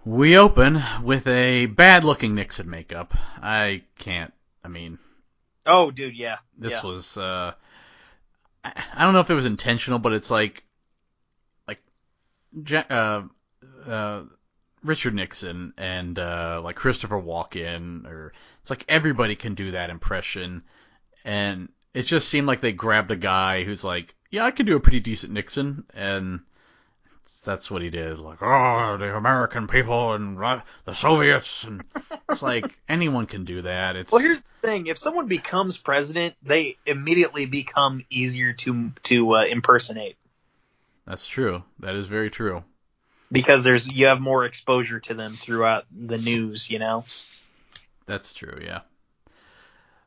We 0.05 0.39
open 0.39 0.81
with 1.03 1.27
a 1.27 1.67
bad 1.67 2.05
looking 2.05 2.37
Nixon 2.37 2.71
makeup. 2.71 3.13
I 3.43 3.83
can't, 3.99 4.33
I 4.63 4.69
mean, 4.69 5.01
Oh 5.67 5.91
dude, 5.91 6.17
yeah. 6.17 6.37
this 6.57 6.75
yeah. 6.75 6.83
was, 6.85 7.19
uh, 7.19 7.55
I 8.65 8.73
I 8.95 9.03
don't 9.03 9.15
know 9.15 9.21
if 9.21 9.31
it 9.31 9.35
was 9.35 9.47
intentional, 9.47 9.99
but 9.99 10.13
it's 10.13 10.31
like, 10.31 10.63
like, 11.67 11.81
uh, 12.89 13.23
uh, 13.85 14.23
Richard 14.85 15.15
Nixon 15.15 15.75
and, 15.77 16.17
uh, 16.21 16.61
like 16.63 16.77
Christopher 16.77 17.21
Walken, 17.21 18.07
or, 18.07 18.33
it's 18.61 18.71
like 18.71 18.85
everybody 18.89 19.35
can 19.35 19.57
do 19.57 19.73
that 19.73 19.91
impression, 19.91 20.63
and 21.25 21.69
it 21.95 22.03
just 22.03 22.29
seemed 22.29 22.47
like 22.47 22.61
they 22.61 22.71
grabbed 22.71 23.11
a 23.11 23.17
guy 23.17 23.65
who's 23.65 23.83
like, 23.83 24.15
yeah, 24.31 24.45
I 24.45 24.53
can 24.53 24.67
do 24.67 24.77
a 24.77 24.81
pretty 24.81 25.01
decent 25.01 25.33
Nixon, 25.33 25.85
and 25.93 26.43
that's 27.47 27.71
what 27.71 27.81
he 27.81 27.89
did. 27.89 28.19
Like, 28.19 28.43
oh, 28.43 28.99
the 28.99 29.17
American 29.17 29.69
people 29.69 30.13
and 30.13 30.39
Ru- 30.39 30.61
the 30.85 30.95
Soviets, 30.95 31.65
and 31.65 31.83
it's 32.29 32.43
like 32.43 32.79
anyone 32.89 33.25
can 33.25 33.47
do 33.47 33.63
that. 33.63 33.97
It's 33.97 34.13
Well, 34.13 34.21
here's 34.21 34.43
the 34.43 34.49
thing: 34.61 34.89
if 34.89 34.99
someone 34.99 35.29
becomes 35.29 35.79
president, 35.79 36.35
they 36.43 36.77
immediately 36.85 37.47
become 37.47 38.05
easier 38.11 38.53
to 38.53 38.93
to 39.05 39.37
uh, 39.37 39.45
impersonate 39.45 40.17
that's 41.07 41.27
true. 41.27 41.63
That 41.79 41.95
is 41.95 42.07
very 42.07 42.31
true. 42.31 42.65
because 43.31 43.65
there's 43.65 43.87
you 43.87 44.07
have 44.07 44.21
more 44.21 44.45
exposure 44.45 45.01
to 45.01 45.15
them 45.15 45.35
throughout 45.35 45.85
the 45.91 46.19
news. 46.19 46.69
You 46.71 46.81
know. 46.81 47.05
That's 48.07 48.35
true. 48.35 48.59
Yeah. 48.63 48.81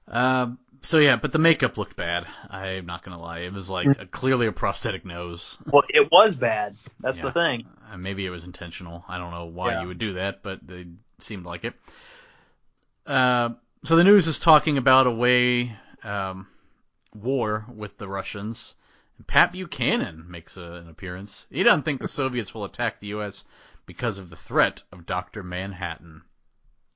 Um. 0.09 0.59
So 0.81 0.97
yeah, 0.97 1.17
but 1.17 1.33
the 1.33 1.39
makeup 1.39 1.77
looked 1.77 1.97
bad. 1.97 2.25
I'm 2.49 2.85
not 2.85 3.03
gonna 3.03 3.19
lie. 3.19 3.39
It 3.39 3.51
was 3.51 3.69
like 3.69 3.85
a, 3.99 4.05
clearly 4.05 4.47
a 4.47 4.51
prosthetic 4.53 5.05
nose. 5.05 5.57
Well, 5.65 5.83
it 5.89 6.09
was 6.11 6.35
bad. 6.37 6.77
That's 7.01 7.17
Yeah. 7.19 7.25
the 7.25 7.31
thing. 7.33 7.65
Uh, 7.91 7.97
maybe 7.97 8.25
it 8.25 8.29
was 8.29 8.45
intentional. 8.45 9.03
I 9.09 9.17
don't 9.17 9.31
know 9.31 9.45
why 9.45 9.73
Yeah. 9.73 9.81
you 9.81 9.87
would 9.89 9.97
do 9.99 10.13
that, 10.13 10.41
but 10.41 10.65
they 10.65 10.87
seemed 11.17 11.45
like 11.45 11.65
it. 11.65 11.73
Uh, 13.05 13.49
so 13.83 13.95
the 13.97 14.03
news 14.05 14.27
is 14.27 14.39
talking 14.39 14.77
about 14.77 15.05
a 15.07 15.11
way 15.11 15.75
um, 16.03 16.47
war 17.13 17.65
with 17.75 17.97
the 17.97 18.07
Russians. 18.07 18.75
Pat 19.27 19.51
Buchanan 19.51 20.25
makes 20.29 20.55
a, 20.55 20.61
an 20.63 20.87
appearance. 20.89 21.45
He 21.49 21.63
doesn't 21.63 21.83
think 21.83 21.99
the 21.99 22.07
Soviets 22.07 22.53
will 22.53 22.63
attack 22.63 22.99
the 23.01 23.07
U.S. 23.07 23.43
because 23.85 24.17
of 24.17 24.29
the 24.29 24.35
threat 24.37 24.83
of 24.93 25.05
Doctor 25.05 25.43
Manhattan. 25.43 26.21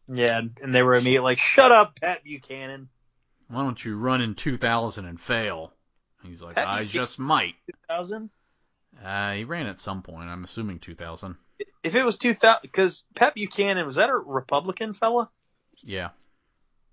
Yeah, 0.08 0.39
and 0.62 0.73
they 0.73 0.84
were 0.84 0.95
immediately 0.95 1.32
like, 1.32 1.39
"Shut 1.39 1.71
up, 1.71 1.99
Pat 1.99 2.23
Buchanan." 2.23 2.88
Why 3.53 3.61
don't 3.61 3.83
you 3.83 3.95
run 3.97 4.21
in 4.21 4.35
2000 4.35 5.05
and 5.05 5.19
fail? 5.19 5.71
He's 6.23 6.41
like, 6.41 6.57
I 6.57 6.85
just 6.85 7.19
might. 7.19 7.55
2000. 7.89 8.29
Uh, 9.03 9.34
he 9.34 9.43
ran 9.43 9.67
at 9.67 9.80
some 9.80 10.01
point. 10.01 10.30
I'm 10.30 10.43
assuming 10.43 10.80
2000. 10.80 11.36
If 11.84 11.95
it 11.95 12.05
was 12.05 12.17
2000, 12.17 12.59
because 12.61 13.03
Pat 13.15 13.36
Buchanan 13.36 13.86
was 13.86 13.95
that 13.97 14.09
a 14.09 14.15
Republican 14.15 14.93
fella? 14.93 15.30
Yeah. 15.84 16.09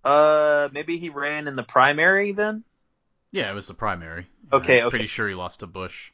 Uh, 0.05 0.69
maybe 0.73 0.99
he 0.99 1.09
ran 1.11 1.49
in 1.49 1.57
the 1.57 1.63
primary 1.63 2.33
then. 2.33 2.65
Yeah, 3.33 3.51
it 3.51 3.55
was 3.55 3.69
the 3.69 3.75
primary. 3.75 4.27
Okay, 4.53 4.81
I'm 4.81 4.89
okay. 4.89 4.99
Pretty 4.99 5.07
sure 5.07 5.29
he 5.29 5.35
lost 5.35 5.61
to 5.61 5.67
Bush. 5.67 6.11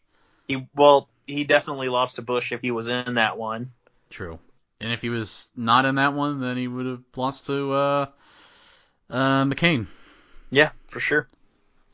He 0.47 0.68
well, 0.75 1.09
he 1.27 1.45
definitely 1.45 1.89
lost 1.89 2.16
to 2.16 2.23
Bush 2.23 2.53
if 2.53 2.61
he 2.61 2.71
was 2.71 2.89
in 2.89 3.14
that 3.14 3.39
one. 3.39 3.73
True. 4.11 4.39
And 4.81 4.93
if 4.93 5.01
he 5.01 5.09
was 5.09 5.51
not 5.57 5.87
in 5.87 5.95
that 5.95 6.12
one, 6.12 6.41
then 6.41 6.57
he 6.57 6.68
would 6.68 6.87
have 6.87 7.03
lost 7.16 7.47
to 7.47 7.73
uh, 7.73 8.07
uh, 9.09 9.45
McCain. 9.45 9.87
Yeah, 10.51 10.71
for 10.89 11.01
sure. 11.01 11.29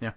Yeah. 0.01 0.13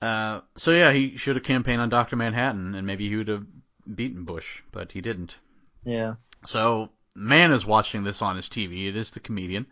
Uh, 0.00 0.40
so 0.56 0.72
yeah, 0.72 0.92
he 0.92 1.16
should 1.16 1.36
have 1.36 1.44
campaigned 1.44 1.80
on 1.80 1.88
Dr. 1.88 2.16
Manhattan, 2.16 2.74
and 2.74 2.86
maybe 2.86 3.08
he 3.08 3.16
would 3.16 3.28
have 3.28 3.46
beaten 3.94 4.24
Bush, 4.24 4.62
but 4.72 4.92
he 4.92 5.00
didn't. 5.00 5.36
Yeah. 5.84 6.14
So 6.46 6.90
man 7.14 7.52
is 7.52 7.64
watching 7.66 8.02
this 8.04 8.22
on 8.22 8.36
his 8.36 8.48
TV. 8.48 8.88
It 8.88 8.96
is 8.96 9.12
the 9.12 9.20
comedian, 9.20 9.66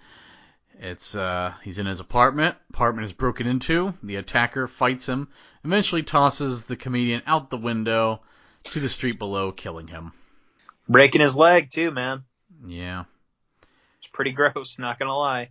It's 0.79 1.15
uh 1.15 1.55
he's 1.63 1.79
in 1.79 1.87
his 1.87 2.01
apartment. 2.01 2.57
Apartment 2.71 3.05
is 3.07 3.13
broken 3.13 3.47
into. 3.47 3.95
The 4.03 4.17
attacker 4.17 4.69
fights 4.69 5.07
him, 5.07 5.29
eventually 5.65 6.03
tosses 6.03 6.67
the 6.67 6.77
comedian 6.77 7.23
out 7.27 7.51
the 7.51 7.59
window 7.59 8.23
to 8.65 8.81
the 8.81 8.89
street 8.89 9.19
below, 9.19 9.53
killing 9.53 9.89
him. 9.89 10.13
Breaking 10.89 11.21
his 11.21 11.35
leg 11.35 11.71
too, 11.71 11.91
man. 11.91 12.25
Yeah. 12.65 13.05
It's 13.99 14.09
pretty 14.13 14.33
gross, 14.33 14.79
not 14.79 14.99
gonna 14.99 15.17
lie. 15.17 15.51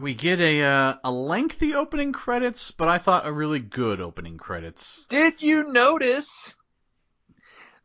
We 0.00 0.14
get 0.14 0.40
a 0.40 0.62
uh, 0.62 0.94
a 1.04 1.12
lengthy 1.12 1.74
opening 1.74 2.12
credits, 2.12 2.70
but 2.70 2.88
I 2.88 2.98
thought 2.98 3.26
a 3.26 3.32
really 3.32 3.58
good 3.58 4.00
opening 4.00 4.38
credits. 4.38 5.06
Did 5.08 5.42
you 5.42 5.70
notice 5.70 6.56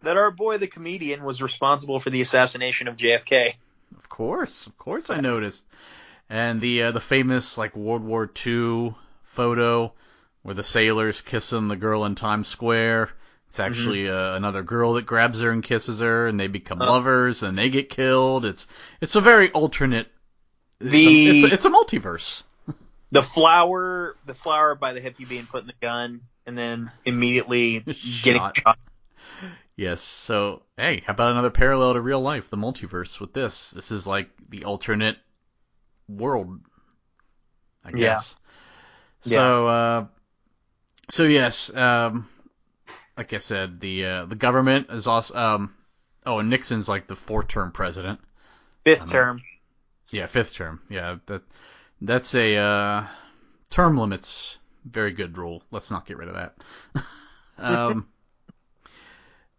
that 0.03 0.17
our 0.17 0.31
boy 0.31 0.57
the 0.57 0.67
comedian 0.67 1.23
was 1.23 1.41
responsible 1.41 1.99
for 1.99 2.09
the 2.09 2.21
assassination 2.21 2.87
of 2.87 2.95
JFK? 2.97 3.53
Of 3.97 4.09
course, 4.09 4.67
of 4.67 4.77
course, 4.77 5.09
I 5.09 5.17
noticed. 5.17 5.65
And 6.29 6.59
the 6.61 6.83
uh, 6.83 6.91
the 6.91 7.01
famous 7.01 7.57
like 7.57 7.75
World 7.75 8.03
War 8.03 8.29
II 8.45 8.95
photo 9.23 9.93
where 10.43 10.55
the 10.55 10.63
sailors 10.63 11.21
kissing 11.21 11.67
the 11.67 11.75
girl 11.75 12.05
in 12.05 12.15
Times 12.15 12.47
Square. 12.47 13.09
It's 13.49 13.59
actually 13.59 14.09
uh, 14.09 14.35
another 14.35 14.61
girl 14.61 14.93
that 14.93 15.05
grabs 15.05 15.39
her 15.41 15.51
and 15.51 15.63
kisses 15.63 15.99
her, 16.01 16.27
and 16.27 16.39
they 16.39 16.47
become 16.47 16.81
Uh. 16.81 16.85
lovers, 16.85 17.43
and 17.43 17.57
they 17.57 17.69
get 17.69 17.89
killed. 17.89 18.45
It's 18.45 18.67
it's 19.01 19.15
a 19.15 19.21
very 19.21 19.51
alternate. 19.51 20.07
It's, 20.79 20.91
The- 20.91 21.07
a, 21.07 21.33
it's, 21.33 21.51
a, 21.51 21.53
it's 21.55 21.65
a 21.65 21.69
multiverse. 21.69 22.43
The 23.09 23.23
flower, 23.23 24.17
the 24.25 24.33
flower 24.33 24.75
by 24.75 24.91
the 24.91 24.99
hippie 24.99 25.27
being 25.27 25.45
put 25.45 25.61
in 25.61 25.67
the 25.67 25.73
gun, 25.81 26.21
and 26.45 26.57
then 26.57 26.91
immediately 27.05 27.79
getting 28.21 28.41
Shot. 28.41 28.57
shot. 28.57 28.79
Yes. 29.77 30.01
So 30.01 30.63
hey, 30.75 31.03
how 31.05 31.13
about 31.13 31.31
another 31.31 31.49
parallel 31.49 31.93
to 31.93 32.01
real 32.01 32.19
life, 32.19 32.49
the 32.49 32.57
multiverse 32.57 33.19
with 33.21 33.31
this? 33.31 33.71
This 33.71 33.91
is 33.91 34.05
like 34.05 34.29
the 34.49 34.65
alternate 34.65 35.15
world, 36.09 36.59
I 37.85 37.91
guess. 37.91 38.35
Yeah. 39.23 39.35
So 39.35 39.67
uh, 39.67 40.05
so 41.09 41.23
yes, 41.23 41.73
um, 41.73 42.27
like 43.17 43.31
I 43.31 43.37
said, 43.37 43.79
the 43.79 44.05
uh, 44.05 44.25
the 44.25 44.35
government 44.35 44.87
is 44.89 45.07
also 45.07 45.33
um, 45.33 45.73
oh, 46.25 46.39
and 46.39 46.49
Nixon's 46.49 46.89
like 46.89 47.07
the 47.07 47.15
fourth 47.15 47.47
term 47.47 47.71
president. 47.71 48.19
Fifth 48.83 49.09
term. 49.09 49.41
Yeah, 50.09 50.25
fifth 50.25 50.53
term. 50.53 50.81
Yeah, 50.89 51.17
that 51.25 51.43
that's 52.01 52.33
a 52.35 52.55
uh, 52.55 53.07
term 53.69 53.97
limits. 53.97 54.57
Very 54.85 55.11
good 55.11 55.37
rule. 55.37 55.63
Let's 55.71 55.91
not 55.91 56.05
get 56.05 56.17
rid 56.17 56.29
of 56.29 56.35
that. 56.35 57.03
um, 57.57 58.07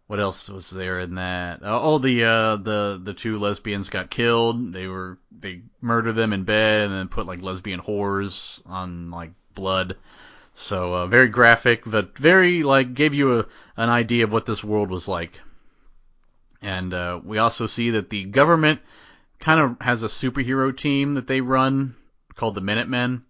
what 0.07 0.19
else 0.19 0.49
was 0.49 0.71
there 0.71 0.99
in 0.99 1.15
that? 1.15 1.61
Uh, 1.61 1.79
oh, 1.79 1.99
the 1.99 2.23
uh, 2.23 2.55
the 2.55 2.99
the 3.03 3.13
two 3.13 3.37
lesbians 3.37 3.89
got 3.89 4.09
killed. 4.09 4.73
They 4.73 4.87
were 4.87 5.19
they 5.31 5.61
murdered 5.81 6.15
them 6.15 6.33
in 6.33 6.45
bed 6.45 6.85
and 6.85 6.95
then 6.95 7.07
put 7.09 7.27
like 7.27 7.43
lesbian 7.43 7.79
whores 7.79 8.59
on 8.65 9.11
like 9.11 9.33
blood. 9.53 9.97
So 10.55 10.95
uh, 10.95 11.05
very 11.05 11.27
graphic, 11.27 11.83
but 11.85 12.17
very 12.17 12.63
like 12.63 12.95
gave 12.95 13.13
you 13.13 13.39
a, 13.39 13.45
an 13.77 13.89
idea 13.89 14.23
of 14.23 14.33
what 14.33 14.47
this 14.47 14.63
world 14.63 14.89
was 14.89 15.07
like. 15.07 15.39
And 16.59 16.91
uh, 16.91 17.21
we 17.23 17.37
also 17.37 17.67
see 17.67 17.91
that 17.91 18.09
the 18.09 18.25
government 18.25 18.81
kind 19.39 19.59
of 19.59 19.77
has 19.81 20.03
a 20.03 20.07
superhero 20.07 20.75
team 20.75 21.15
that 21.15 21.27
they 21.27 21.41
run 21.41 21.95
called 22.35 22.55
the 22.55 22.61
Minutemen. 22.61 23.23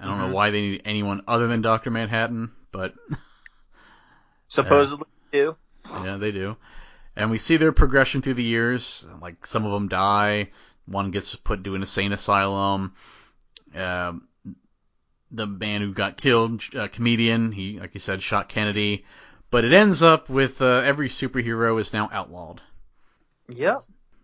I 0.00 0.06
don't 0.06 0.16
Mhm. 0.18 0.28
know 0.28 0.34
why 0.34 0.50
they 0.50 0.60
need 0.62 0.82
anyone 0.84 1.22
other 1.28 1.46
than 1.46 1.62
Doctor 1.62 1.90
Manhattan, 1.90 2.52
but 2.72 2.94
Supposedly, 4.48 5.06
do. 5.32 5.56
yeah, 6.04 6.16
they 6.16 6.32
do. 6.32 6.56
And 7.16 7.30
we 7.30 7.38
see 7.38 7.56
their 7.56 7.72
progression 7.72 8.22
through 8.22 8.34
the 8.34 8.42
years. 8.42 9.06
Like 9.20 9.46
some 9.46 9.64
of 9.64 9.72
them 9.72 9.88
die, 9.88 10.50
one 10.86 11.10
gets 11.10 11.34
put 11.36 11.64
to 11.64 11.74
an 11.74 11.82
insane 11.82 12.12
asylum. 12.12 12.94
Um, 13.74 14.28
the 15.30 15.46
man 15.46 15.80
who 15.80 15.92
got 15.94 16.16
killed, 16.18 16.62
a 16.74 16.88
comedian, 16.88 17.52
he, 17.52 17.78
like 17.80 17.94
you 17.94 18.00
said, 18.00 18.22
shot 18.22 18.48
Kennedy. 18.48 19.04
But 19.50 19.64
it 19.64 19.72
ends 19.72 20.02
up 20.02 20.28
with 20.28 20.60
uh, 20.62 20.82
every 20.84 21.08
superhero 21.08 21.78
is 21.80 21.92
now 21.92 22.08
outlawed. 22.12 22.60
Yep. 23.48 23.78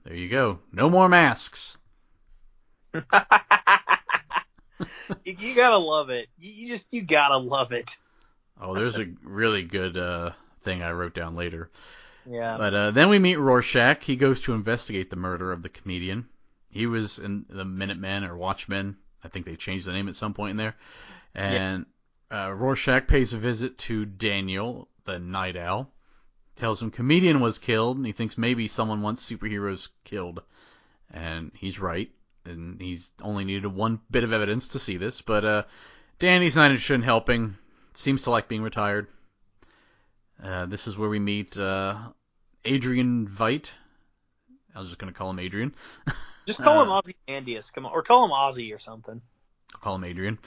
There 0.08 0.16
you 0.16 0.28
go. 0.30 0.60
No 0.72 0.88
more 0.88 1.06
masks. 1.06 1.76
you, 2.94 3.02
you 5.26 5.54
gotta 5.54 5.76
love 5.76 6.08
it. 6.08 6.28
You, 6.38 6.50
you 6.50 6.68
just 6.68 6.86
you 6.90 7.02
gotta 7.02 7.36
love 7.36 7.72
it. 7.72 7.98
Oh, 8.58 8.74
there's 8.74 8.96
a 8.96 9.04
really 9.22 9.62
good 9.62 9.98
uh, 9.98 10.30
thing 10.60 10.82
I 10.82 10.92
wrote 10.92 11.14
down 11.14 11.36
later. 11.36 11.70
Yeah. 12.24 12.56
But 12.56 12.72
uh, 12.72 12.90
then 12.92 13.10
we 13.10 13.18
meet 13.18 13.36
Rorschach. 13.36 14.02
He 14.02 14.16
goes 14.16 14.40
to 14.42 14.54
investigate 14.54 15.10
the 15.10 15.16
murder 15.16 15.52
of 15.52 15.62
the 15.62 15.68
comedian. 15.68 16.26
He 16.70 16.86
was 16.86 17.18
in 17.18 17.44
the 17.50 17.66
Minutemen 17.66 18.24
or 18.24 18.34
Watchmen. 18.34 18.96
I 19.22 19.28
think 19.28 19.44
they 19.44 19.56
changed 19.56 19.86
the 19.86 19.92
name 19.92 20.08
at 20.08 20.16
some 20.16 20.32
point 20.32 20.52
in 20.52 20.56
there. 20.56 20.74
And 21.34 21.84
uh, 22.32 22.54
Rorschach 22.54 23.08
pays 23.08 23.34
a 23.34 23.38
visit 23.38 23.76
to 23.78 24.06
Daniel, 24.06 24.88
the 25.04 25.18
Nite 25.18 25.58
Owl. 25.58 25.92
Tells 26.58 26.82
him 26.82 26.90
comedian 26.90 27.38
was 27.38 27.56
killed, 27.56 27.98
and 27.98 28.04
he 28.04 28.10
thinks 28.10 28.36
maybe 28.36 28.66
someone 28.66 29.00
wants 29.00 29.24
superheroes 29.24 29.90
killed. 30.02 30.42
And 31.12 31.52
he's 31.54 31.78
right. 31.78 32.10
And 32.44 32.80
he's 32.80 33.12
only 33.22 33.44
needed 33.44 33.68
one 33.68 34.00
bit 34.10 34.24
of 34.24 34.32
evidence 34.32 34.66
to 34.68 34.80
see 34.80 34.96
this. 34.96 35.22
But 35.22 35.44
uh, 35.44 35.62
Danny's 36.18 36.56
not 36.56 36.72
interested 36.72 36.94
in 36.94 37.02
helping. 37.02 37.56
Seems 37.94 38.22
to 38.24 38.30
like 38.30 38.48
being 38.48 38.62
retired. 38.62 39.06
Uh, 40.42 40.66
this 40.66 40.88
is 40.88 40.98
where 40.98 41.08
we 41.08 41.20
meet 41.20 41.56
uh, 41.56 41.96
Adrian 42.64 43.28
Veidt. 43.28 43.70
I 44.74 44.80
was 44.80 44.88
just 44.88 44.98
gonna 44.98 45.12
call 45.12 45.30
him 45.30 45.38
Adrian. 45.38 45.74
Just 46.46 46.62
call 46.62 46.82
him 46.82 46.90
uh, 46.90 46.98
Ozymandias, 47.00 47.70
come 47.70 47.84
on, 47.84 47.92
or 47.92 48.02
call 48.02 48.24
him 48.24 48.30
Ozzy 48.30 48.74
or 48.74 48.78
something. 48.78 49.20
I'll 49.74 49.80
call 49.80 49.96
him 49.96 50.04
Adrian. 50.04 50.38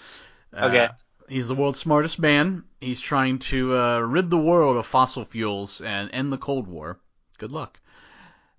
Uh, 0.52 0.66
Okay. 0.66 0.90
He's 1.32 1.48
the 1.48 1.56
world's 1.56 1.80
smartest 1.80 2.20
man. 2.20 2.66
He's 2.82 3.00
trying 3.00 3.40
to 3.40 3.78
uh, 3.78 4.00
rid 4.00 4.30
the 4.30 4.38
world 4.38 4.76
of 4.76 4.86
fossil 4.86 5.24
fuels 5.24 5.80
and 5.80 6.10
end 6.12 6.34
the 6.34 6.38
Cold 6.38 6.68
War. 6.68 7.00
Good 7.38 7.54
luck. 7.54 7.80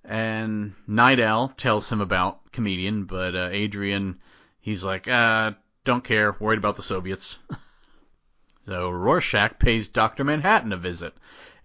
And 0.03 0.73
Nite 0.87 1.21
Owl 1.21 1.49
tells 1.49 1.93
him 1.93 2.01
about 2.01 2.51
comedian, 2.51 3.05
but 3.05 3.35
uh, 3.35 3.51
Adrian, 3.53 4.21
he's 4.63 4.83
like, 4.83 5.07
uh, 5.07 5.53
don't 5.85 6.03
care, 6.03 6.35
worried 6.41 6.57
about 6.57 6.77
the 6.77 6.83
Soviets. 6.83 7.39
so 8.65 8.89
Rorschach 8.89 9.59
pays 9.59 9.89
Dr. 9.89 10.25
Manhattan 10.25 10.73
a 10.73 10.79
visit, 10.79 11.13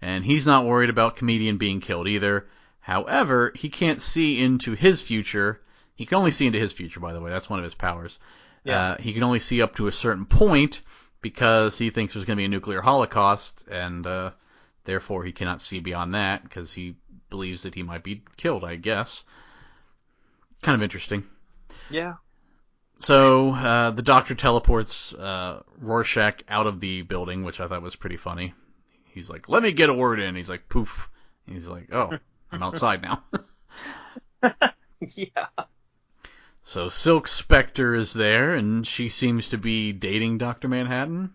and 0.02 0.26
he's 0.26 0.46
not 0.46 0.66
worried 0.66 0.90
about 0.90 1.16
comedian 1.16 1.56
being 1.56 1.80
killed 1.80 2.06
either. 2.06 2.50
However, 2.80 3.52
he 3.54 3.70
can't 3.70 4.02
see 4.02 4.38
into 4.38 4.74
his 4.74 5.00
future. 5.00 5.62
He 5.94 6.04
can 6.04 6.18
only 6.18 6.32
see 6.32 6.46
into 6.46 6.58
his 6.58 6.74
future, 6.74 7.00
by 7.00 7.14
the 7.14 7.20
way. 7.22 7.30
That's 7.30 7.48
one 7.48 7.60
of 7.60 7.64
his 7.64 7.74
powers. 7.74 8.18
Yeah. 8.64 8.90
Uh, 8.90 8.96
he 8.98 9.14
can 9.14 9.22
only 9.22 9.38
see 9.38 9.62
up 9.62 9.76
to 9.76 9.86
a 9.86 9.92
certain 9.92 10.26
point 10.26 10.82
because 11.20 11.78
he 11.78 11.90
thinks 11.90 12.14
there's 12.14 12.24
going 12.24 12.36
to 12.36 12.40
be 12.40 12.44
a 12.44 12.48
nuclear 12.48 12.80
holocaust, 12.80 13.66
and 13.70 14.06
uh, 14.06 14.30
therefore 14.84 15.24
he 15.24 15.32
cannot 15.32 15.60
see 15.60 15.80
beyond 15.80 16.14
that 16.14 16.42
because 16.42 16.72
he 16.72 16.96
believes 17.30 17.62
that 17.62 17.74
he 17.74 17.82
might 17.82 18.02
be 18.02 18.22
killed. 18.36 18.64
I 18.64 18.76
guess. 18.76 19.24
Kind 20.62 20.74
of 20.74 20.82
interesting. 20.82 21.24
Yeah. 21.90 22.14
So 23.00 23.52
uh, 23.52 23.90
the 23.92 24.02
doctor 24.02 24.34
teleports 24.34 25.14
uh, 25.14 25.62
Rorschach 25.78 26.42
out 26.48 26.66
of 26.66 26.80
the 26.80 27.02
building, 27.02 27.44
which 27.44 27.60
I 27.60 27.68
thought 27.68 27.82
was 27.82 27.94
pretty 27.94 28.16
funny. 28.16 28.54
He's 29.04 29.30
like, 29.30 29.48
"Let 29.48 29.62
me 29.62 29.72
get 29.72 29.88
a 29.88 29.94
word 29.94 30.20
in." 30.20 30.34
He's 30.34 30.48
like, 30.48 30.68
"Poof." 30.68 31.08
He's 31.46 31.68
like, 31.68 31.92
"Oh, 31.92 32.18
I'm 32.50 32.62
outside 32.62 33.02
now." 33.02 33.22
yeah. 35.00 35.46
So 36.68 36.88
Silk 36.90 37.26
Spectre 37.28 37.94
is 37.94 38.12
there, 38.12 38.54
and 38.54 38.86
she 38.86 39.08
seems 39.08 39.48
to 39.50 39.58
be 39.58 39.92
dating 39.92 40.36
Doctor 40.38 40.68
Manhattan. 40.68 41.32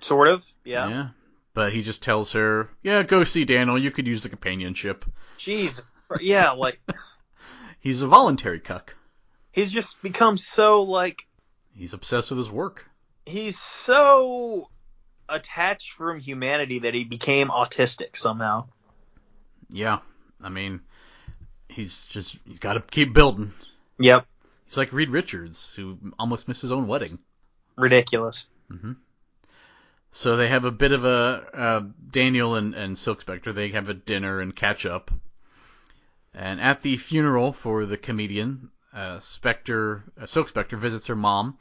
Sort 0.00 0.28
of. 0.28 0.44
Yeah. 0.64 0.88
Yeah, 0.88 1.08
But 1.54 1.72
he 1.72 1.82
just 1.82 2.02
tells 2.02 2.32
her, 2.32 2.68
"Yeah, 2.82 3.02
go 3.02 3.24
see 3.24 3.44
Daniel. 3.44 3.78
You 3.78 3.90
could 3.90 4.06
use 4.06 4.22
the 4.22 4.28
companionship." 4.30 5.04
Jeez. 5.38 5.82
Yeah, 6.20 6.52
like 6.52 6.80
He's 7.80 8.00
a 8.02 8.06
voluntary 8.06 8.60
cuck. 8.60 8.94
he's 9.52 9.70
just 9.70 10.00
become 10.02 10.38
so 10.38 10.82
like 10.82 11.26
He's 11.74 11.92
obsessed 11.92 12.30
with 12.30 12.38
his 12.38 12.50
work. 12.50 12.84
he's 13.26 13.58
so 13.58 14.70
attached 15.28 15.92
from 15.92 16.18
humanity 16.20 16.78
that 16.80 16.94
he 16.94 17.04
became 17.04 17.48
autistic 17.48 18.16
somehow. 18.16 18.66
Yeah, 19.68 19.98
I 20.40 20.48
mean, 20.48 20.80
he's 21.68 22.06
just 22.06 22.38
he's 22.46 22.58
got 22.60 22.74
to 22.74 22.80
keep 22.80 23.12
building. 23.12 23.52
Yep. 23.98 24.26
He's 24.66 24.76
like 24.76 24.92
Reed 24.92 25.10
Richards, 25.10 25.74
who 25.76 25.98
almost 26.18 26.48
missed 26.48 26.62
his 26.62 26.72
own 26.72 26.86
wedding. 26.86 27.18
Ridiculous. 27.76 28.48
So 30.10 30.36
they 30.36 30.48
have 30.48 30.64
a 30.64 30.70
bit 30.70 30.92
of 30.92 31.04
a 31.04 31.46
uh, 31.54 31.82
Daniel 32.10 32.54
and, 32.56 32.74
and 32.74 32.96
Silk 32.98 33.20
Spectre. 33.20 33.52
They 33.52 33.68
have 33.70 33.88
a 33.88 33.94
dinner 33.94 34.40
and 34.40 34.54
catch 34.54 34.86
up. 34.86 35.10
And 36.34 36.60
at 36.60 36.82
the 36.82 36.96
funeral 36.96 37.52
for 37.52 37.86
the 37.86 37.96
comedian, 37.96 38.70
uh, 38.92 39.20
Spectre, 39.20 40.04
uh, 40.20 40.26
Silk 40.26 40.48
Spectre 40.48 40.76
visits 40.76 41.06
her 41.06 41.16
mom, 41.16 41.58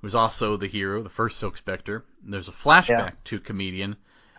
who's 0.00 0.14
also 0.14 0.56
the 0.56 0.66
hero, 0.66 1.02
the 1.02 1.10
first 1.10 1.38
Silk 1.38 1.56
Spectre. 1.56 2.04
There's 2.24 2.48
a 2.48 2.52
flashback 2.52 2.88
Yeah. 2.88 3.10
to 3.24 3.40
comedian. 3.40 3.96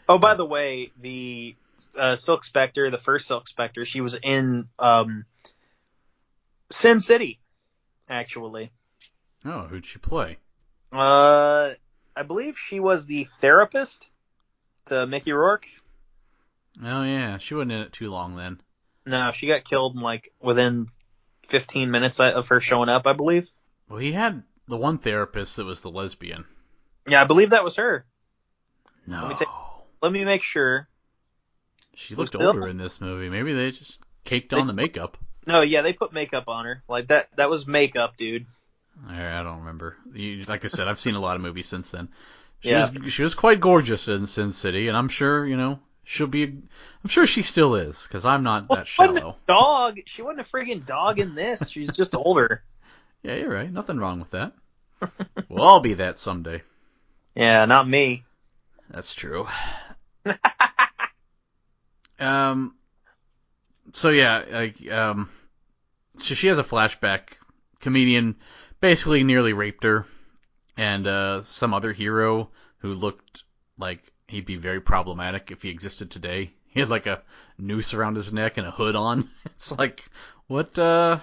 Oh, 0.10 0.18
by 0.18 0.36
the 0.36 0.46
way, 0.46 0.92
the 1.00 1.56
uh, 1.96 2.16
Silk 2.16 2.46
Spectre, 2.46 2.90
the 2.90 2.98
first 2.98 3.28
Silk 3.28 3.48
Spectre, 3.48 3.86
she 3.86 4.02
was 4.02 4.16
in 4.24 4.70
um, 4.80 5.26
Sin 6.70 7.00
City, 7.00 7.40
actually. 8.10 8.72
Oh, 9.46 9.62
who'd 9.64 9.86
she 9.86 10.00
play? 10.00 10.38
Uh, 10.92 11.72
I 12.16 12.24
believe 12.24 12.58
she 12.58 12.80
was 12.80 13.06
the 13.06 13.26
therapist 13.26 14.10
to 14.86 15.06
Mickey 15.06 15.34
Rourke. 15.34 15.68
Oh 16.84 17.04
yeah, 17.04 17.38
she 17.38 17.54
wasn't 17.56 17.72
in 17.74 17.80
it 17.82 17.94
too 17.94 18.10
long 18.10 18.36
then. 18.36 18.62
No, 19.06 19.32
she 19.32 19.48
got 19.48 19.64
killed 19.64 19.96
in 19.96 20.02
like 20.02 20.32
within 20.42 20.88
15 21.48 21.92
minutes 21.92 22.20
of 22.20 22.48
her 22.50 22.60
showing 22.60 22.90
up, 22.90 23.08
I 23.08 23.14
believe. 23.14 23.50
Well, 23.90 24.00
he 24.00 24.12
had 24.12 24.44
the 24.68 24.78
one 24.78 24.98
therapist 24.98 25.56
that 25.56 25.66
was 25.66 25.82
the 25.82 25.90
lesbian. 25.92 26.46
Yeah, 27.08 27.22
I 27.22 27.26
believe 27.26 27.52
that 27.52 27.64
was 27.64 27.78
her. 27.78 28.06
No. 29.06 29.30
me 29.30 29.36
take- 29.36 29.48
Let 30.02 30.12
me 30.12 30.26
make 30.26 30.44
sure. 30.44 30.90
She 31.96 32.16
looked 32.16 32.36
older 32.36 32.68
in 32.68 32.78
this 32.78 33.00
movie. 33.02 33.30
Maybe 33.30 33.54
they 33.54 33.72
just 33.72 34.00
caked 34.26 34.54
on 34.54 34.68
the 34.68 34.74
makeup. 34.74 35.18
No, 35.48 35.62
yeah, 35.62 35.82
they 35.82 35.94
put 35.94 36.12
makeup 36.12 36.44
on 36.48 36.66
her. 36.66 36.84
Like 36.90 37.08
that. 37.08 37.30
That 37.38 37.50
was 37.50 37.66
makeup, 37.66 38.18
dude. 38.18 38.46
I 39.08 39.42
don't 39.44 39.60
remember. 39.60 39.96
You, 40.14 40.42
like 40.44 40.66
I 40.66 40.68
said, 40.68 40.88
I've 40.88 41.00
seen 41.00 41.16
a 41.16 41.20
lot 41.20 41.38
of 41.38 41.42
movies 41.42 41.68
since 41.68 41.90
then. 41.90 42.10
She 42.60 42.70
Yeah. 42.70 42.90
was 42.90 43.14
she 43.14 43.24
was 43.24 43.34
quite 43.34 43.60
gorgeous 43.62 44.08
in 44.10 44.28
Sin 44.28 44.52
City, 44.52 44.88
and 44.90 44.98
I'm 44.98 45.08
sure 45.08 45.46
you 45.46 45.56
know 45.56 45.80
she'll 46.04 46.28
be. 46.28 46.44
I'm 46.44 47.10
sure 47.10 47.26
she 47.26 47.44
still 47.44 47.76
is, 47.76 48.04
because 48.04 48.26
I'm 48.26 48.44
not 48.44 48.68
Well, 48.68 48.80
that 48.80 48.88
she 48.88 49.02
wasn't 49.04 49.18
a 49.20 49.22
shallow. 49.22 49.36
dog. 49.48 50.00
She 50.06 50.22
wasn't 50.22 50.42
a 50.42 50.44
friggin' 50.44 50.86
dog 50.86 51.20
in 51.20 51.34
this. 51.34 51.70
She's 51.70 51.88
just 51.90 52.14
older. 52.14 52.64
Yeah, 53.24 53.36
you're 53.36 53.54
right. 53.54 53.72
Nothing 53.72 53.98
wrong 53.98 54.20
with 54.20 54.32
that. 54.32 54.54
we'll 55.48 55.62
all 55.64 55.80
be 55.80 55.94
that 55.94 56.18
someday. 56.18 56.62
Yeah, 57.36 57.66
not 57.66 57.88
me. 57.88 58.24
That's 58.90 59.14
true. 59.14 59.48
um. 62.20 62.74
So 63.94 64.10
yeah, 64.10 64.44
like 64.52 64.92
um, 64.92 65.30
so 66.18 66.36
she 66.36 66.48
has 66.48 66.58
a 66.58 66.64
flashback. 66.64 67.34
Comedian 67.80 68.36
basically 68.82 69.24
nearly 69.24 69.54
raped 69.54 69.84
her, 69.84 70.06
and 70.76 71.08
uh, 71.08 71.44
some 71.44 71.74
other 71.74 71.94
hero 71.94 72.50
who 72.80 72.94
looked 72.94 73.44
like 73.78 74.12
he'd 74.28 74.46
be 74.46 74.56
very 74.56 74.82
problematic 74.82 75.52
if 75.52 75.62
he 75.62 75.70
existed 75.70 76.12
today. 76.12 76.52
He 76.70 76.82
had 76.82 76.90
like 76.90 77.08
a 77.08 77.24
noose 77.58 77.96
around 77.96 78.18
his 78.18 78.32
neck 78.32 78.58
and 78.58 78.68
a 78.68 78.72
hood 78.72 78.96
on. 78.96 79.30
It's 79.46 79.72
like, 79.72 80.04
what 80.46 80.78
uh, 80.78 81.20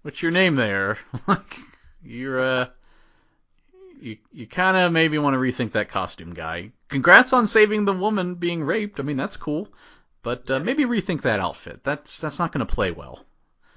what's 0.00 0.22
your 0.22 0.30
name 0.30 0.54
there? 0.54 0.96
like, 1.26 1.58
you're 2.02 2.40
uh, 2.40 2.66
you 4.00 4.16
you 4.32 4.46
kind 4.46 4.76
of 4.76 4.92
maybe 4.92 5.18
want 5.18 5.34
to 5.34 5.38
rethink 5.38 5.72
that 5.72 5.90
costume 5.90 6.32
guy. 6.32 6.70
Congrats 6.88 7.34
on 7.34 7.46
saving 7.46 7.84
the 7.84 7.92
woman 7.92 8.36
being 8.36 8.62
raped. 8.62 9.00
I 9.00 9.02
mean, 9.02 9.18
that's 9.18 9.36
cool. 9.36 9.68
But 10.22 10.50
uh, 10.50 10.60
maybe 10.60 10.84
rethink 10.84 11.22
that 11.22 11.40
outfit. 11.40 11.80
That's 11.84 12.18
that's 12.18 12.38
not 12.38 12.52
going 12.52 12.66
to 12.66 12.74
play 12.74 12.90
well. 12.90 13.24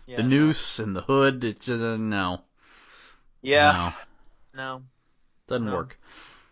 Yeah, 0.08 0.18
the 0.18 0.24
noose 0.24 0.80
and 0.80 0.96
the 0.96 1.02
hood, 1.02 1.44
it's 1.44 1.66
just 1.66 1.84
uh, 1.84 1.98
no. 1.98 2.42
Yeah. 3.42 3.92
No, 4.54 4.64
No. 4.64 4.84
doesn't 5.48 5.66
No. 5.66 5.74
work. 5.74 6.00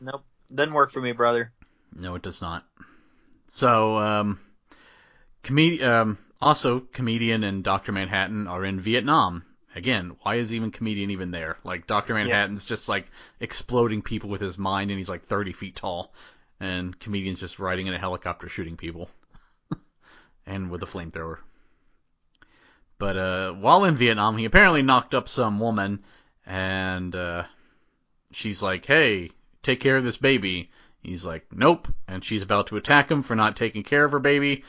Nope. 0.02 0.26
Doesn't 0.54 0.74
work 0.74 0.92
for 0.92 1.02
me, 1.02 1.14
brother. 1.14 1.52
No, 1.96 2.16
it 2.16 2.22
does 2.22 2.42
not. 2.42 2.68
So, 3.48 3.98
um, 3.98 4.40
comed- 5.44 5.82
um, 5.82 6.18
also, 6.42 6.82
comedian 6.82 7.44
and 7.46 7.64
Doctor 7.64 7.92
Manhattan 7.94 8.48
are 8.48 8.66
in 8.66 8.80
Vietnam. 8.82 9.44
Again, 9.74 10.16
why 10.22 10.36
is 10.36 10.54
even 10.54 10.72
comedian 10.72 11.10
even 11.12 11.32
there? 11.32 11.58
Like 11.64 11.88
Doctor 11.88 12.14
Manhattan's 12.14 12.66
just 12.66 12.88
like 12.90 13.08
exploding 13.40 14.02
people 14.02 14.30
with 14.30 14.42
his 14.42 14.58
mind, 14.58 14.92
and 14.92 14.98
he's 14.98 15.10
like 15.10 15.24
30 15.24 15.54
feet 15.54 15.76
tall, 15.78 16.14
and 16.60 16.98
comedian's 17.00 17.40
just 17.40 17.60
riding 17.60 17.88
in 17.88 17.94
a 17.94 18.00
helicopter 18.00 18.48
shooting 18.50 18.78
people, 18.78 19.10
and 20.46 20.70
with 20.70 20.84
a 20.84 20.86
flamethrower. 20.86 21.38
But 22.98 23.18
uh, 23.18 23.52
while 23.54 23.84
in 23.86 23.96
Vietnam, 23.96 24.38
he 24.38 24.46
apparently 24.46 24.82
knocked 24.82 25.14
up 25.14 25.28
some 25.28 25.60
woman, 25.60 26.04
and 26.46 27.16
uh, 27.16 27.44
she's 28.32 28.62
like, 28.62 28.86
"Hey, 28.86 29.32
take 29.64 29.80
care 29.80 29.98
of 29.98 30.04
this 30.04 30.18
baby." 30.18 30.72
He's 31.04 31.26
like, 31.26 31.46
"Nope," 31.52 31.88
and 32.08 32.24
she's 32.24 32.44
about 32.44 32.68
to 32.68 32.78
attack 32.78 33.12
him 33.12 33.22
for 33.22 33.36
not 33.36 33.56
taking 33.56 33.84
care 33.84 34.06
of 34.06 34.12
her 34.12 34.20
baby, 34.20 34.64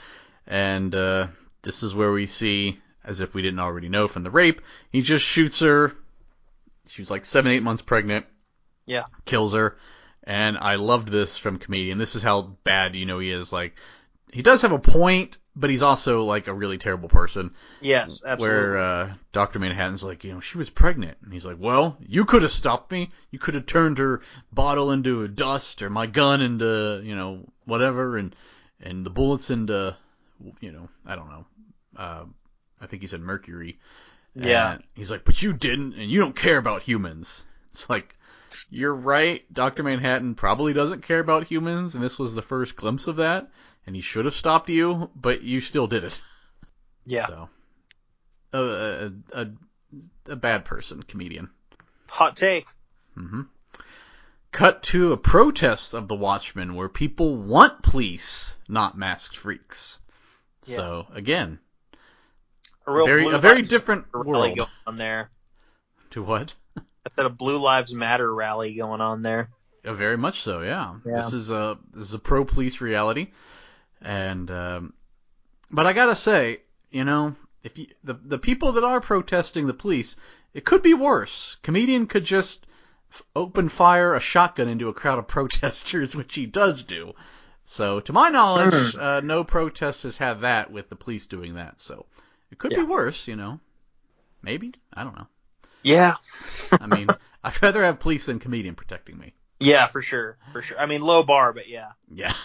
and 0.47 0.95
uh, 0.95 1.29
this 1.63 1.83
is 1.83 1.95
where 1.95 2.13
we 2.13 2.27
see, 2.27 2.79
as 3.05 3.21
if 3.21 3.33
we 3.35 3.43
didn't 3.43 3.61
already 3.61 3.89
know 3.89 4.09
from 4.09 4.25
the 4.25 4.31
rape, 4.31 4.61
he 4.91 5.03
just 5.03 5.25
shoots 5.25 5.61
her. 5.61 5.95
She 6.89 7.03
was 7.03 7.11
like 7.11 7.25
seven, 7.25 7.53
eight 7.53 7.63
months 7.63 7.83
pregnant. 7.83 8.27
Yeah. 8.87 9.05
Kills 9.25 9.55
her, 9.55 9.77
and 10.25 10.59
I 10.59 10.77
loved 10.77 11.09
this 11.09 11.37
from 11.37 11.59
comedian. 11.59 11.99
This 11.99 12.17
is 12.17 12.23
how 12.23 12.57
bad 12.65 12.95
you 12.95 13.07
know 13.07 13.19
he 13.19 13.31
is. 13.31 13.53
Like, 13.53 13.77
he 14.33 14.43
does 14.43 14.63
have 14.63 14.73
a 14.73 14.79
point, 14.79 15.39
but 15.57 15.71
he's 15.71 15.83
also 15.83 16.23
like 16.23 16.47
a 16.47 16.55
really 16.55 16.79
terrible 16.79 17.09
person. 17.09 17.53
Yes, 17.81 18.23
absolutely. 18.25 18.59
Where 18.59 18.77
uh, 18.77 19.13
Doctor 19.33 19.59
Manhattan's 19.59 20.05
like, 20.05 20.23
you 20.23 20.33
know, 20.33 20.41
she 20.41 20.59
was 20.59 20.71
pregnant, 20.71 21.17
and 21.23 21.33
he's 21.33 21.47
like, 21.47 21.57
well, 21.59 21.97
you 22.07 22.27
could 22.27 22.43
have 22.43 22.53
stopped 22.53 22.93
me. 22.93 23.11
You 23.31 23.39
could 23.39 23.55
have 23.55 23.67
turned 23.67 23.99
her 23.99 24.21
bottle 24.53 24.93
into 24.93 25.27
dust, 25.27 25.83
or 25.83 25.91
my 25.91 26.07
gun 26.07 26.43
into, 26.43 27.01
you 27.03 27.17
know, 27.17 27.47
whatever, 27.65 28.19
and 28.19 28.37
and 28.81 29.05
the 29.05 29.11
bullets 29.11 29.51
into, 29.51 29.97
you 30.61 30.71
know, 30.71 30.89
I 31.07 31.17
don't 31.17 31.31
know. 31.31 31.47
Uh, 31.97 32.25
I 32.81 32.87
think 32.87 33.03
he 33.03 33.09
said 33.09 33.21
mercury. 33.21 33.79
Yeah. 34.35 34.75
And 34.75 34.85
he's 34.95 35.11
like, 35.11 35.25
but 35.25 35.43
you 35.43 35.55
didn't, 35.55 35.95
and 35.95 36.11
you 36.11 36.21
don't 36.21 36.37
care 36.37 36.59
about 36.59 36.83
humans. 36.83 37.45
It's 37.73 37.89
like, 37.89 38.17
you're 38.69 38.95
right. 38.95 39.43
Doctor 39.53 39.83
Manhattan 39.83 40.35
probably 40.35 40.75
doesn't 40.75 41.03
care 41.03 41.21
about 41.21 41.47
humans, 41.47 41.95
and 41.95 42.05
this 42.05 42.19
was 42.19 42.35
the 42.35 42.43
first 42.43 42.77
glimpse 42.77 43.07
of 43.07 43.17
that. 43.17 43.49
And 43.87 43.95
he 43.95 44.03
should 44.03 44.25
have 44.25 44.35
stopped 44.35 44.69
you, 44.69 45.11
but 45.15 45.43
you 45.43 45.61
still 45.61 45.87
did 45.87 46.05
it. 46.05 46.21
yeah. 47.05 47.27
So, 47.29 47.49
a, 48.53 48.59
a, 48.59 49.13
a, 49.43 49.49
a 50.33 50.37
bad 50.37 50.65
person, 50.65 51.03
comedian. 51.03 51.51
Hot 52.09 52.37
take. 52.37 52.67
hmm 53.15 53.43
Cut 54.53 54.83
to 54.85 55.13
a 55.13 55.17
protest 55.19 55.93
of 55.95 56.09
the 56.09 56.15
Watchmen 56.15 56.75
where 56.75 56.89
people 56.89 57.37
want 57.37 57.83
police, 57.83 58.57
not 58.69 58.97
masked 58.97 59.37
freaks. 59.37 59.99
Yeah. 60.65 60.77
So 60.77 61.07
again, 61.13 61.59
A 62.87 62.93
real 62.93 63.05
very 63.05 63.29
a 63.31 63.39
very 63.39 63.63
different 63.63 64.07
rally 64.15 64.49
world. 64.49 64.57
going 64.59 64.69
on 64.87 64.97
there. 64.97 65.31
To 66.11 66.23
what? 66.23 66.55
I 66.79 66.81
said 67.15 67.27
a 67.27 67.31
Blue 67.31 67.59
Lives 67.59 67.93
Matter 67.95 68.33
rally 68.35 68.75
going 68.75 69.01
on 69.03 69.21
there. 69.23 69.51
Uh, 69.85 69.93
very 69.93 70.17
much 70.17 70.41
so, 70.41 70.63
yeah. 70.63 70.95
Yeah. 71.05 71.17
This 71.17 71.33
is 71.35 71.51
a 71.51 71.79
this 71.93 72.05
is 72.09 72.15
a 72.15 72.19
pro 72.19 72.45
police 72.45 72.81
reality, 72.81 73.29
and 74.03 74.51
um, 74.51 74.93
but 75.71 75.87
I 75.87 75.93
gotta 75.93 76.17
say, 76.17 76.61
you 76.91 77.05
know, 77.05 77.35
if 77.63 77.79
you, 77.79 77.87
the 78.05 78.15
the 78.15 78.39
people 78.39 78.73
that 78.73 78.85
are 78.85 79.01
protesting 79.01 79.67
the 79.67 79.75
police, 79.75 80.17
it 80.55 80.65
could 80.65 80.83
be 80.83 80.95
worse. 80.95 81.57
Comedian 81.63 82.07
could 82.07 82.25
just 82.25 82.67
open 83.35 83.69
fire 83.69 84.15
a 84.15 84.21
shotgun 84.21 84.69
into 84.69 84.89
a 84.89 84.95
crowd 84.95 85.19
of 85.19 85.27
protesters, 85.37 86.15
which 86.15 86.35
he 86.35 86.47
does 86.47 86.83
do. 86.83 87.13
So, 87.65 87.99
to 88.01 88.13
my 88.13 88.29
knowledge, 88.29 88.93
Hmm. 88.93 89.01
uh, 89.01 89.21
no 89.21 89.43
protest 89.43 90.05
has 90.05 90.17
had 90.17 90.43
that 90.43 90.71
with 90.71 90.89
the 90.89 90.95
police 90.97 91.27
doing 91.27 91.55
that. 91.55 91.81
So, 91.81 92.07
it 92.53 92.59
could 92.59 92.71
Yeah. 92.73 92.79
be 92.79 92.85
worse, 92.85 93.27
you 93.27 93.35
know. 93.37 93.59
Maybe 94.43 94.73
I 94.95 95.03
don't 95.03 95.17
know. 95.17 95.27
Yeah. 95.83 96.15
I 96.81 96.87
mean, 96.87 97.09
I'd 97.45 97.61
rather 97.63 97.83
have 97.83 97.99
police 97.99 98.27
than 98.27 98.39
comedian 98.39 98.77
protecting 98.77 99.19
me. 99.19 99.35
Yeah, 99.59 99.87
for 99.89 100.01
sure. 100.03 100.37
For 100.53 100.63
sure. 100.63 100.79
I 100.79 100.87
mean, 100.87 101.01
low 101.01 101.23
bar, 101.25 101.53
but 101.53 101.69
yeah. 101.69 101.93
Yeah. 102.13 102.33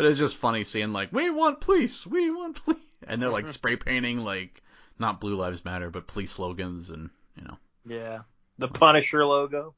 but 0.00 0.08
it's 0.08 0.18
just 0.18 0.36
funny 0.36 0.64
seeing 0.64 0.92
like, 0.92 1.12
we 1.12 1.28
want 1.30 1.60
police, 1.60 2.06
we 2.06 2.30
want 2.30 2.64
police, 2.64 2.80
and 3.06 3.20
they're 3.20 3.28
like 3.28 3.48
spray 3.58 3.76
painting 3.76 4.18
like 4.24 4.62
not 4.98 5.20
Blue 5.20 5.36
Lives 5.36 5.64
Matter, 5.64 5.90
but 5.90 6.06
police 6.06 6.30
slogans, 6.32 6.88
and 6.90 7.10
you 7.36 7.44
know, 7.44 7.58
Yeah. 7.86 8.20
The 8.58 8.68
Punisher 8.68 9.24
logo. 9.26 9.74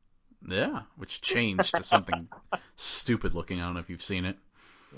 yeah, 0.46 0.82
which 0.96 1.20
changed 1.20 1.74
to 1.76 1.82
something 1.82 2.28
stupid 2.76 3.34
looking. 3.34 3.60
I 3.60 3.64
don't 3.64 3.74
know 3.74 3.80
if 3.80 3.90
you've 3.90 4.02
seen 4.02 4.24
it. 4.24 4.36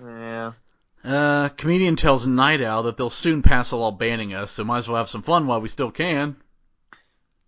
Yeah. 0.02 0.52
Uh, 1.02 1.48
comedian 1.50 1.96
tells 1.96 2.26
Nite 2.26 2.62
Owl 2.62 2.84
that 2.84 2.96
they'll 2.96 3.10
soon 3.10 3.42
pass 3.42 3.70
a 3.70 3.76
law 3.76 3.90
banning 3.92 4.34
us, 4.34 4.50
so 4.52 4.64
might 4.64 4.78
as 4.78 4.88
well 4.88 4.96
have 4.98 5.08
some 5.10 5.22
fun 5.22 5.46
while 5.46 5.60
we 5.60 5.68
still 5.68 5.90
can. 5.90 6.36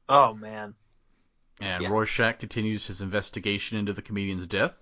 Oh 0.08 0.34
man. 0.34 0.74
And 1.60 1.82
Yeah. 1.82 1.88
Rorschach 1.88 2.38
continues 2.38 2.86
his 2.86 3.00
investigation 3.00 3.78
into 3.78 3.94
the 3.94 4.02
comedian's 4.02 4.46
death. 4.46 4.76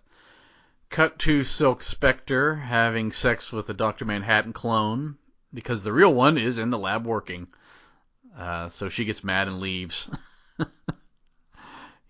Cut 0.94 1.18
to 1.18 1.42
Silk 1.42 1.82
Spectre 1.82 2.54
having 2.54 3.10
sex 3.10 3.52
with 3.52 3.68
a 3.68 3.74
Dr. 3.74 4.04
Manhattan 4.04 4.52
clone 4.52 5.16
because 5.52 5.82
the 5.82 5.92
real 5.92 6.14
one 6.14 6.38
is 6.38 6.60
in 6.60 6.70
the 6.70 6.78
lab 6.78 7.04
working. 7.04 7.48
Uh, 8.38 8.68
so 8.68 8.88
she 8.88 9.04
gets 9.04 9.24
mad 9.24 9.48
and 9.48 9.58
leaves. 9.58 10.08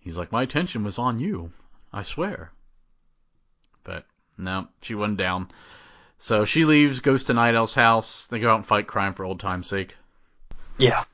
He's 0.01 0.15
like, 0.15 0.31
My 0.31 0.43
attention 0.43 0.83
was 0.83 0.99
on 0.99 1.17
you. 1.17 1.51
I 1.91 2.03
swear. 2.03 2.51
But 3.83 4.05
no, 4.37 4.67
she 4.83 4.93
wasn't 4.93 5.17
down. 5.17 5.49
So 6.19 6.45
she 6.45 6.63
leaves, 6.63 6.99
goes 6.99 7.23
to 7.23 7.33
Night 7.33 7.55
house. 7.55 8.27
They 8.27 8.39
go 8.39 8.51
out 8.51 8.57
and 8.57 8.67
fight 8.67 8.85
crime 8.85 9.15
for 9.15 9.25
old 9.25 9.39
time's 9.39 9.65
sake. 9.65 9.95
Yeah. 10.77 11.05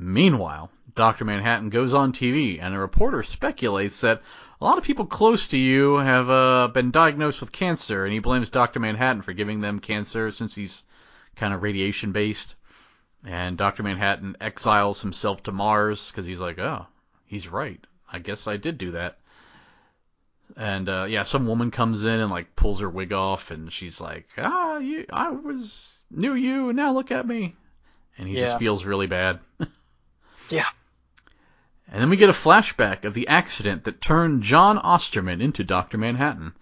Meanwhile, 0.00 0.70
Dr. 0.94 1.24
Manhattan 1.24 1.70
goes 1.70 1.92
on 1.92 2.12
TV, 2.12 2.62
and 2.62 2.72
a 2.72 2.78
reporter 2.78 3.24
speculates 3.24 4.00
that 4.02 4.22
a 4.60 4.64
lot 4.64 4.78
of 4.78 4.84
people 4.84 5.06
close 5.06 5.48
to 5.48 5.58
you 5.58 5.96
have 5.96 6.30
uh, 6.30 6.68
been 6.68 6.92
diagnosed 6.92 7.40
with 7.40 7.50
cancer, 7.50 8.04
and 8.04 8.12
he 8.12 8.20
blames 8.20 8.48
Dr. 8.48 8.78
Manhattan 8.78 9.22
for 9.22 9.32
giving 9.32 9.60
them 9.60 9.80
cancer 9.80 10.30
since 10.30 10.54
he's 10.54 10.84
kind 11.34 11.52
of 11.52 11.62
radiation 11.62 12.12
based. 12.12 12.54
And 13.24 13.58
Dr. 13.58 13.82
Manhattan 13.82 14.36
exiles 14.40 15.02
himself 15.02 15.42
to 15.42 15.52
Mars 15.52 16.12
because 16.12 16.26
he's 16.26 16.38
like, 16.40 16.60
oh, 16.60 16.86
he's 17.26 17.48
right. 17.48 17.84
I 18.10 18.20
guess 18.20 18.46
I 18.46 18.56
did 18.56 18.78
do 18.78 18.92
that. 18.92 19.18
And 20.56 20.88
uh, 20.88 21.06
yeah, 21.08 21.24
some 21.24 21.46
woman 21.48 21.72
comes 21.72 22.04
in 22.04 22.20
and 22.20 22.30
like 22.30 22.54
pulls 22.54 22.80
her 22.80 22.88
wig 22.88 23.12
off, 23.12 23.50
and 23.50 23.72
she's 23.72 24.00
like, 24.00 24.28
ah, 24.38 24.78
you, 24.78 25.06
I 25.12 25.30
was 25.30 25.98
knew 26.08 26.34
you, 26.34 26.68
and 26.68 26.76
now 26.76 26.92
look 26.92 27.10
at 27.10 27.26
me. 27.26 27.56
And 28.16 28.28
he 28.28 28.34
Yeah. 28.36 28.46
just 28.46 28.58
feels 28.60 28.84
really 28.84 29.08
bad. 29.08 29.40
Yeah. 30.48 30.66
And 31.90 32.02
then 32.02 32.10
we 32.10 32.16
get 32.16 32.28
a 32.28 32.34
flashback 32.34 33.04
of 33.04 33.14
the 33.14 33.28
accident 33.28 33.84
that 33.84 34.00
turned 34.00 34.42
Jon 34.42 34.78
Osterman 34.78 35.40
into 35.40 35.64
Dr. 35.64 35.96
Manhattan, 35.96 36.52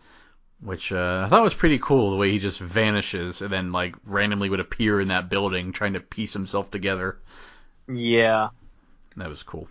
which 0.61 0.93
uh, 0.93 1.23
I 1.25 1.29
thought 1.29 1.43
was 1.43 1.55
pretty 1.55 1.79
cool 1.79 2.11
the 2.11 2.17
way 2.17 2.31
he 2.31 2.39
just 2.39 2.61
vanishes 2.61 3.43
and 3.43 3.53
then 3.53 3.73
like 3.73 3.97
randomly 4.05 4.49
would 4.49 4.61
appear 4.61 5.01
in 5.01 5.09
that 5.09 5.29
building 5.29 5.73
trying 5.73 5.95
to 5.95 6.01
piece 6.01 6.33
himself 6.33 6.71
together. 6.71 7.19
Yeah. 7.89 8.51
That 9.17 9.29
was 9.29 9.43
cool. 9.43 9.69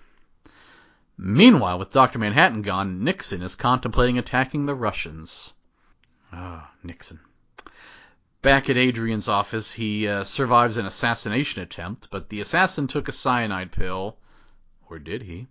Meanwhile, 1.17 1.79
with 1.79 1.91
Dr. 1.91 2.19
Manhattan 2.19 2.61
gone, 2.61 3.03
Nixon 3.05 3.41
is 3.41 3.55
contemplating 3.55 4.17
attacking 4.17 4.65
the 4.65 4.75
Russians. 4.75 5.53
Ah, 6.33 6.71
Nixon. 6.83 7.19
Back 8.45 8.69
at 8.69 8.77
Adrian's 8.77 9.27
office, 9.27 9.73
he 9.73 10.07
uh, 10.07 10.23
survives 10.23 10.77
an 10.77 10.85
assassination 10.85 11.63
attempt, 11.63 12.09
but 12.11 12.29
the 12.29 12.41
assassin 12.41 12.85
took 12.85 13.07
a 13.07 13.11
cyanide 13.11 13.71
pill. 13.71 14.19
Or 14.87 14.99
did 14.99 15.23
he? 15.23 15.47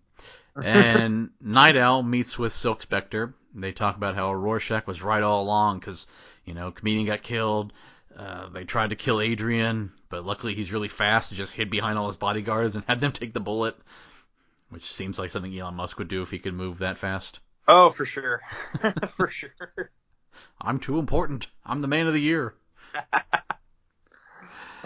And 0.55 1.31
Nite 1.41 1.77
Owl 1.77 2.05
meets 2.05 2.39
with 2.39 2.53
Silk 2.53 2.83
Spectre. 2.83 3.35
They 3.53 3.73
talk 3.73 3.97
about 3.97 4.15
how 4.15 4.33
Rorschach 4.33 4.87
was 4.87 5.03
right 5.03 5.25
all 5.25 5.43
along 5.43 5.81
because, 5.81 6.07
you 6.45 6.55
know, 6.55 6.71
comedian 6.71 7.07
got 7.07 7.25
killed. 7.25 7.73
Uh, 8.17 8.49
they 8.51 8.63
tried 8.63 8.91
to 8.91 8.97
kill 8.97 9.21
Adrian, 9.21 9.91
but 10.09 10.25
luckily 10.25 10.55
he's 10.55 10.71
really 10.71 10.87
fast 10.87 11.33
and 11.33 11.37
just 11.37 11.53
hid 11.53 11.71
behind 11.71 11.99
all 11.99 12.07
his 12.07 12.17
bodyguards 12.17 12.77
and 12.77 12.85
had 12.87 13.01
them 13.01 13.11
take 13.11 13.35
the 13.35 13.41
bullet, 13.41 13.77
which 14.69 14.93
seems 14.93 15.19
like 15.19 15.33
something 15.33 15.59
Elon 15.59 15.75
Musk 15.75 15.99
would 15.99 16.07
do 16.07 16.23
if 16.23 16.31
he 16.31 16.39
could 16.39 16.55
move 16.55 16.79
that 16.79 16.99
fast. 16.99 17.41
Oh, 17.67 17.91
for 17.91 18.07
sure. 18.07 18.41
for 19.11 19.29
sure. 19.33 19.91
I'm 20.61 20.79
too 20.79 21.01
important. 21.01 21.49
I'm 21.67 21.81
the 21.81 21.89
man 21.89 22.07
of 22.07 22.13
the 22.13 22.23
year. 22.23 22.55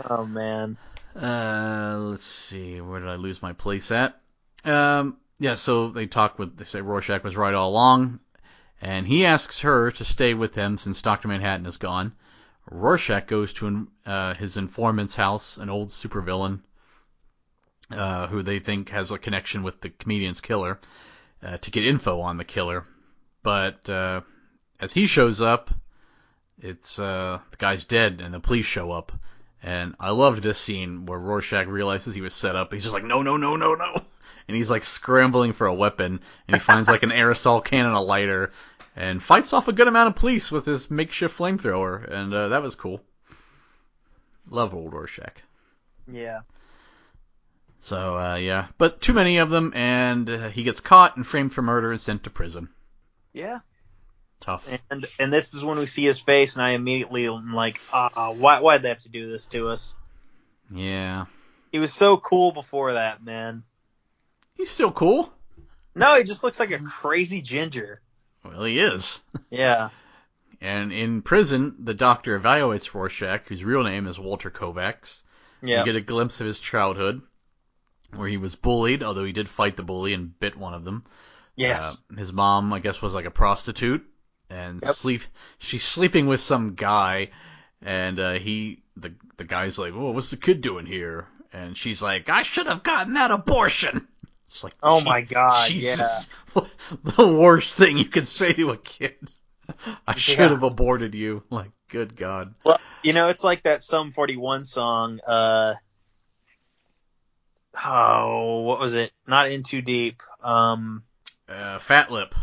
Oh 0.04 0.24
man. 0.24 0.76
Uh, 1.16 1.96
let's 1.98 2.24
see, 2.24 2.80
where 2.80 3.00
did 3.00 3.09
I 3.09 3.16
lose 3.16 3.42
my 3.42 3.52
place 3.52 3.90
at? 3.90 4.20
Um, 4.64 5.16
yeah, 5.40 5.54
so 5.54 5.88
they 5.88 6.06
talk 6.06 6.38
with, 6.38 6.56
they 6.56 6.64
say 6.64 6.80
Rorschach 6.80 7.24
was 7.24 7.36
right 7.36 7.54
all 7.54 7.70
along, 7.70 8.20
and 8.80 9.06
he 9.06 9.26
asks 9.26 9.61
her 9.61 9.90
to 9.90 10.04
stay 10.04 10.34
with 10.34 10.54
him 10.54 10.78
since 10.78 11.02
Dr. 11.02 11.26
Manhattan 11.26 11.66
is 11.66 11.78
gone. 11.78 12.12
Rorschach 12.70 13.26
goes 13.26 13.52
to 13.54 13.88
uh, 14.06 14.34
his 14.34 14.56
informant's 14.56 15.16
house, 15.16 15.56
an 15.56 15.70
old 15.70 15.88
supervillain, 15.88 16.61
uh, 17.90 18.28
who 18.28 18.42
they 18.42 18.61
think 18.61 18.90
has 18.90 19.11
a 19.11 19.18
connection 19.18 19.62
with 19.62 19.80
the 19.80 19.90
comedian's 19.90 20.40
killer, 20.40 20.78
uh, 21.42 21.56
to 21.59 21.70
get 21.70 21.86
info 21.86 22.20
on 22.20 22.36
the 22.36 22.44
killer. 22.44 22.84
But 23.42 23.88
uh, 23.88 24.20
as 24.78 24.92
he 24.92 25.06
shows 25.06 25.40
up, 25.40 25.70
it's 26.61 26.98
uh, 26.98 27.38
the 27.50 27.56
guy's 27.56 27.84
dead, 27.84 28.20
and 28.22 28.32
the 28.34 28.40
police 28.40 28.66
show 28.66 28.92
up. 28.92 29.12
And 29.62 29.96
I 29.98 30.11
loved 30.11 30.42
this 30.42 30.59
scene 30.59 31.06
where 31.06 31.18
Rorschach 31.18 31.66
realizes 31.66 32.14
he 32.14 32.20
was 32.20 32.34
set 32.34 32.56
up. 32.56 32.72
He's 32.72 32.84
just 32.84 32.94
like, 32.94 33.04
no, 33.04 33.22
no, 33.22 33.36
no, 33.36 33.56
no, 33.56 33.74
no. 33.74 34.02
And 34.46 34.56
he's 34.56 34.70
like 34.70 34.84
scrambling 34.84 35.52
for 35.52 35.66
a 35.66 35.74
weapon. 35.74 36.20
And 36.46 36.56
he 36.56 36.59
finds 36.59 36.88
like 36.88 37.02
an 37.02 37.11
aerosol 37.11 37.62
can 37.62 37.84
and 37.84 37.94
a 37.94 38.00
lighter. 38.00 38.50
And 38.96 39.22
fights 39.22 39.52
off 39.52 39.68
a 39.68 39.74
good 39.74 39.88
amount 39.88 40.09
of 40.09 40.16
police 40.16 40.50
with 40.50 40.64
his 40.64 40.90
makeshift 40.90 41.36
flamethrower. 41.36 42.11
And 42.11 42.32
uh, 42.32 42.48
that 42.48 42.62
was 42.62 42.74
cool. 42.74 43.02
Love 44.48 44.72
old 44.72 44.94
Rorschach. 44.94 45.42
Yeah. 46.06 46.40
So, 47.80 48.16
uh, 48.16 48.36
yeah. 48.36 48.68
But 48.78 49.02
too 49.02 49.12
many 49.12 49.36
of 49.36 49.50
them. 49.50 49.70
And 49.74 50.30
uh, 50.30 50.48
he 50.48 50.62
gets 50.62 50.80
caught 50.80 51.16
and 51.16 51.26
framed 51.26 51.52
for 51.52 51.61
murder 51.61 51.92
and 51.92 52.00
sent 52.00 52.24
to 52.24 52.30
prison. 52.30 52.70
Yeah. 53.34 53.59
Tough. 54.41 54.68
And 54.91 55.07
and 55.18 55.32
this 55.32 55.55
is 55.55 55.64
when 55.64 55.78
we 55.78 55.86
see 55.86 56.05
his 56.05 56.18
face, 56.18 56.55
and 56.57 56.64
I 56.64 56.70
immediately 56.72 57.26
am 57.26 57.53
like, 57.53 57.80
uh, 57.93 58.32
why 58.34 58.61
why'd 58.61 58.82
they 58.82 58.89
have 58.89 59.01
to 59.01 59.09
do 59.09 59.28
this 59.30 59.47
to 59.49 59.68
us? 59.68 59.95
Yeah. 60.72 61.26
He 61.72 61.78
was 61.78 61.93
so 61.93 62.16
cool 62.16 62.53
before 62.53 62.95
that, 62.95 63.22
man. 63.22 63.64
He's 64.55 64.70
still 64.70 64.93
cool. 64.93 65.32
No, 65.95 66.16
he 66.16 66.22
just 66.24 66.43
looks 66.45 66.61
like 66.61 66.70
a 66.70 66.78
crazy 66.78 67.43
ginger. 67.43 68.01
Well, 68.45 68.64
he 68.64 68.78
is. 68.78 69.20
Yeah. 69.51 69.91
And 70.61 70.93
in 70.93 71.22
prison, 71.22 71.76
the 71.78 71.95
doctor 71.95 72.39
evaluates 72.39 72.93
Rorschach, 72.93 73.47
whose 73.47 73.62
real 73.62 73.84
name 73.84 74.09
is 74.09 74.18
Walter 74.18 74.51
Kovacs. 74.51 75.22
Yeah. 75.62 75.80
You 75.80 75.84
get 75.84 75.97
a 75.97 76.01
glimpse 76.01 76.41
of 76.41 76.49
his 76.49 76.59
childhood, 76.59 77.22
where 78.14 78.28
he 78.28 78.36
was 78.39 78.57
bullied, 78.57 79.03
although 79.05 79.24
he 79.24 79.30
did 79.32 79.49
fight 79.49 79.76
the 79.76 79.84
bully 79.84 80.14
and 80.14 80.39
bit 80.41 80.57
one 80.57 80.74
of 80.74 80.84
them. 80.84 81.05
yes. 81.55 81.99
Uh, 82.11 82.16
his 82.16 82.32
mom, 82.32 82.72
I 82.72 82.80
guess, 82.80 83.01
was 83.01 83.14
like 83.14 83.24
a 83.24 83.30
prostitute, 83.30 84.05
and 84.51 84.82
Yep. 84.82 84.94
sleep. 84.94 85.22
She's 85.59 85.84
sleeping 85.84 86.26
with 86.26 86.40
some 86.40 86.74
guy, 86.74 87.30
and 87.82 88.18
uh, 88.20 88.32
he, 88.34 88.82
the 88.96 89.12
the 89.36 89.44
guy's 89.44 89.78
like, 89.78 89.92
"Oh, 89.94 90.11
what's 90.12 90.30
the 90.30 90.36
kid 90.36 90.61
doing 90.61 90.86
here?" 90.86 91.26
And 91.53 91.76
she's 91.76 92.03
like, 92.03 92.28
"I 92.28 92.42
should 92.42 92.66
have 92.66 92.82
gotten 92.82 93.14
that 93.14 93.30
abortion." 93.30 94.07
It's 94.51 94.64
like, 94.64 94.72
oh 94.82 95.01
gee- 95.01 95.05
my 95.05 95.20
god. 95.20 95.68
Jesus. 95.68 96.26
the 97.05 97.28
worst 97.28 97.74
thing 97.74 97.99
you 97.99 98.07
can 98.07 98.24
say 98.24 98.55
to 98.55 98.70
a 98.70 98.78
kid. 98.78 99.30
I 100.07 100.14
should 100.14 100.38
Yeah. 100.38 100.49
have 100.49 100.62
aborted 100.62 101.14
you. 101.14 101.42
Like, 101.51 101.70
good 101.90 102.16
God. 102.16 102.55
Well, 102.64 102.80
you 103.03 103.12
know, 103.12 103.28
it's 103.28 103.44
like 103.44 103.64
that 103.64 103.82
Sum 103.82 104.11
41 104.12 104.64
song. 104.64 105.20
Uh. 105.26 105.74
Oh, 107.84 108.61
what 108.62 108.80
was 108.80 108.94
it? 108.94 109.12
Not 109.26 109.51
in 109.51 109.62
too 109.62 109.82
deep. 109.82 110.22
Um. 110.42 111.03
Uh, 111.49 111.78
fat 111.78 112.11
lip. 112.11 112.34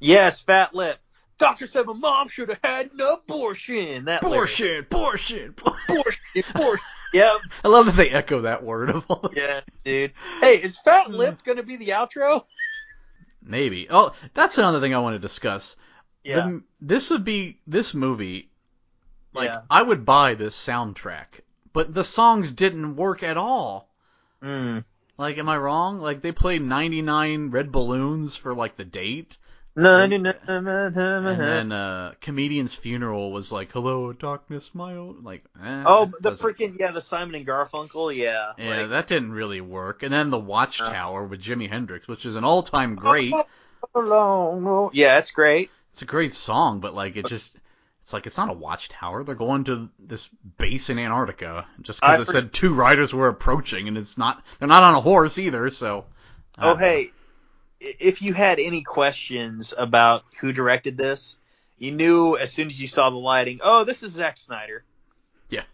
Yes, 0.00 0.40
Fat 0.40 0.74
Lip. 0.74 0.98
Doctor 1.38 1.66
said 1.66 1.86
my 1.86 1.92
mom 1.92 2.28
should 2.28 2.48
have 2.50 2.60
had 2.62 2.90
an 2.92 3.00
abortion. 3.00 4.04
That 4.04 4.22
lyric. 4.22 4.34
Abortion, 4.34 4.78
abortion. 4.80 5.54
Abortion. 5.88 6.22
Abortion. 6.54 6.84
Yep. 7.14 7.40
I 7.62 7.68
love 7.68 7.84
that 7.84 7.96
they 7.96 8.08
echo 8.08 8.40
that 8.40 8.62
word 8.64 8.88
of 8.88 9.04
all. 9.10 9.30
Yeah, 9.36 9.60
dude. 9.84 10.14
Hey, 10.40 10.54
is 10.62 10.78
Fat 10.78 11.10
Lip 11.10 11.40
gonna 11.44 11.62
be 11.62 11.76
the 11.76 11.88
outro? 11.90 12.44
Maybe. 13.42 13.86
Oh, 13.90 14.14
that's 14.32 14.56
another 14.56 14.80
thing 14.80 14.94
I 14.94 14.98
want 15.00 15.16
to 15.16 15.18
discuss. 15.18 15.76
Yeah. 16.24 16.46
The- 16.48 16.62
this 16.80 17.10
would 17.10 17.24
be 17.24 17.58
this 17.66 17.92
movie. 17.92 18.48
Like, 19.34 19.48
Yeah. 19.50 19.60
I 19.68 19.82
would 19.82 20.06
buy 20.06 20.36
this 20.36 20.56
soundtrack, 20.56 21.40
but 21.74 21.92
the 21.92 22.02
songs 22.02 22.50
didn't 22.50 22.96
work 22.96 23.22
at 23.22 23.36
all. 23.36 23.90
Mm. 24.42 24.82
Like, 25.18 25.36
am 25.36 25.50
I 25.50 25.58
wrong? 25.58 25.98
Like, 25.98 26.22
they 26.22 26.32
played 26.32 26.62
99 26.62 27.50
Red 27.50 27.70
Balloons 27.70 28.36
for 28.36 28.54
like 28.54 28.76
the 28.78 28.86
date. 28.86 29.36
No, 29.74 30.00
And 30.02 31.40
then 31.40 31.72
uh 31.72 32.12
comedian's 32.20 32.74
funeral 32.74 33.32
was 33.32 33.50
like, 33.50 33.72
"Hello, 33.72 34.12
darkness, 34.12 34.70
my 34.74 34.96
old." 34.96 35.24
Like, 35.24 35.44
eh, 35.64 35.84
Oh, 35.86 36.10
the 36.20 36.32
freaking 36.32 36.78
yeah, 36.78 36.90
the 36.90 37.00
Simon 37.00 37.34
and 37.34 37.46
Garfunkel, 37.46 38.14
yeah. 38.14 38.52
Yeah, 38.58 38.80
like- 38.82 38.90
that 38.90 39.06
didn't 39.06 39.32
really 39.32 39.60
work. 39.62 40.02
And 40.02 40.12
then 40.12 40.28
the 40.30 40.38
Uh. 40.38 40.42
Watchtower 40.42 41.24
with 41.24 41.42
Jimi 41.42 41.70
Hendrix, 41.70 42.06
which 42.06 42.26
is 42.26 42.36
an 42.36 42.44
all-time 42.44 42.96
great. 42.96 43.32
Yeah, 44.92 45.18
it's 45.18 45.30
great. 45.30 45.70
It's 45.92 46.02
a 46.02 46.06
great 46.06 46.34
song, 46.34 46.80
but 46.80 46.94
like 46.94 47.16
it 47.16 47.26
just, 47.26 47.56
it's 48.02 48.12
like 48.12 48.26
it's 48.26 48.36
not 48.36 48.50
a 48.50 48.54
Watchtower. 48.54 49.24
They're 49.24 49.34
going 49.34 49.64
to 49.64 49.88
this 49.98 50.28
base 50.58 50.90
in 50.90 50.98
Antarctica 50.98 51.66
just 51.80 52.00
because 52.00 52.20
it 52.20 52.24
for- 52.26 52.32
said 52.32 52.52
two 52.52 52.74
riders 52.74 53.14
were 53.14 53.28
approaching, 53.28 53.88
and 53.88 53.96
it's 53.98 54.18
not. 54.18 54.42
They're 54.58 54.68
not 54.68 54.82
on 54.82 54.94
a 54.94 55.00
horse 55.00 55.38
either, 55.38 55.70
so. 55.70 56.04
I 56.58 56.70
Oh, 56.70 56.74
hey, 56.76 57.10
if 57.82 58.22
you 58.22 58.32
had 58.32 58.58
any 58.58 58.82
questions 58.82 59.74
about 59.76 60.24
who 60.40 60.52
directed 60.52 60.96
this, 60.96 61.36
you 61.78 61.90
knew 61.90 62.36
as 62.36 62.52
soon 62.52 62.68
as 62.68 62.80
you 62.80 62.86
saw 62.86 63.10
the 63.10 63.16
lighting, 63.16 63.60
oh, 63.62 63.84
this 63.84 64.02
is 64.02 64.12
Zack 64.12 64.36
Snyder. 64.36 64.84
Yeah. 65.50 65.64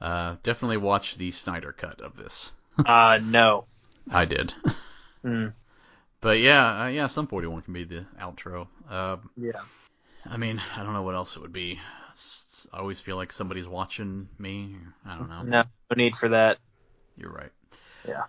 Uh, 0.00 0.36
definitely 0.42 0.76
watch 0.76 1.16
the 1.16 1.30
Snyder 1.30 1.72
cut 1.72 2.00
of 2.00 2.16
this. 2.16 2.52
Uh, 2.86 3.18
no. 3.22 3.66
I 4.10 4.24
did. 4.24 4.54
Hmm. 5.20 5.48
But 6.22 6.38
yeah, 6.38 6.84
uh, 6.84 6.86
yeah, 6.86 7.06
Sum 7.08 7.26
41 7.26 7.60
can 7.62 7.74
be 7.74 7.84
the 7.84 8.06
outro. 8.18 8.66
Uh, 8.88 9.18
Yeah. 9.36 9.60
I 10.24 10.38
mean, 10.38 10.60
I 10.74 10.82
don't 10.82 10.94
know 10.94 11.02
what 11.02 11.14
else 11.14 11.36
it 11.36 11.42
would 11.42 11.52
be. 11.52 11.78
I 12.72 12.78
always 12.78 12.98
feel 13.00 13.16
like 13.16 13.30
somebody's 13.30 13.68
watching 13.68 14.28
me. 14.38 14.76
I 15.04 15.18
don't 15.18 15.28
know. 15.28 15.42
No, 15.42 15.64
no 15.90 15.94
need 15.96 16.16
for 16.16 16.30
that. 16.30 16.58
You're 17.18 17.30
right. 17.32 17.50
Yeah. 18.08 18.22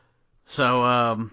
So, 0.46 0.84
um, 0.84 1.32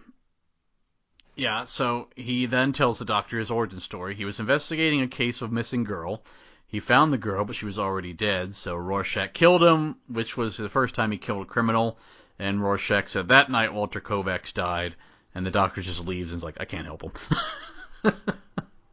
yeah, 1.40 1.64
so 1.64 2.08
he 2.16 2.44
then 2.44 2.72
tells 2.72 2.98
the 2.98 3.06
doctor 3.06 3.38
his 3.38 3.50
origin 3.50 3.80
story. 3.80 4.14
He 4.14 4.26
was 4.26 4.40
investigating 4.40 5.00
a 5.00 5.08
case 5.08 5.40
of 5.40 5.50
missing 5.50 5.84
girl. 5.84 6.22
He 6.66 6.80
found 6.80 7.12
the 7.12 7.18
girl, 7.18 7.46
but 7.46 7.56
she 7.56 7.64
was 7.64 7.78
already 7.78 8.12
dead, 8.12 8.54
so 8.54 8.76
Rorschach 8.76 9.32
killed 9.32 9.62
him, 9.62 9.96
which 10.06 10.36
was 10.36 10.58
the 10.58 10.68
first 10.68 10.94
time 10.94 11.10
he 11.10 11.16
killed 11.16 11.42
a 11.42 11.46
criminal. 11.46 11.98
And 12.38 12.62
Rorschach 12.62 13.08
said 13.08 13.28
that 13.28 13.50
night 13.50 13.72
Walter 13.72 14.02
Kovacs 14.02 14.52
died, 14.52 14.96
and 15.34 15.46
the 15.46 15.50
doctor 15.50 15.80
just 15.80 16.06
leaves 16.06 16.30
and's 16.32 16.44
like, 16.44 16.58
I 16.60 16.66
can't 16.66 16.84
help 16.84 17.02
him. 17.04 18.12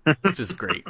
which 0.21 0.39
is 0.39 0.53
great. 0.53 0.85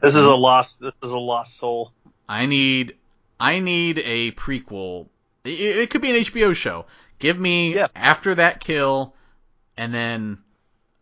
This 0.00 0.14
is 0.14 0.24
a 0.24 0.34
lost. 0.34 0.80
This 0.80 0.94
is 1.02 1.12
a 1.12 1.18
lost 1.18 1.58
soul. 1.58 1.92
I 2.26 2.46
need 2.46 2.96
I 3.38 3.58
need 3.58 3.98
a 3.98 4.32
prequel 4.32 5.08
It, 5.44 5.50
it 5.60 5.90
could 5.90 6.00
be 6.00 6.10
an 6.10 6.24
HBO 6.24 6.56
show. 6.56 6.86
Give 7.18 7.38
me 7.38 7.74
Yeah. 7.74 7.88
after 7.94 8.34
that 8.36 8.60
kill, 8.60 9.14
and 9.76 9.92
then 9.92 10.38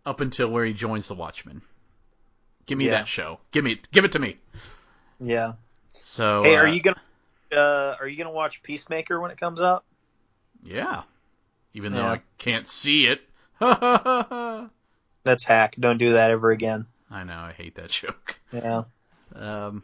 up 0.05 0.21
until 0.21 0.49
where 0.49 0.65
he 0.65 0.73
joins 0.73 1.09
the 1.09 1.15
Watchmen. 1.15 1.63
Give 2.67 2.79
me 2.79 2.87
Yeah. 2.87 2.93
that 2.93 3.09
show. 3.09 3.39
Give 3.51 3.65
me, 3.65 3.81
give 3.93 4.05
it 4.05 4.13
to 4.13 4.19
me. 4.19 4.39
Yeah. 5.21 5.55
So, 5.99 6.43
Hey, 6.43 6.57
uh, 6.57 6.61
are 6.61 6.69
you 6.69 6.81
gonna 6.83 7.01
uh, 7.53 7.97
are 8.01 8.09
you 8.09 8.17
gonna 8.17 8.31
watch 8.33 8.63
Peacemaker 8.63 9.21
when 9.21 9.31
it 9.31 9.39
comes 9.39 9.61
out? 9.61 9.85
Yeah. 10.63 11.03
Even 11.75 11.93
though 11.93 12.03
I 12.03 12.21
can't 12.39 12.67
see 12.69 13.07
it. 13.07 13.23
That's 15.25 15.45
hack. 15.45 15.77
Don't 15.79 15.99
do 15.99 16.13
that 16.15 16.31
ever 16.31 16.51
again. 16.51 16.87
I 17.11 17.25
know. 17.25 17.39
I 17.39 17.53
hate 17.53 17.77
that 17.77 17.89
joke. 17.91 18.37
Yeah. 18.53 18.83
Um, 19.35 19.83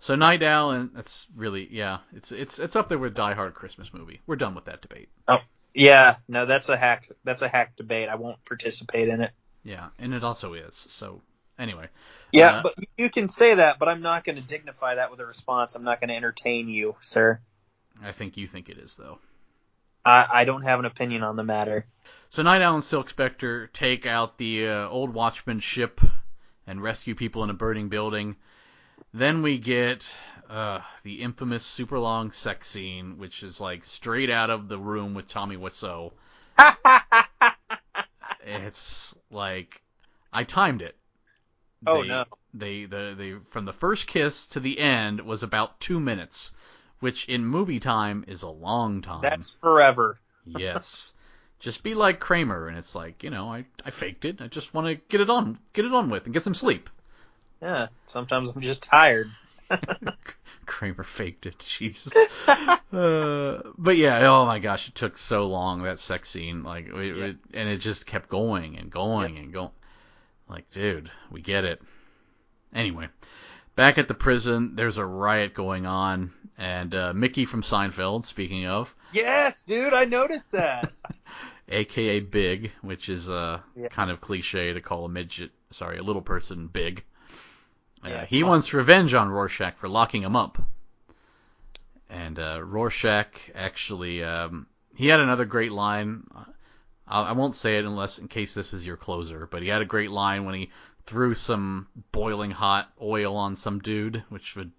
so 0.00 0.14
Nite 0.14 0.42
Owl, 0.42 0.70
and 0.72 0.90
that's 0.94 1.26
really 1.36 1.68
yeah, 1.70 1.98
it's 2.14 2.32
it's 2.32 2.58
it's 2.58 2.76
up 2.76 2.88
there 2.88 2.98
with 2.98 3.14
Die 3.14 3.34
Hard 3.34 3.54
Christmas 3.54 3.92
movie. 3.94 4.20
We're 4.26 4.36
done 4.36 4.54
with 4.54 4.66
that 4.66 4.82
debate. 4.82 5.08
Yeah. 5.78 6.16
No, 6.26 6.44
that's 6.44 6.68
a 6.68 6.76
hack. 6.76 7.08
That's 7.24 7.42
a 7.42 7.48
hack 7.48 7.76
debate. 7.76 8.08
I 8.08 8.16
won't 8.16 8.44
participate 8.44 9.08
in 9.08 9.20
it. 9.20 9.30
Yeah, 9.64 9.88
and 9.98 10.14
it 10.14 10.24
also 10.24 10.54
is. 10.54 10.74
So 10.74 11.20
anyway, 11.58 11.88
Yeah, 12.32 12.50
Uh, 12.50 12.62
but 12.62 12.74
you 12.96 13.10
can 13.10 13.28
say 13.28 13.54
that, 13.54 13.78
but 13.78 13.88
I'm 13.88 14.02
not 14.02 14.24
going 14.24 14.36
to 14.36 14.46
dignify 14.46 14.96
that 14.96 15.10
with 15.10 15.20
a 15.20 15.26
response. 15.26 15.74
I'm 15.74 15.84
not 15.84 16.00
going 16.00 16.08
to 16.08 16.16
entertain 16.16 16.68
you, 16.68 16.96
sir. 17.00 17.40
I 18.02 18.12
think 18.12 18.36
you 18.36 18.46
think 18.46 18.68
it 18.68 18.78
is 18.78 18.96
though. 18.96 19.18
I, 20.04 20.26
I 20.32 20.44
don't 20.44 20.62
have 20.62 20.78
an 20.78 20.84
opinion 20.84 21.22
on 21.22 21.36
the 21.36 21.44
matter. 21.44 21.86
So 22.28 22.42
Nite 22.42 22.62
Owl 22.62 22.76
and 22.76 22.84
Silk 22.84 23.10
Spectre 23.10 23.66
take 23.68 24.06
out 24.06 24.38
the 24.38 24.68
uh, 24.68 24.88
old 24.88 25.12
Watchman 25.12 25.60
ship 25.60 26.00
and 26.66 26.82
rescue 26.82 27.14
people 27.14 27.44
in 27.44 27.50
a 27.50 27.54
burning 27.54 27.88
building. 27.88 28.36
Then 29.12 29.42
we 29.42 29.58
get 29.58 30.06
uh, 30.48 30.80
the 31.02 31.22
infamous 31.22 31.64
super 31.64 31.98
long 31.98 32.30
sex 32.32 32.68
scene, 32.68 33.18
which 33.18 33.42
is 33.42 33.60
like 33.60 33.84
straight 33.84 34.30
out 34.30 34.50
of 34.50 34.68
the 34.68 34.78
room 34.78 35.14
with 35.14 35.28
Tommy 35.28 35.56
Wiseau. 35.56 36.12
It's 38.50 39.14
like 39.30 39.82
I 40.32 40.44
timed 40.44 40.80
it. 40.82 40.96
Oh, 41.86 42.02
They- 42.02 42.08
no. 42.08 42.24
They 42.54 42.84
the 42.86 43.14
they 43.16 43.34
from 43.50 43.66
the 43.66 43.74
first 43.74 44.06
kiss 44.06 44.46
to 44.48 44.60
the 44.60 44.78
end 44.78 45.20
was 45.20 45.42
about 45.42 45.78
two 45.80 46.00
minutes, 46.00 46.52
which 47.00 47.28
in 47.28 47.44
movie 47.44 47.78
time 47.78 48.24
is 48.26 48.42
a 48.42 48.48
long 48.48 49.02
time. 49.02 49.20
That's 49.20 49.50
forever. 49.50 50.18
yes. 50.46 51.12
Just 51.60 51.82
be 51.82 51.94
like 51.94 52.20
Kramer, 52.20 52.68
and 52.68 52.78
it's 52.78 52.94
like 52.94 53.22
you 53.22 53.28
know 53.30 53.52
I 53.52 53.66
I 53.84 53.90
faked 53.90 54.24
it. 54.24 54.40
I 54.40 54.46
just 54.46 54.72
want 54.72 54.86
to 54.86 54.94
get 54.94 55.20
it 55.20 55.28
on 55.28 55.58
get 55.74 55.84
it 55.84 55.92
on 55.92 56.08
with 56.08 56.24
and 56.24 56.32
get 56.32 56.42
some 56.44 56.54
sleep. 56.54 56.88
Yeah. 57.60 57.88
Sometimes 58.06 58.48
I'm 58.48 58.62
just 58.62 58.82
tired. 58.84 59.28
Kramer 60.78 61.02
faked 61.02 61.44
it. 61.46 61.58
Jesus. 61.78 62.12
uh, 62.46 63.62
but 63.76 63.96
yeah, 63.96 64.20
oh 64.30 64.46
my 64.46 64.60
gosh, 64.60 64.86
it 64.86 64.94
took 64.94 65.18
so 65.18 65.48
long 65.48 65.82
that 65.82 65.98
sex 65.98 66.30
scene, 66.30 66.62
like, 66.62 66.86
it, 66.86 67.16
Yeah. 67.16 67.24
it- 67.24 67.36
and 67.52 67.68
it 67.68 67.78
just 67.78 68.06
kept 68.06 68.28
going 68.28 68.78
and 68.78 68.88
going 68.88 69.38
and 69.38 69.52
going. 69.52 69.70
Like, 70.48 70.70
dude, 70.70 71.10
we 71.32 71.40
get 71.42 71.64
it. 71.64 71.82
Anyway, 72.72 73.08
back 73.74 73.98
at 73.98 74.06
the 74.06 74.14
prison, 74.14 74.76
there's 74.76 74.98
a 74.98 75.04
riot 75.04 75.52
going 75.52 75.84
on, 75.84 76.30
and 76.56 76.94
uh, 76.94 77.12
Mickey 77.12 77.44
from 77.44 77.62
Seinfeld, 77.62 78.24
speaking 78.24 78.66
of, 78.68 78.94
Yes, 79.12 79.62
dude. 79.62 79.92
I 79.94 80.04
noticed 80.04 80.52
that. 80.52 80.92
aka 81.70 82.20
Big, 82.20 82.70
which 82.82 83.08
is 83.08 83.28
uh, 83.28 83.60
Yeah. 83.74 83.88
kind 83.88 84.12
of 84.12 84.20
cliche 84.20 84.72
to 84.74 84.80
call 84.80 85.06
a 85.06 85.08
midget, 85.08 85.50
sorry, 85.72 85.98
a 85.98 86.02
little 86.04 86.22
person 86.22 86.68
big. 86.68 87.02
Uh, 88.04 88.08
Yeah. 88.08 88.24
he 88.26 88.42
wants 88.42 88.72
revenge 88.72 89.14
on 89.14 89.28
Rorschach 89.28 89.76
for 89.76 89.88
locking 89.88 90.22
him 90.22 90.36
up. 90.36 90.58
And 92.10 92.38
uh, 92.38 92.62
Rorschach 92.62 93.50
actually, 93.54 94.24
um, 94.24 94.66
he 94.94 95.08
had 95.08 95.20
another 95.20 95.44
great 95.44 95.72
line. 95.72 96.26
I, 97.06 97.22
I 97.22 97.32
won't 97.32 97.54
say 97.54 97.78
it 97.78 97.84
unless 97.84 98.18
in 98.18 98.28
case 98.28 98.54
this 98.54 98.72
is 98.72 98.86
your 98.86 98.96
closer, 98.96 99.46
but 99.50 99.62
he 99.62 99.68
had 99.68 99.82
a 99.82 99.86
great 99.86 100.10
line 100.10 100.44
when 100.44 100.54
he 100.54 100.70
threw 101.04 101.34
some 101.34 101.88
boiling 102.12 102.50
hot 102.50 102.90
oil 103.00 103.36
on 103.36 103.56
some 103.56 103.78
dude, 103.80 104.22
which 104.28 104.56
would 104.56 104.72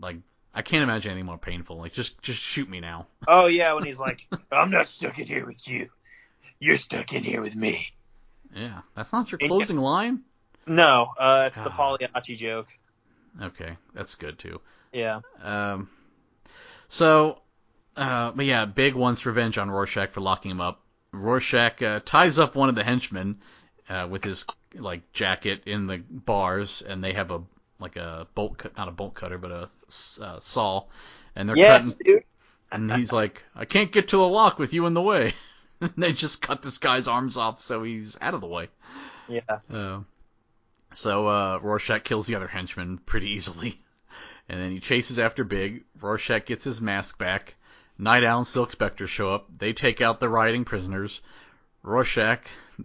like 0.00 0.16
I 0.54 0.62
can't 0.62 0.82
imagine 0.82 1.10
anything 1.10 1.26
more 1.26 1.38
painful. 1.38 1.78
Like 1.78 1.92
just 1.92 2.20
just 2.22 2.40
shoot 2.40 2.68
me 2.68 2.80
now. 2.80 3.06
oh 3.28 3.46
yeah, 3.46 3.72
when 3.74 3.84
he's 3.84 4.00
like, 4.00 4.26
"I'm 4.50 4.70
not 4.70 4.88
stuck 4.88 5.18
in 5.18 5.26
here 5.26 5.46
with 5.46 5.66
you. 5.68 5.90
You're 6.58 6.76
stuck 6.76 7.12
in 7.12 7.22
here 7.22 7.40
with 7.42 7.54
me." 7.54 7.92
Yeah, 8.54 8.80
that's 8.94 9.12
not 9.12 9.30
your 9.30 9.38
closing 9.38 9.76
line. 9.78 10.22
No, 10.66 11.08
uh, 11.18 11.44
it's 11.46 11.60
the 11.60 11.70
God. 11.70 11.98
Pagliacci 12.00 12.36
joke. 12.36 12.68
Okay, 13.40 13.76
that's 13.94 14.14
good 14.14 14.38
too. 14.38 14.60
Yeah. 14.92 15.20
Um, 15.42 15.90
so, 16.88 17.38
uh, 17.96 18.32
but 18.32 18.46
yeah, 18.46 18.64
Big 18.64 18.94
wants 18.94 19.26
revenge 19.26 19.58
on 19.58 19.70
Rorschach 19.70 20.10
for 20.12 20.20
locking 20.20 20.50
him 20.50 20.60
up. 20.60 20.80
Rorschach 21.12 21.82
uh, 21.82 22.00
ties 22.04 22.38
up 22.38 22.54
one 22.54 22.68
of 22.68 22.74
the 22.74 22.84
henchmen 22.84 23.40
uh, 23.88 24.08
with 24.10 24.24
his 24.24 24.44
like 24.74 25.12
jacket 25.12 25.62
in 25.66 25.86
the 25.86 25.98
bars, 25.98 26.82
and 26.82 27.02
they 27.02 27.12
have 27.12 27.30
a 27.30 27.42
like 27.78 27.96
a 27.96 28.26
bolt 28.34 28.58
cut, 28.58 28.76
not 28.76 28.88
a 28.88 28.92
bolt 28.92 29.14
cutter, 29.14 29.38
but 29.38 29.50
a 29.50 29.68
uh, 30.20 30.40
saw, 30.40 30.84
and 31.34 31.48
they're 31.48 31.56
Yes, 31.56 31.94
cutting. 31.94 32.04
dude. 32.04 32.24
And 32.72 32.92
he's 32.92 33.12
like, 33.12 33.44
I 33.54 33.64
can't 33.64 33.92
get 33.92 34.08
to 34.08 34.16
the 34.16 34.26
lock 34.26 34.58
with 34.58 34.72
you 34.74 34.86
in 34.86 34.94
the 34.94 35.02
way. 35.02 35.34
and 35.80 35.92
they 35.96 36.12
just 36.12 36.42
cut 36.42 36.62
this 36.62 36.78
guy's 36.78 37.06
arms 37.06 37.36
off, 37.36 37.60
so 37.60 37.82
he's 37.84 38.16
out 38.20 38.34
of 38.34 38.40
the 38.40 38.46
way. 38.48 38.68
Yeah. 39.28 39.40
Uh, 39.72 40.00
so 40.96 41.28
uh, 41.28 41.58
Rorschach 41.62 42.04
kills 42.04 42.26
the 42.26 42.36
other 42.36 42.48
henchman 42.48 42.96
pretty 42.96 43.30
easily, 43.32 43.82
and 44.48 44.58
then 44.58 44.70
he 44.70 44.80
chases 44.80 45.18
after 45.18 45.44
Big. 45.44 45.84
Rorschach 46.00 46.46
gets 46.46 46.64
his 46.64 46.80
mask 46.80 47.18
back. 47.18 47.56
Nite 47.98 48.24
Owl 48.24 48.38
and 48.38 48.46
Silk 48.46 48.72
Spectre 48.72 49.06
show 49.06 49.34
up. 49.34 49.46
They 49.58 49.74
take 49.74 50.00
out 50.00 50.20
the 50.20 50.28
rioting 50.30 50.64
prisoners. 50.64 51.20
Rorschach, 51.82 52.40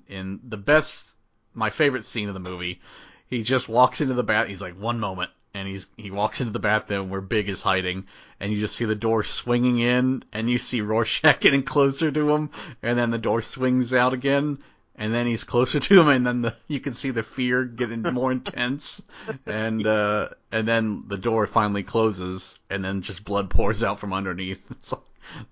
in 0.07 0.41
the 0.43 0.57
best, 0.57 1.15
my 1.53 1.69
favorite 1.69 2.03
scene 2.03 2.27
of 2.27 2.33
the 2.33 2.41
movie, 2.41 2.81
he 3.27 3.43
just 3.43 3.69
walks 3.69 4.01
into 4.01 4.13
the 4.13 4.23
bath. 4.23 4.47
He's 4.47 4.61
like, 4.61 4.77
one 4.77 4.99
moment, 4.99 5.31
and 5.53 5.65
he's 5.65 5.87
he 5.95 6.11
walks 6.11 6.41
into 6.41 6.51
the 6.51 6.59
bathroom 6.59 7.09
where 7.09 7.21
Big 7.21 7.47
is 7.47 7.61
hiding, 7.61 8.07
and 8.41 8.53
you 8.53 8.59
just 8.59 8.75
see 8.75 8.85
the 8.85 8.93
door 8.93 9.23
swinging 9.23 9.79
in, 9.79 10.25
and 10.33 10.49
you 10.49 10.57
see 10.57 10.81
Rorschach 10.81 11.39
getting 11.39 11.63
closer 11.63 12.11
to 12.11 12.29
him, 12.31 12.49
and 12.83 12.99
then 12.99 13.09
the 13.09 13.17
door 13.17 13.41
swings 13.41 13.93
out 13.93 14.13
again, 14.13 14.59
and 15.01 15.11
then 15.11 15.25
he's 15.25 15.43
closer 15.43 15.79
to 15.79 15.99
him, 15.99 16.09
and 16.09 16.27
then 16.27 16.41
the, 16.43 16.55
you 16.67 16.79
can 16.79 16.93
see 16.93 17.09
the 17.09 17.23
fear 17.23 17.65
getting 17.65 18.03
more 18.03 18.31
intense, 18.31 19.01
and 19.47 19.85
uh, 19.87 20.29
and 20.51 20.67
then 20.67 21.05
the 21.07 21.17
door 21.17 21.47
finally 21.47 21.81
closes, 21.81 22.59
and 22.69 22.85
then 22.85 23.01
just 23.01 23.25
blood 23.25 23.49
pours 23.49 23.81
out 23.81 23.99
from 23.99 24.13
underneath. 24.13 24.61
It's 24.71 24.91
like, 24.91 25.01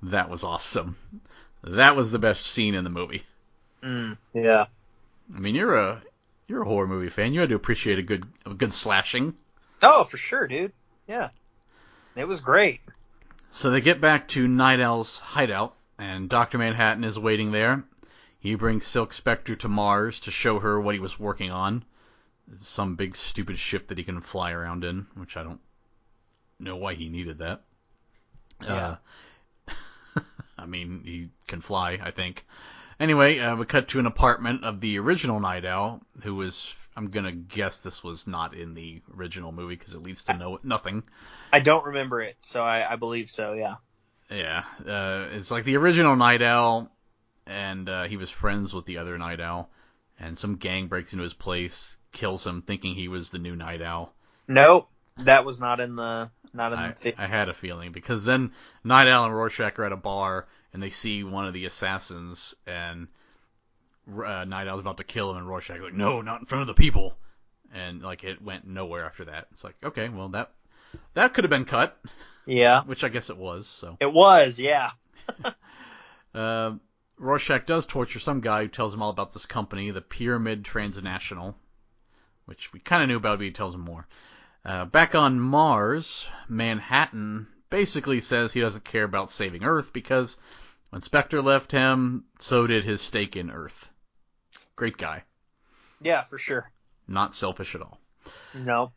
that 0.04 0.30
was 0.30 0.44
awesome. 0.44 0.98
That 1.64 1.96
was 1.96 2.12
the 2.12 2.20
best 2.20 2.46
scene 2.46 2.76
in 2.76 2.84
the 2.84 2.92
movie. 2.92 3.24
Mm, 3.82 4.18
yeah. 4.36 4.66
I 5.36 5.40
mean, 5.40 5.56
you're 5.56 5.76
a 5.76 6.04
you're 6.48 6.62
a 6.62 6.66
horror 6.66 6.88
movie 6.88 7.10
fan. 7.10 7.34
You 7.34 7.40
had 7.40 7.50
to 7.50 7.56
appreciate 7.56 7.98
a 7.98 8.04
good 8.04 8.26
a 8.46 8.54
good 8.54 8.72
slashing. 8.72 9.36
Oh, 9.82 10.04
for 10.04 10.18
sure, 10.18 10.48
dude. 10.48 10.74
Yeah. 11.08 11.30
It 12.16 12.28
was 12.28 12.40
great. 12.40 12.82
So 13.50 13.72
they 13.72 13.82
get 13.82 14.00
back 14.00 14.28
to 14.30 14.48
Nite 14.48 14.80
Owl's 14.80 15.20
hideout, 15.20 15.74
and 15.98 16.30
Dr. 16.30 16.60
Manhattan 16.60 17.04
is 17.04 17.18
waiting 17.18 17.52
there. 17.52 17.84
He 18.40 18.56
brings 18.56 18.88
Silk 18.88 19.12
Spectre 19.12 19.58
to 19.58 19.68
Mars 19.68 20.22
to 20.22 20.32
show 20.32 20.60
her 20.60 20.80
what 20.80 20.96
he 20.96 21.00
was 21.00 21.20
working 21.20 21.52
on. 21.52 21.84
Some 22.62 22.96
big 22.96 23.16
stupid 23.16 23.60
ship 23.60 23.90
that 23.90 23.98
he 23.98 24.04
can 24.04 24.22
fly 24.22 24.52
around 24.52 24.84
in, 24.84 25.08
which 25.16 25.38
I 25.38 25.44
don't 25.44 25.60
know 26.60 26.78
why 26.78 26.96
he 26.96 27.10
needed 27.10 27.40
that. 27.40 27.64
Yeah. 28.62 28.98
Uh, 29.68 29.74
I 30.58 30.66
mean, 30.66 31.02
he 31.04 31.30
can 31.48 31.62
fly, 31.62 32.00
I 32.02 32.12
think. 32.12 32.46
Anyway, 33.00 33.40
uh, 33.40 33.56
we 33.56 33.66
cut 33.66 33.90
to 33.90 34.00
an 34.00 34.06
apartment 34.06 34.64
of 34.64 34.82
the 34.82 35.00
original 35.00 35.40
Nite 35.40 35.66
Owl, 35.66 36.02
who 36.24 36.36
was, 36.36 36.76
I'm 36.96 37.12
gonna 37.12 37.32
guess 37.32 37.80
this 37.80 38.04
was 38.04 38.26
not 38.26 38.54
in 38.54 38.74
the 38.74 39.02
original 39.16 39.52
movie 39.52 39.76
because 39.76 39.94
it 39.94 40.04
leads 40.04 40.24
to 40.24 40.38
no 40.38 40.60
nothing. 40.64 41.04
I 41.54 41.60
don't 41.60 41.86
remember 41.86 42.22
it, 42.22 42.38
so 42.40 42.64
I, 42.64 42.94
I 42.94 42.96
believe 42.96 43.30
so. 43.30 43.54
Yeah. 43.54 43.76
Yeah, 44.30 44.64
uh, 44.86 45.28
it's 45.32 45.50
like 45.50 45.64
the 45.64 45.78
original 45.78 46.16
Nite 46.16 46.42
Owl, 46.42 46.92
and 47.50 47.90
uh, 47.90 48.04
he 48.04 48.16
was 48.16 48.30
friends 48.30 48.74
with 48.74 48.86
the 48.86 49.00
other 49.00 49.18
Nite 49.18 49.42
Owl, 49.42 49.70
and 50.20 50.38
some 50.38 50.56
gang 50.56 50.88
breaks 50.88 51.12
into 51.14 51.24
his 51.24 51.34
place, 51.34 51.98
kills 52.12 52.46
him, 52.46 52.62
thinking 52.62 52.94
he 52.96 53.08
was 53.08 53.30
the 53.32 53.40
new 53.40 53.56
Nite 53.56 53.82
Owl. 53.82 54.14
Nope. 54.48 54.88
That 55.18 55.44
was 55.46 55.60
not 55.60 55.80
in 55.80 55.96
the 55.96 56.32
not 56.54 56.72
in 56.74 56.80
I, 56.80 56.94
the. 57.04 57.22
I 57.22 57.28
had 57.28 57.50
a 57.50 57.54
feeling 57.54 57.92
because 57.92 58.24
then 58.24 58.54
Nite 58.84 59.08
Owl 59.08 59.26
and 59.26 59.36
Rorschach 59.36 59.78
are 59.80 59.84
at 59.86 59.92
a 59.92 59.98
bar, 59.98 60.48
and 60.74 60.82
they 60.82 60.92
see 60.92 61.24
one 61.24 61.46
of 61.46 61.54
the 61.54 61.66
assassins, 61.66 62.56
and 62.66 63.08
uh, 64.08 64.46
Nite 64.46 64.68
Owl's 64.68 64.80
about 64.80 64.98
to 64.98 65.04
kill 65.04 65.32
him, 65.32 65.38
and 65.38 65.48
Rorschach's 65.48 65.82
like, 65.82 65.94
"No, 65.94 66.22
not 66.22 66.40
in 66.40 66.46
front 66.46 66.62
of 66.62 66.68
the 66.68 66.74
people," 66.82 67.16
and 67.74 68.02
like 68.02 68.24
it 68.24 68.42
went 68.42 68.66
nowhere 68.66 69.06
after 69.06 69.26
that. 69.26 69.48
It's 69.52 69.64
like, 69.64 69.76
okay, 69.84 70.08
well 70.10 70.30
that 70.30 70.52
that 71.16 71.34
could 71.34 71.44
have 71.44 71.52
been 71.52 71.66
cut, 71.66 72.00
Yeah. 72.46 72.84
which 72.84 73.04
I 73.04 73.10
guess 73.10 73.30
it 73.30 73.38
was. 73.38 73.68
So. 73.68 73.98
It 74.00 74.12
was. 74.14 74.60
Yeah. 74.60 74.92
Uh, 76.32 76.74
Rorschach 77.20 77.66
does 77.66 77.86
torture 77.86 78.20
some 78.20 78.40
guy 78.40 78.64
who 78.64 78.68
tells 78.70 78.94
him 78.94 79.02
all 79.02 79.10
about 79.10 79.34
this 79.34 79.46
company, 79.46 79.92
the 79.92 80.02
Pyramid 80.02 80.64
Transnational, 80.64 81.56
which 82.46 82.72
we 82.74 82.80
kind 82.80 83.04
of 83.04 83.10
knew 83.10 83.18
about, 83.18 83.40
but 83.40 83.46
he 83.46 83.52
tells 83.52 83.76
him 83.76 83.82
more. 83.82 84.08
Uh, 84.66 84.86
back 84.86 85.16
on 85.16 85.40
Mars, 85.40 86.28
Manhattan 86.48 87.48
basically 87.70 88.22
says 88.22 88.54
he 88.54 88.62
doesn't 88.62 88.86
care 88.86 89.04
about 89.04 89.30
saving 89.30 89.64
Earth 89.64 89.94
because 89.94 90.38
when 90.90 91.02
Spectre 91.02 91.42
left 91.42 91.72
him, 91.72 92.26
so 92.40 92.66
did 92.68 92.84
his 92.84 93.02
stake 93.02 93.36
in 93.36 93.52
Earth. 93.52 93.90
Great 94.76 94.98
guy. 94.98 95.24
Yeah, 96.02 96.24
for 96.24 96.38
sure. 96.38 96.72
Not 97.08 97.36
selfish 97.36 97.76
at 97.76 97.82
all. 97.82 98.00
No. 98.54 98.94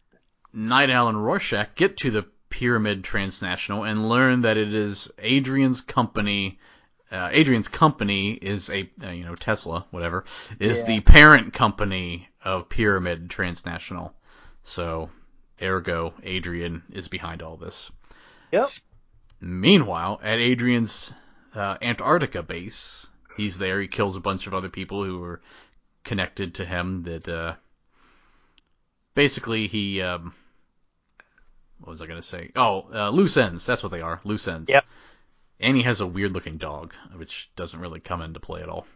Nite 0.52 0.90
Owl 0.90 1.08
and 1.08 1.24
Rorschach 1.24 1.74
get 1.74 1.96
to 1.98 2.10
the 2.10 2.26
Pyramid 2.50 3.02
Transnational 3.02 3.84
and 3.84 4.08
learn 4.08 4.42
that 4.42 4.56
it 4.56 4.74
is 4.74 5.10
Adrian's 5.18 5.80
company. 5.80 6.58
Uh, 7.12 7.28
Adrian's 7.30 7.68
company 7.68 8.32
is 8.32 8.70
a, 8.70 8.90
uh, 9.04 9.10
you 9.10 9.24
know, 9.24 9.34
Tesla, 9.34 9.86
whatever, 9.90 10.24
is 10.58 10.78
Yeah. 10.78 10.86
the 10.86 11.00
parent 11.00 11.52
company 11.52 12.28
of 12.42 12.70
Pyramid 12.70 13.28
Transnational. 13.28 14.14
So, 14.64 15.10
ergo, 15.60 16.14
Adrian 16.22 16.82
is 16.90 17.08
behind 17.08 17.42
all 17.42 17.58
this. 17.58 17.90
Yep. 18.50 18.70
Meanwhile, 19.40 20.20
at 20.22 20.38
Adrian's 20.38 21.12
uh, 21.54 21.76
Antarctica 21.82 22.42
base, 22.42 23.06
he's 23.36 23.58
there. 23.58 23.80
He 23.80 23.88
kills 23.88 24.16
a 24.16 24.20
bunch 24.20 24.46
of 24.46 24.54
other 24.54 24.70
people 24.70 25.04
who 25.04 25.18
were 25.18 25.42
connected 26.04 26.54
to 26.54 26.64
him. 26.64 27.02
That 27.02 27.28
uh, 27.28 27.54
basically 29.14 29.66
he 29.66 30.00
um, 30.00 30.34
what 31.78 31.90
was 31.90 32.00
I 32.02 32.06
gonna 32.06 32.22
say? 32.22 32.52
Oh, 32.56 32.86
uh, 32.94 33.10
loose 33.10 33.36
ends. 33.36 33.66
That's 33.66 33.82
what 33.82 33.92
they 33.92 34.00
are. 34.00 34.20
Loose 34.24 34.48
ends. 34.48 34.70
Yep. 34.70 34.84
And 35.62 35.76
he 35.76 35.84
has 35.84 36.00
a 36.00 36.06
weird 36.06 36.32
looking 36.32 36.58
dog, 36.58 36.92
which 37.14 37.50
doesn't 37.56 37.80
really 37.80 38.00
come 38.00 38.20
into 38.20 38.40
play 38.40 38.62
at 38.62 38.68
all. 38.68 38.86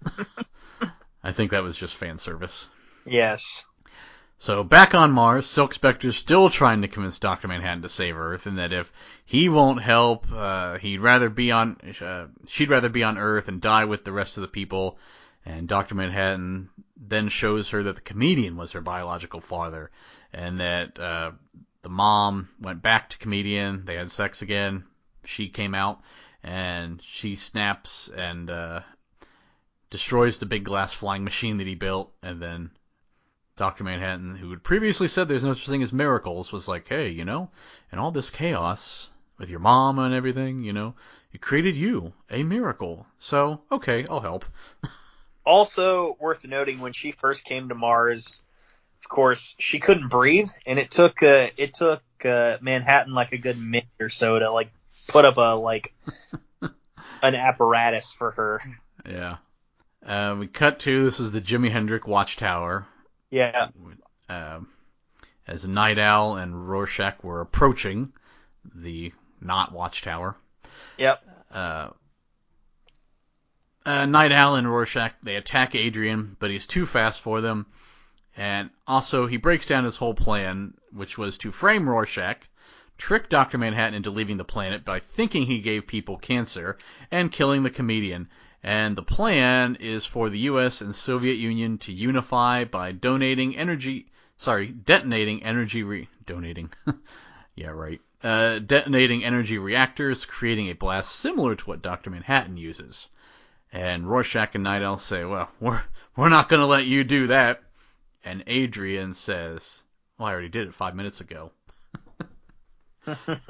I 1.22 1.32
think 1.32 1.52
that 1.52 1.62
was 1.62 1.76
just 1.76 1.94
fan 1.94 2.18
service. 2.18 2.68
Yes. 3.04 3.64
So 4.38 4.62
back 4.62 4.94
on 4.94 5.12
Mars, 5.12 5.46
Silk 5.46 5.72
Spectre's 5.72 6.16
still 6.16 6.50
trying 6.50 6.82
to 6.82 6.88
convince 6.88 7.18
Doctor 7.18 7.48
Manhattan 7.48 7.82
to 7.82 7.88
save 7.88 8.16
Earth, 8.16 8.46
and 8.46 8.58
that 8.58 8.72
if 8.72 8.92
he 9.24 9.48
won't 9.48 9.80
help, 9.80 10.26
uh, 10.30 10.76
he'd 10.78 11.00
rather 11.00 11.30
be 11.30 11.52
on, 11.52 11.78
uh, 12.00 12.26
she'd 12.46 12.68
rather 12.68 12.90
be 12.90 13.02
on 13.02 13.16
Earth 13.16 13.48
and 13.48 13.60
die 13.60 13.86
with 13.86 14.04
the 14.04 14.12
rest 14.12 14.36
of 14.36 14.42
the 14.42 14.48
people. 14.48 14.98
And 15.46 15.68
Doctor 15.68 15.94
Manhattan 15.94 16.68
then 16.96 17.28
shows 17.28 17.70
her 17.70 17.82
that 17.84 17.94
the 17.94 18.02
comedian 18.02 18.56
was 18.56 18.72
her 18.72 18.80
biological 18.80 19.40
father, 19.40 19.90
and 20.32 20.60
that 20.60 20.98
uh, 20.98 21.32
the 21.82 21.88
mom 21.88 22.48
went 22.60 22.82
back 22.82 23.10
to 23.10 23.18
comedian. 23.18 23.84
They 23.84 23.94
had 23.94 24.10
sex 24.10 24.42
again. 24.42 24.84
She 25.24 25.48
came 25.48 25.74
out, 25.74 26.02
and 26.47 27.03
she 27.03 27.34
snaps 27.34 28.09
and 28.09 28.49
uh, 28.49 28.80
destroys 29.90 30.38
the 30.38 30.47
big 30.47 30.64
glass 30.64 30.92
flying 30.92 31.24
machine 31.24 31.57
that 31.57 31.66
he 31.66 31.74
built, 31.74 32.12
and 32.22 32.40
then 32.40 32.70
Dr. 33.57 33.82
Manhattan, 33.82 34.36
who 34.36 34.51
had 34.51 34.62
previously 34.62 35.09
said 35.09 35.26
there's 35.26 35.42
no 35.42 35.55
such 35.55 35.66
thing 35.66 35.82
as 35.82 35.92
miracles, 35.92 36.53
was 36.53 36.68
like, 36.68 36.88
hey, 36.88 37.09
you 37.09 37.24
know, 37.24 37.51
in 37.90 37.99
all 37.99 38.12
this 38.12 38.30
chaos 38.30 39.11
with 39.38 39.51
your 39.51 39.59
mom 39.59 39.99
and 39.99 40.14
everything, 40.14 40.62
you 40.62 40.72
know, 40.72 40.94
it 41.32 41.40
created 41.40 41.74
you, 41.74 42.12
a 42.30 42.44
miracle. 42.44 43.07
So, 43.18 43.62
okay, 43.70 44.07
I'll 44.09 44.20
help. 44.20 44.44
Also 45.44 46.16
worth 46.18 46.44
noting 46.44 46.80
when 46.80 46.92
she 46.92 47.12
first 47.12 47.44
came 47.44 47.68
to 47.68 47.76
Mars, 47.76 48.40
of 49.01 49.09
course, 49.09 49.55
she 49.61 49.78
couldn't 49.78 50.09
breathe, 50.09 50.51
and 50.66 50.76
it 50.76 50.90
took 50.90 51.22
uh, 51.22 51.47
it 51.57 51.72
took 51.72 52.03
uh, 52.24 52.59
Manhattan 52.61 53.14
like 53.14 53.30
a 53.30 53.38
good 53.38 53.57
minute 53.57 53.86
or 54.01 54.09
so 54.09 54.40
to 54.40 54.51
like 54.51 54.72
put 55.09 55.24
up 55.24 55.36
a 55.36 55.57
like 55.57 55.94
an 57.22 57.34
apparatus 57.34 58.12
for 58.12 58.30
her. 58.32 58.61
Yeah. 59.09 59.36
Uh, 60.04 60.36
we 60.38 60.46
cut 60.46 60.80
to 60.80 61.04
this 61.04 61.20
is 61.20 61.32
the 61.32 61.40
Jimi 61.40 61.70
Hendrix 61.70 62.07
Watchtower. 62.07 62.86
Yeah. 63.30 63.68
Uh, 64.28 64.61
as 65.46 65.66
Nite 65.66 65.98
Owl 65.98 66.36
and 66.36 66.68
Rorschach 66.68 67.22
were 67.22 67.40
approaching 67.40 68.12
the 68.74 69.12
not 69.40 69.72
Watchtower. 69.72 70.36
Yep. 70.98 71.22
uh, 71.52 71.88
uh, 73.84 74.07
Nite 74.07 74.32
Owl 74.32 74.57
and 74.57 74.68
Rorschach 74.68 75.12
they 75.22 75.36
attack 75.36 75.74
Adrian, 75.74 76.36
but 76.38 76.50
he's 76.50 76.66
too 76.66 76.86
fast 76.86 77.20
for 77.20 77.40
them. 77.40 77.66
And 78.36 78.70
also, 78.86 79.26
he 79.26 79.38
breaks 79.38 79.64
down 79.64 79.84
his 79.84 79.96
whole 79.96 80.12
plan, 80.12 80.74
which 80.92 81.16
was 81.16 81.38
to 81.38 81.50
frame 81.50 81.88
Rorschach, 81.88 82.36
trick 82.99 83.28
Dr. 83.28 83.59
Manhattan 83.59 83.94
into 83.94 84.11
leaving 84.11 84.36
the 84.36 84.44
planet 84.44 84.84
by 84.84 85.01
thinking 85.01 85.47
he 85.47 85.61
gave 85.61 85.86
people 85.86 86.16
cancer, 86.16 86.78
and 87.11 87.32
killing 87.32 87.62
the 87.62 87.70
comedian. 87.70 88.28
And 88.62 88.97
the 88.97 89.03
plan 89.03 89.76
is 89.76 90.07
for 90.07 90.28
the 90.28 90.38
U.S. 90.40 90.80
and 90.80 90.94
Soviet 90.94 91.34
Union 91.34 91.78
to 91.78 91.92
unify 91.92 92.64
by 92.64 92.92
donating 92.92 93.57
energy, 93.57 94.07
sorry, 94.36 94.68
detonating 94.68 95.42
energy 95.42 95.82
re, 95.82 96.09
donating, 96.24 96.70
yeah, 97.55 97.68
right, 97.68 98.01
uh, 98.24 98.59
detonating 98.59 99.24
energy 99.24 99.59
reactors, 99.59 100.24
creating 100.24 100.68
a 100.68 100.74
blast 100.74 101.14
similar 101.14 101.55
to 101.55 101.64
what 101.64 101.82
Dr. 101.82 102.11
Manhattan 102.11 102.57
uses. 102.57 103.09
And 103.72 104.09
Rorschach 104.09 104.55
and 104.55 104.64
Nite 104.64 104.82
Owl 104.82 104.99
say, 104.99 105.24
well, 105.24 105.51
we're, 105.61 105.82
we're 106.16 106.28
not 106.28 106.49
going 106.49 106.61
to 106.61 106.66
let 106.66 106.86
you 106.86 107.05
do 107.05 107.28
that. 107.28 107.62
And 108.24 108.42
Adrian 108.47 109.14
says, 109.14 109.84
well, 110.18 110.28
I 110.28 110.32
already 110.32 110.49
did 110.49 110.66
it 110.66 110.74
five 110.74 110.97
minutes 110.97 111.20
ago. 111.20 111.53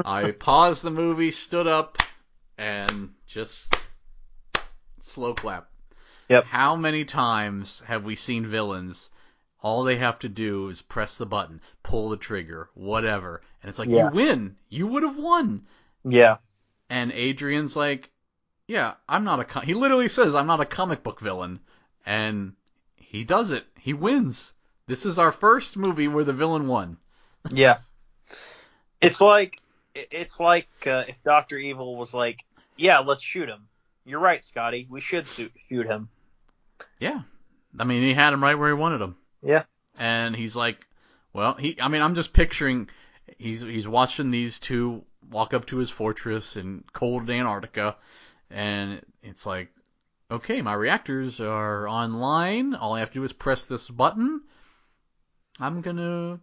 I 0.05 0.33
paused 0.33 0.83
the 0.83 0.91
movie, 0.91 1.31
stood 1.31 1.67
up, 1.67 1.99
and 2.59 3.11
just 3.27 3.75
slow 5.03 5.35
clap. 5.35 5.69
Yep. 6.29 6.45
How 6.45 6.77
many 6.77 7.05
times 7.05 7.83
have 7.87 8.05
we 8.05 8.17
seen 8.17 8.47
villains? 8.47 9.11
All 9.63 9.85
they 9.85 9.97
have 9.97 10.19
to 10.21 10.29
do 10.29 10.69
is 10.69 10.83
press 10.83 11.17
the 11.17 11.27
button, 11.27 11.61
pull 11.83 12.11
the 12.11 12.17
trigger, 12.17 12.69
whatever, 12.75 13.43
and 13.63 13.69
it's 13.69 13.79
like 13.79 13.89
Yeah. 13.89 14.11
you 14.11 14.15
win. 14.15 14.57
You 14.69 14.87
would 14.89 15.03
have 15.03 15.17
won. 15.17 15.67
Yeah. 16.05 16.37
And 16.91 17.11
Adrian's 17.13 17.77
like, 17.77 18.11
yeah, 18.69 18.95
I'm 19.09 19.25
not 19.25 19.41
a. 19.41 19.45
Co-. 19.45 19.61
He 19.61 19.75
literally 19.75 20.09
says, 20.09 20.35
I'm 20.35 20.47
not 20.47 20.61
a 20.61 20.67
comic 20.67 21.03
book 21.03 21.21
villain, 21.21 21.61
and 22.05 22.55
he 22.97 23.25
does 23.25 23.51
it. 23.53 23.65
He 23.79 23.93
wins. 23.93 24.53
This 24.89 25.07
is 25.07 25.19
our 25.19 25.33
first 25.33 25.77
movie 25.77 26.09
where 26.09 26.25
the 26.25 26.33
villain 26.33 26.67
won. 26.69 26.99
Yeah. 27.51 27.79
It's 29.01 29.21
like 29.21 29.61
it's 29.95 30.41
like 30.41 30.69
uh, 30.87 31.05
if 31.09 31.17
Doctor 31.25 31.57
Evil 31.57 31.97
was 31.97 32.15
like, 32.15 32.45
"Yeah, 32.77 33.01
let's 33.01 33.23
shoot 33.23 33.49
him." 33.49 33.69
You're 34.05 34.21
right, 34.21 34.45
Scotty. 34.45 34.87
We 34.89 35.01
should 35.01 35.27
shoot 35.27 35.53
shoot 35.69 35.87
him. 35.87 36.09
Yeah, 37.01 37.23
I 37.79 37.85
mean, 37.85 38.03
he 38.03 38.15
had 38.15 38.33
him 38.33 38.43
right 38.43 38.59
where 38.59 38.69
he 38.69 38.75
wanted 38.75 39.01
him. 39.01 39.17
Yeah. 39.43 39.65
and 39.99 40.35
he's 40.35 40.57
like, 40.57 40.87
well, 41.33 41.55
he. 41.55 41.77
I 41.81 41.89
mean, 41.89 42.03
I'm 42.03 42.15
just 42.15 42.33
picturing. 42.33 42.89
He's 43.39 43.61
he's 43.61 43.89
watching 43.89 44.31
these 44.31 44.59
two 44.61 45.05
walk 45.31 45.55
up 45.55 45.67
to 45.67 45.77
his 45.77 45.91
fortress 45.91 46.57
in 46.57 46.85
cold 46.93 47.29
Antarctica, 47.29 47.97
and 48.51 49.03
it's 49.23 49.45
like, 49.45 49.69
okay, 50.31 50.63
my 50.63 50.75
reactors 50.75 51.41
are 51.41 51.89
online. 51.89 52.75
All 52.75 52.95
I 52.95 53.01
have 53.01 53.11
to 53.11 53.15
do 53.15 53.25
is 53.25 53.33
press 53.33 53.67
this 53.67 53.89
button. 53.89 54.43
I'm 55.59 55.81
gonna 55.81 56.41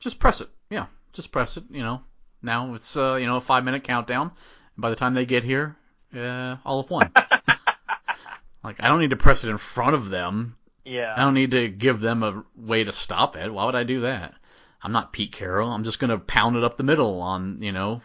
just 0.00 0.18
press 0.18 0.40
it. 0.40 0.48
Yeah, 0.70 0.86
just 1.12 1.32
press 1.32 1.56
it. 1.56 1.64
You 1.70 1.82
know, 1.82 2.00
now 2.42 2.74
it's 2.74 2.96
uh, 2.96 3.16
you 3.20 3.26
know 3.26 3.36
a 3.36 3.40
five 3.40 3.64
minute 3.64 3.84
countdown. 3.84 4.30
And 4.76 4.82
by 4.82 4.90
the 4.90 4.96
time 4.96 5.14
they 5.14 5.26
get 5.26 5.44
here, 5.44 5.76
uh, 6.14 6.56
all 6.64 6.80
of 6.80 6.90
one. 6.90 7.10
like 8.64 8.82
I 8.82 8.88
don't 8.88 9.00
need 9.00 9.10
to 9.10 9.16
press 9.16 9.44
it 9.44 9.50
in 9.50 9.58
front 9.58 9.94
of 9.94 10.10
them. 10.10 10.56
Yeah. 10.84 11.14
I 11.16 11.20
don't 11.20 11.34
need 11.34 11.50
to 11.50 11.68
give 11.68 12.00
them 12.00 12.22
a 12.22 12.44
way 12.56 12.84
to 12.84 12.92
stop 12.92 13.36
it. 13.36 13.52
Why 13.52 13.66
would 13.66 13.74
I 13.74 13.84
do 13.84 14.02
that? 14.02 14.34
I'm 14.82 14.92
not 14.92 15.12
Pete 15.12 15.32
Carroll. 15.32 15.70
I'm 15.70 15.84
just 15.84 15.98
gonna 15.98 16.18
pound 16.18 16.56
it 16.56 16.64
up 16.64 16.76
the 16.76 16.84
middle 16.84 17.20
on, 17.20 17.60
you 17.60 17.72
know, 17.72 18.00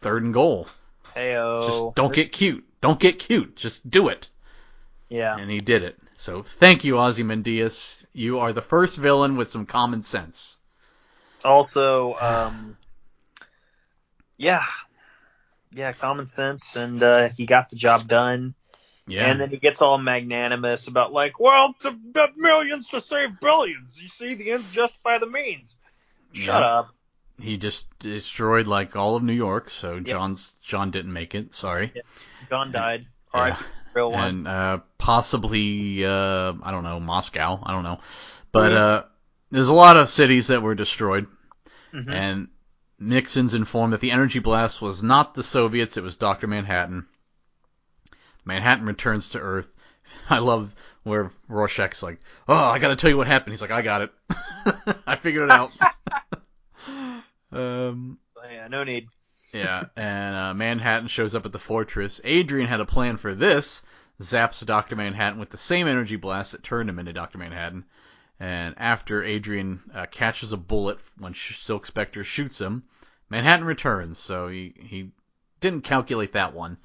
third 0.00 0.24
and 0.24 0.34
goal. 0.34 0.68
Heyo. 1.14 1.66
Just 1.66 1.94
don't 1.94 2.12
get 2.12 2.32
cute. 2.32 2.64
Don't 2.80 3.00
get 3.00 3.18
cute. 3.18 3.56
Just 3.56 3.88
do 3.88 4.08
it. 4.08 4.28
Yeah. 5.08 5.36
And 5.36 5.50
he 5.50 5.58
did 5.58 5.82
it. 5.82 5.98
So 6.18 6.42
thank 6.42 6.84
you, 6.84 6.98
Ozymandias. 6.98 8.06
You 8.12 8.40
are 8.40 8.52
the 8.52 8.62
first 8.62 8.96
villain 8.96 9.36
with 9.36 9.50
some 9.50 9.66
common 9.66 10.02
sense. 10.02 10.55
Also, 11.44 12.14
um, 12.14 12.76
yeah, 14.36 14.64
yeah, 15.72 15.92
common 15.92 16.26
sense, 16.26 16.76
and 16.76 17.02
uh, 17.02 17.28
he 17.36 17.46
got 17.46 17.70
the 17.70 17.76
job 17.76 18.08
done. 18.08 18.54
Yeah. 19.06 19.30
And 19.30 19.40
then 19.40 19.50
he 19.50 19.58
gets 19.58 19.82
all 19.82 19.98
magnanimous 19.98 20.88
about 20.88 21.12
like, 21.12 21.38
well, 21.38 21.74
to 21.82 21.96
millions 22.36 22.88
to 22.88 23.00
save 23.00 23.38
billions. 23.40 24.02
You 24.02 24.08
see, 24.08 24.34
the 24.34 24.50
ends 24.50 24.68
justify 24.70 25.18
the 25.18 25.28
means. 25.28 25.78
Shut 26.32 26.62
Yeah. 26.62 26.68
up. 26.68 26.88
He 27.40 27.56
just 27.58 27.86
destroyed 27.98 28.66
like 28.66 28.96
all 28.96 29.14
of 29.14 29.22
New 29.22 29.32
York, 29.34 29.70
so 29.70 30.00
John's 30.00 30.54
John 30.62 30.90
didn't 30.90 31.12
make 31.12 31.34
it. 31.34 31.54
Sorry. 31.54 31.92
John 32.48 32.72
died. 32.72 33.06
All 33.32 33.42
right, 33.42 33.50
Yeah. 33.58 33.66
real 33.92 34.10
one. 34.10 34.24
and 34.24 34.48
uh, 34.48 34.78
possibly 34.96 36.04
uh, 36.04 36.54
I 36.62 36.70
don't 36.70 36.82
know 36.82 36.98
Moscow. 36.98 37.60
I 37.62 37.72
don't 37.72 37.84
know, 37.84 38.00
but 38.52 38.72
uh, 38.72 39.02
there's 39.50 39.68
a 39.68 39.74
lot 39.74 39.96
of 39.96 40.08
cities 40.08 40.48
that 40.48 40.62
were 40.62 40.74
destroyed, 40.74 41.26
Mhm. 41.92 42.10
and 42.12 42.48
Nixon's 42.98 43.54
informed 43.54 43.92
that 43.92 44.00
the 44.00 44.10
energy 44.10 44.38
blast 44.38 44.80
was 44.82 45.02
not 45.02 45.34
the 45.34 45.42
Soviets; 45.42 45.96
it 45.96 46.02
was 46.02 46.16
Doctor 46.16 46.46
Manhattan. 46.46 47.06
Manhattan 48.44 48.86
returns 48.86 49.30
to 49.30 49.40
Earth. 49.40 49.70
I 50.30 50.38
love 50.38 50.74
where 51.02 51.30
Rorschach's 51.48 52.02
like, 52.02 52.20
"Oh, 52.48 52.54
I 52.64 52.78
got 52.78 52.88
to 52.88 52.96
tell 52.96 53.10
you 53.10 53.16
what 53.16 53.26
happened." 53.26 53.52
He's 53.52 53.60
like, 53.62 53.70
"I 53.70 53.82
got 53.82 54.02
it. 54.02 54.12
I 55.06 55.16
figured 55.16 55.48
it 55.48 55.50
out." 55.50 55.70
um, 57.52 58.18
yeah, 58.50 58.68
no 58.68 58.84
need. 58.84 59.08
Yeah, 59.52 59.84
and 59.96 60.34
uh, 60.34 60.54
Manhattan 60.54 61.08
shows 61.08 61.34
up 61.34 61.46
at 61.46 61.52
the 61.52 61.58
fortress. 61.58 62.20
Adrian 62.24 62.68
had 62.68 62.80
a 62.80 62.84
plan 62.86 63.16
for 63.16 63.34
this. 63.34 63.82
Zaps 64.20 64.64
Dr. 64.64 64.96
Manhattan 64.96 65.38
with 65.38 65.50
the 65.50 65.58
same 65.58 65.86
energy 65.86 66.16
blast 66.16 66.52
that 66.52 66.62
turned 66.62 66.88
him 66.88 66.98
into 66.98 67.12
Dr. 67.12 67.38
Manhattan. 67.38 67.84
And 68.38 68.74
after 68.76 69.22
Adrian 69.22 69.80
uh, 69.94 70.06
catches 70.06 70.52
a 70.52 70.58
bullet 70.58 70.98
when 71.18 71.34
Silk 71.34 71.86
Spectre 71.86 72.24
shoots 72.24 72.60
him, 72.60 72.84
Manhattan 73.30 73.64
returns. 73.66 74.18
So 74.18 74.48
he 74.48 74.74
he 74.78 75.10
didn't 75.60 75.84
calculate 75.84 76.32
that 76.32 76.54
one. 76.54 76.76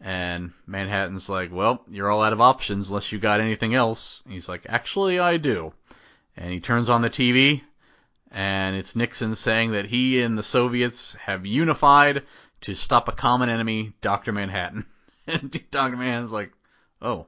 And 0.00 0.52
Manhattan's 0.66 1.28
like, 1.28 1.50
well, 1.52 1.82
you're 1.88 2.10
all 2.10 2.22
out 2.22 2.32
of 2.32 2.40
options 2.40 2.88
unless 2.88 3.12
you 3.12 3.18
got 3.18 3.40
anything 3.40 3.74
else. 3.74 4.22
He's 4.28 4.48
like, 4.48 4.66
actually, 4.68 5.18
I 5.18 5.38
do. 5.38 5.72
And 6.36 6.52
he 6.52 6.60
turns 6.60 6.90
on 6.90 7.00
the 7.00 7.08
TV, 7.08 7.62
and 8.30 8.76
it's 8.76 8.94
Nixon 8.94 9.34
saying 9.34 9.72
that 9.72 9.86
he 9.86 10.20
and 10.20 10.36
the 10.36 10.42
Soviets 10.42 11.14
have 11.14 11.46
unified 11.46 12.24
to 12.62 12.74
stop 12.74 13.08
a 13.08 13.12
common 13.12 13.48
enemy, 13.48 13.94
Dr. 14.00 14.32
Manhattan. 14.32 14.86
And 15.28 15.50
Dr. 15.72 15.96
Manhattan's 15.96 16.30
like, 16.30 16.52
oh, 17.02 17.26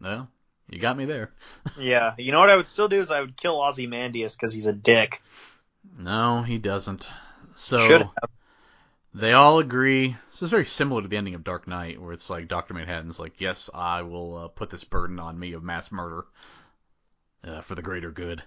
well, 0.00 0.28
you 0.72 0.80
got 0.80 0.96
me 0.96 1.04
there. 1.04 1.30
Yeah, 1.78 2.14
you 2.18 2.32
know 2.32 2.40
what 2.40 2.50
I 2.50 2.56
would 2.56 2.68
still 2.68 2.88
do 2.88 3.00
is 3.00 3.10
I 3.10 3.20
would 3.20 3.36
kill 3.36 3.60
Ozymandias 3.60 4.36
because 4.36 4.52
he's 4.52 4.66
a 4.66 4.72
dick. 4.72 5.22
No, 5.98 6.42
he 6.42 6.58
doesn't. 6.58 7.08
So 7.54 7.78
Should 7.78 8.00
have. 8.02 8.30
they 9.14 9.32
all 9.32 9.58
agree. 9.58 10.16
This 10.30 10.42
is 10.42 10.50
very 10.50 10.64
similar 10.64 11.02
to 11.02 11.08
the 11.08 11.16
ending 11.16 11.34
of 11.34 11.44
Dark 11.44 11.66
Knight, 11.66 12.00
where 12.00 12.12
it's 12.12 12.28
like 12.30 12.48
Dr. 12.48 12.74
Manhattan's 12.74 13.18
like, 13.18 13.40
yes, 13.40 13.70
I 13.74 14.02
will 14.02 14.36
uh, 14.36 14.48
put 14.48 14.70
this 14.70 14.84
burden 14.84 15.18
on 15.20 15.38
me 15.38 15.52
of 15.52 15.62
mass 15.62 15.92
murder 15.92 16.24
uh, 17.44 17.60
for 17.60 17.74
the 17.74 17.82
greater 17.82 18.10
good. 18.10 18.42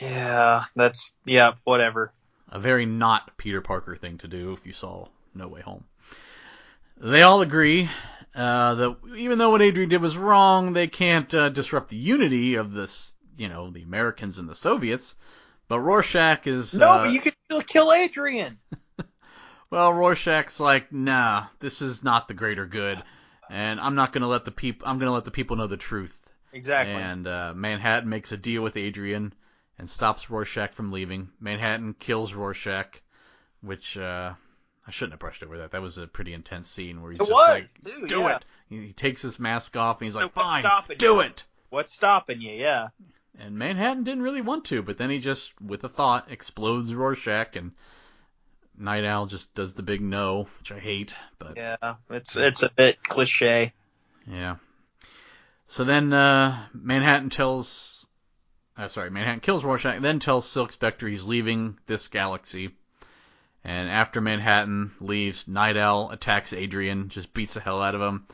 Yeah, 0.00 0.64
that's 0.74 1.16
yeah, 1.24 1.52
whatever. 1.64 2.12
A 2.48 2.58
very 2.58 2.86
not 2.86 3.36
Peter 3.36 3.60
Parker 3.60 3.96
thing 3.96 4.18
to 4.18 4.28
do 4.28 4.52
if 4.52 4.66
you 4.66 4.72
saw 4.72 5.08
No 5.34 5.48
Way 5.48 5.60
Home. 5.62 5.84
They 6.96 7.22
all 7.22 7.40
agree 7.42 7.90
uh, 8.34 8.74
that 8.74 8.96
even 9.16 9.38
though 9.38 9.50
what 9.50 9.62
Adrian 9.62 9.88
did 9.88 10.02
was 10.02 10.16
wrong, 10.16 10.72
they 10.72 10.88
can't 10.88 11.32
uh, 11.34 11.48
disrupt 11.48 11.90
the 11.90 11.96
unity 11.96 12.56
of 12.56 12.72
this, 12.72 13.14
you 13.36 13.48
know, 13.48 13.70
the 13.70 13.82
Americans 13.82 14.38
and 14.38 14.48
the 14.48 14.54
Soviets. 14.54 15.14
But 15.68 15.80
Rorschach 15.80 16.46
is 16.46 16.74
No, 16.74 16.90
uh, 16.90 17.04
but 17.04 17.12
you 17.12 17.20
can 17.20 17.32
still 17.46 17.62
kill 17.62 17.92
Adrian. 17.92 18.58
well, 19.70 19.92
Rorschach's 19.92 20.60
like, 20.60 20.92
nah, 20.92 21.46
this 21.60 21.80
is 21.80 22.02
not 22.02 22.28
the 22.28 22.34
greater 22.34 22.66
good, 22.66 23.02
and 23.48 23.80
I'm 23.80 23.94
not 23.94 24.12
gonna 24.12 24.28
let 24.28 24.44
the 24.44 24.50
people. 24.50 24.86
I'm 24.88 24.98
gonna 24.98 25.12
let 25.12 25.24
the 25.24 25.30
people 25.30 25.56
know 25.56 25.66
the 25.66 25.76
truth. 25.76 26.18
Exactly. 26.52 26.94
And 26.94 27.26
uh, 27.26 27.52
Manhattan 27.54 28.08
makes 28.08 28.32
a 28.32 28.36
deal 28.36 28.62
with 28.62 28.76
Adrian 28.76 29.32
and 29.78 29.90
stops 29.90 30.30
Rorschach 30.30 30.72
from 30.72 30.92
leaving. 30.92 31.30
Manhattan 31.40 31.94
kills 31.94 32.32
Rorschach, 32.32 33.00
which 33.60 33.96
uh, 33.96 34.34
I 34.86 34.90
shouldn't 34.90 35.14
have 35.14 35.20
brushed 35.20 35.42
over 35.42 35.58
that. 35.58 35.70
That 35.70 35.82
was 35.82 35.96
a 35.98 36.06
pretty 36.06 36.34
intense 36.34 36.68
scene 36.68 37.00
where 37.00 37.12
he's 37.12 37.20
It 37.20 37.24
just 37.24 37.32
was, 37.32 37.76
like, 37.84 37.94
too, 37.94 38.06
"Do 38.06 38.20
yeah. 38.20 38.36
it." 38.36 38.44
He, 38.68 38.92
takes 38.92 39.22
his 39.22 39.38
mask 39.38 39.76
off 39.76 40.00
and 40.00 40.06
he's 40.06 40.14
So 40.14 40.20
like, 40.20 40.32
"Fine, 40.32 40.64
do 40.98 41.06
you?" 41.06 41.20
it." 41.20 41.44
What's 41.70 41.92
stopping 41.92 42.40
you? 42.40 42.52
Yeah. 42.52 42.88
And 43.38 43.56
Manhattan 43.58 44.04
didn't 44.04 44.22
really 44.22 44.42
want 44.42 44.66
to, 44.66 44.82
but 44.82 44.96
then 44.96 45.10
he 45.10 45.18
just, 45.18 45.60
with 45.60 45.82
a 45.82 45.88
thought, 45.88 46.30
explodes 46.30 46.94
Rorschach, 46.94 47.56
and 47.56 47.72
Nite 48.78 49.04
Owl 49.04 49.26
just 49.26 49.54
does 49.54 49.74
the 49.74 49.82
big 49.82 50.00
no, 50.00 50.46
which 50.60 50.70
I 50.70 50.78
hate. 50.78 51.14
But 51.38 51.56
Yeah. 51.56 51.96
It's 52.10 52.36
it's 52.36 52.62
a 52.62 52.70
bit 52.70 53.02
cliche. 53.02 53.72
Yeah. 54.26 54.56
So 55.66 55.84
then 55.84 56.12
uh, 56.12 56.66
Manhattan 56.72 57.30
tells, 57.30 58.06
uh, 58.76 58.88
sorry, 58.88 59.10
Manhattan 59.10 59.40
kills 59.40 59.64
Rorschach, 59.64 60.00
then 60.00 60.20
tells 60.20 60.48
Silk 60.48 60.72
Spectre 60.72 61.08
he's 61.08 61.24
leaving 61.24 61.78
this 61.86 62.08
galaxy. 62.08 62.70
And 63.64 63.88
after 63.88 64.20
Manhattan 64.20 64.92
leaves, 65.00 65.48
Nite 65.48 65.78
Owl 65.78 66.10
attacks 66.10 66.52
Adrian, 66.52 67.08
just 67.08 67.32
beats 67.32 67.54
the 67.54 67.60
hell 67.60 67.80
out 67.80 67.94
of 67.94 68.02
him, 68.02 68.26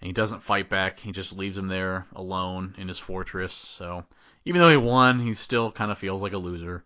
and 0.00 0.06
he 0.06 0.12
doesn't 0.12 0.42
fight 0.42 0.68
back. 0.68 1.00
He 1.00 1.10
just 1.10 1.32
leaves 1.32 1.56
him 1.56 1.68
there 1.68 2.06
alone 2.14 2.74
in 2.76 2.88
his 2.88 2.98
fortress. 2.98 3.54
So 3.54 4.04
even 4.44 4.60
though 4.60 4.70
he 4.70 4.76
won, 4.76 5.20
he 5.20 5.32
still 5.32 5.72
kind 5.72 5.90
of 5.90 5.96
feels 5.96 6.20
like 6.20 6.34
a 6.34 6.38
loser. 6.38 6.84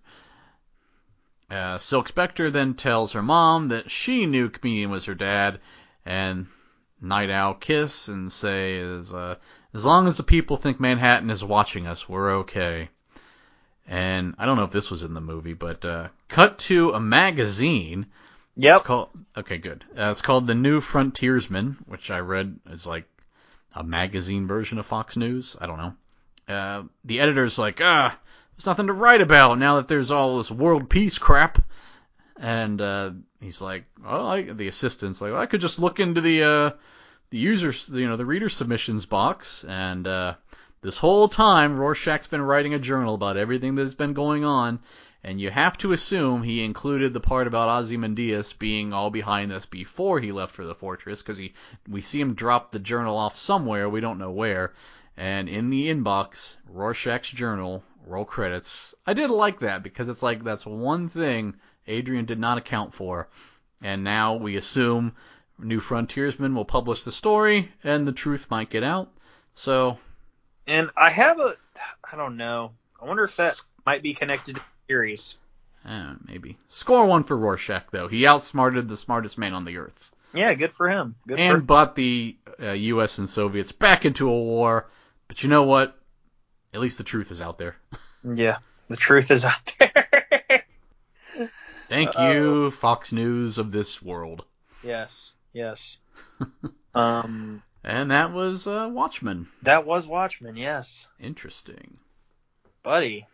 Uh, 1.50 1.78
Silk 1.78 2.06
Spectre 2.08 2.50
then 2.50 2.74
tells 2.74 3.12
her 3.12 3.22
mom 3.22 3.68
that 3.68 3.90
she 3.90 4.26
knew 4.26 4.48
Comedian 4.48 4.90
was 4.90 5.06
her 5.06 5.14
dad, 5.14 5.60
and 6.04 6.46
Nite 7.00 7.30
Owl 7.30 7.54
kiss 7.54 8.06
and 8.06 8.30
say, 8.30 8.76
"Is 8.76 9.12
uh, 9.12 9.36
as 9.74 9.84
long 9.84 10.06
as 10.06 10.18
the 10.18 10.22
people 10.22 10.56
think 10.56 10.78
Manhattan 10.78 11.30
is 11.30 11.42
watching 11.42 11.86
us, 11.86 12.08
we're 12.08 12.30
okay." 12.36 12.90
And 13.88 14.34
I 14.38 14.44
don't 14.44 14.58
know 14.58 14.64
if 14.64 14.70
this 14.70 14.90
was 14.90 15.02
in 15.02 15.14
the 15.14 15.20
movie, 15.20 15.54
but 15.54 15.84
uh, 15.84 16.08
cut 16.28 16.58
to 16.58 16.90
a 16.92 17.00
magazine. 17.00 18.06
Yep. 18.56 18.76
It's 18.76 18.86
called 18.86 19.08
okay, 19.36 19.56
good. 19.56 19.84
Uh, 19.96 20.10
it's 20.10 20.20
called 20.20 20.46
The 20.46 20.54
New 20.54 20.80
Frontiersman, 20.80 21.78
which 21.86 22.10
I 22.10 22.18
read 22.18 22.60
is 22.70 22.86
like 22.86 23.08
a 23.74 23.82
magazine 23.82 24.46
version 24.46 24.78
of 24.78 24.86
Fox 24.86 25.16
News. 25.16 25.56
I 25.58 25.66
don't 25.66 25.78
know. 25.78 25.94
Uh, 26.54 26.82
the 27.04 27.20
editor's 27.20 27.58
like, 27.58 27.80
ah, 27.82 28.18
there's 28.56 28.66
nothing 28.66 28.88
to 28.88 28.92
write 28.92 29.20
about 29.20 29.58
now 29.58 29.76
that 29.76 29.88
there's 29.88 30.10
all 30.10 30.36
this 30.36 30.50
world 30.50 30.90
peace 30.90 31.16
crap. 31.16 31.64
And 32.38 32.80
uh, 32.80 33.10
he's 33.40 33.60
like, 33.60 33.84
well, 34.04 34.26
I, 34.26 34.42
the 34.42 34.68
assistant's 34.68 35.20
like, 35.20 35.32
well, 35.32 35.40
I 35.40 35.46
could 35.46 35.60
just 35.60 35.78
look 35.78 35.98
into 35.98 36.20
the 36.20 36.42
uh, 36.42 36.70
the 37.30 37.38
users, 37.38 37.88
you 37.88 38.08
know, 38.08 38.16
the 38.16 38.26
reader 38.26 38.48
submissions 38.48 39.06
box, 39.06 39.64
and 39.64 40.06
uh, 40.06 40.34
this 40.80 40.98
whole 40.98 41.28
time 41.28 41.76
Rorschach's 41.76 42.28
been 42.28 42.42
writing 42.42 42.72
a 42.72 42.78
journal 42.78 43.14
about 43.14 43.36
everything 43.36 43.74
that's 43.74 43.94
been 43.94 44.12
going 44.12 44.44
on, 44.44 44.78
and 45.24 45.40
you 45.40 45.50
have 45.50 45.76
to 45.78 45.92
assume 45.92 46.42
he 46.42 46.64
included 46.64 47.12
the 47.12 47.20
part 47.20 47.48
about 47.48 47.68
Ozymandias 47.68 48.52
being 48.52 48.92
all 48.92 49.10
behind 49.10 49.50
this 49.50 49.66
before 49.66 50.20
he 50.20 50.30
left 50.30 50.54
for 50.54 50.64
the 50.64 50.76
fortress, 50.76 51.20
because 51.20 51.38
he 51.38 51.52
we 51.88 52.00
see 52.00 52.20
him 52.20 52.34
drop 52.34 52.70
the 52.70 52.78
journal 52.78 53.16
off 53.16 53.34
somewhere, 53.36 53.88
we 53.88 54.00
don't 54.00 54.20
know 54.20 54.30
where, 54.30 54.72
and 55.16 55.48
in 55.48 55.70
the 55.70 55.88
inbox, 55.88 56.56
Rorschach's 56.68 57.30
journal, 57.30 57.82
roll 58.06 58.24
credits. 58.24 58.94
I 59.04 59.14
did 59.14 59.30
like 59.30 59.58
that 59.60 59.82
because 59.82 60.08
it's 60.08 60.22
like 60.22 60.44
that's 60.44 60.64
one 60.64 61.08
thing 61.08 61.56
Adrian 61.88 62.24
did 62.24 62.38
not 62.38 62.58
account 62.58 62.94
for, 62.94 63.28
and 63.82 64.04
now 64.04 64.36
we 64.36 64.56
assume 64.56 65.12
New 65.58 65.80
Frontiersman 65.80 66.54
will 66.54 66.64
publish 66.64 67.02
the 67.02 67.10
story, 67.10 67.72
and 67.82 68.06
the 68.06 68.12
truth 68.12 68.46
might 68.48 68.70
get 68.70 68.84
out. 68.84 69.10
So 69.54 69.98
And 70.68 70.90
I 70.96 71.10
have 71.10 71.40
a 71.40 71.54
I 72.12 72.16
don't 72.16 72.36
know. 72.36 72.72
I 73.00 73.06
wonder 73.06 73.24
if 73.24 73.36
that 73.36 73.60
might 73.86 74.02
be 74.02 74.14
connected 74.14 74.54
to 74.56 74.60
the 74.60 74.66
series. 74.86 75.36
Eh, 75.86 76.12
maybe. 76.26 76.58
Score 76.68 77.06
one 77.06 77.22
for 77.22 77.36
Rorschach, 77.36 77.90
though. 77.90 78.08
He 78.08 78.26
outsmarted 78.26 78.88
the 78.88 78.96
smartest 78.96 79.38
man 79.38 79.54
on 79.54 79.64
the 79.64 79.78
earth. 79.78 80.10
Yeah, 80.34 80.52
good 80.54 80.72
for 80.72 80.88
him. 80.90 81.14
Good 81.26 81.38
and 81.38 81.60
for 81.60 81.64
brought 81.64 81.96
the 81.96 82.36
uh, 82.62 82.72
U.S. 82.72 83.18
and 83.18 83.28
Soviets 83.28 83.72
back 83.72 84.04
into 84.04 84.28
a 84.28 84.32
war. 84.32 84.88
But 85.26 85.42
you 85.42 85.48
know 85.48 85.62
what? 85.64 85.96
At 86.74 86.80
least 86.80 86.98
the 86.98 87.04
truth 87.04 87.30
is 87.30 87.40
out 87.40 87.58
there. 87.58 87.76
Yeah, 88.24 88.58
the 88.88 88.96
truth 88.96 89.30
is 89.30 89.44
out 89.44 89.72
there. 89.78 90.64
Thank 91.88 92.18
Uh, 92.18 92.22
you, 92.32 92.70
Fox 92.72 93.12
News 93.12 93.58
of 93.58 93.70
this 93.70 94.02
world. 94.02 94.44
yes, 94.82 95.32
yes. 95.52 95.98
Um, 96.94 97.62
And 97.84 98.10
that 98.10 98.32
was 98.32 98.66
uh, 98.66 98.88
Watchmen. 98.92 99.48
that 99.62 99.86
was 99.86 100.06
Watchmen. 100.06 100.56
Yes, 100.56 101.06
Interesting. 101.20 101.98
buddy. 102.82 103.26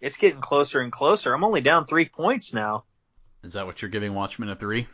It's 0.00 0.16
getting 0.16 0.40
closer 0.40 0.80
and 0.80 0.92
closer. 0.92 1.34
I'm 1.34 1.42
only 1.42 1.60
down 1.60 1.84
three 1.84 2.04
points 2.04 2.54
now. 2.54 2.84
Is 3.42 3.54
that 3.54 3.66
what 3.66 3.82
you're 3.82 3.90
giving 3.90 4.14
Watchmen 4.14 4.48
a 4.48 4.54
three? 4.56 4.86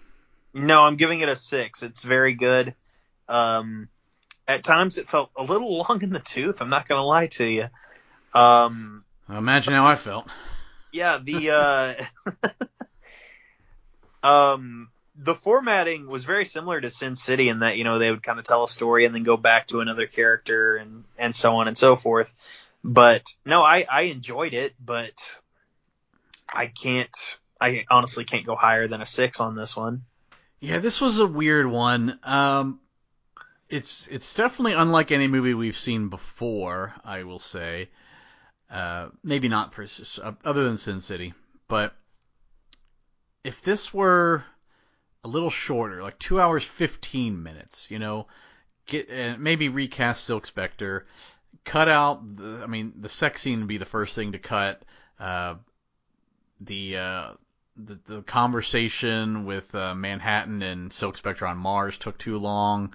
No, 0.55 0.83
I'm 0.83 0.97
giving 0.97 1.21
it 1.21 1.29
a 1.29 1.37
six. 1.37 1.83
It's 1.83 2.03
very 2.03 2.33
good. 2.35 2.75
Um, 3.29 3.89
at 4.49 4.65
times 4.65 4.97
it 4.99 5.09
felt 5.11 5.31
a 5.37 5.43
little 5.43 5.77
long 5.89 6.01
in 6.03 6.11
the 6.11 6.21
tooth. 6.21 6.63
I'm 6.63 6.71
not 6.71 6.89
gonna 6.89 7.05
lie 7.05 7.27
to 7.29 7.45
you. 7.47 7.67
Um, 8.33 9.05
Imagine 9.29 9.75
how 9.75 9.87
I 9.87 9.97
felt. 9.97 10.27
yeah, 10.93 11.19
the 11.23 11.51
uh, 11.51 11.95
um, 14.55 14.89
the 15.17 15.35
formatting 15.35 16.09
was 16.09 16.25
very 16.25 16.45
similar 16.45 16.81
to 16.81 16.91
Sin 16.91 17.15
City 17.15 17.49
in 17.49 17.61
that 17.61 17.77
you 17.77 17.85
know 17.85 17.99
they 17.99 18.11
would 18.11 18.23
kind 18.23 18.39
of 18.39 18.45
tell 18.45 18.65
a 18.65 18.69
story 18.69 19.05
and 19.05 19.15
then 19.15 19.23
go 19.23 19.37
back 19.37 19.69
to 19.69 19.81
another 19.81 20.07
character 20.07 20.77
and 20.77 21.05
and 21.17 21.35
so 21.35 21.57
on 21.57 21.69
and 21.69 21.79
so 21.79 21.97
forth. 21.97 22.35
But 22.83 23.33
no, 23.45 23.63
I 23.63 23.87
I 23.91 24.03
enjoyed 24.03 24.55
it, 24.55 24.75
but 24.85 25.15
I 26.53 26.67
can't. 26.67 27.15
I 27.61 27.85
honestly 27.91 28.25
can't 28.25 28.45
go 28.45 28.57
higher 28.57 28.89
than 28.89 29.01
a 29.01 29.07
six 29.07 29.41
on 29.41 29.55
this 29.55 29.77
one. 29.77 30.05
Yeah, 30.61 30.79
this 30.79 31.01
was 31.01 31.19
a 31.19 31.27
weird 31.27 31.67
one. 31.67 32.19
Um, 32.23 32.81
it's 33.69 34.09
it's 34.09 34.35
definitely 34.35 34.73
unlike 34.73 35.13
any 35.13 35.29
movie 35.29 35.55
we've 35.55 35.77
seen 35.77 36.09
before. 36.09 36.93
I 37.05 37.23
will 37.23 37.39
say, 37.39 37.89
uh, 38.71 39.09
maybe 39.23 39.49
not 39.49 39.73
for 39.73 39.87
other 40.45 40.65
than 40.65 40.77
Sin 40.77 41.01
City, 41.01 41.35
but 41.69 41.95
if 43.45 43.63
this 43.63 43.95
were 43.95 44.45
a 45.25 45.29
little 45.29 45.51
shorter, 45.51 46.03
like 46.03 46.19
two 46.19 46.41
hours 46.41 46.63
fifteen 46.63 47.43
minutes, 47.43 47.91
you 47.91 47.99
know, 47.99 48.27
get 48.87 49.11
uh, 49.11 49.37
maybe 49.39 49.69
recast 49.69 50.25
Silk 50.25 50.47
Spectre, 50.47 51.07
cut 51.65 51.89
out. 51.89 52.37
The, 52.37 52.61
I 52.63 52.67
mean, 52.67 52.93
the 53.01 53.09
sex 53.09 53.41
scene 53.43 53.61
would 53.61 53.69
be 53.69 53.79
the 53.79 53.87
first 53.87 54.15
thing 54.15 54.33
to 54.33 54.39
cut. 54.39 54.83
Uh, 55.19 55.55
the 56.61 56.99
uh, 56.99 57.31
the, 57.77 57.99
the 58.07 58.23
conversation 58.23 59.47
with 59.47 59.75
uh, 59.75 59.95
Manhattan 59.95 60.63
and 60.63 60.93
Silk 60.93 61.17
Spectre 61.17 61.47
on 61.47 61.57
Mars 61.57 61.99
took 61.99 62.19
too 62.19 62.39
long. 62.39 62.95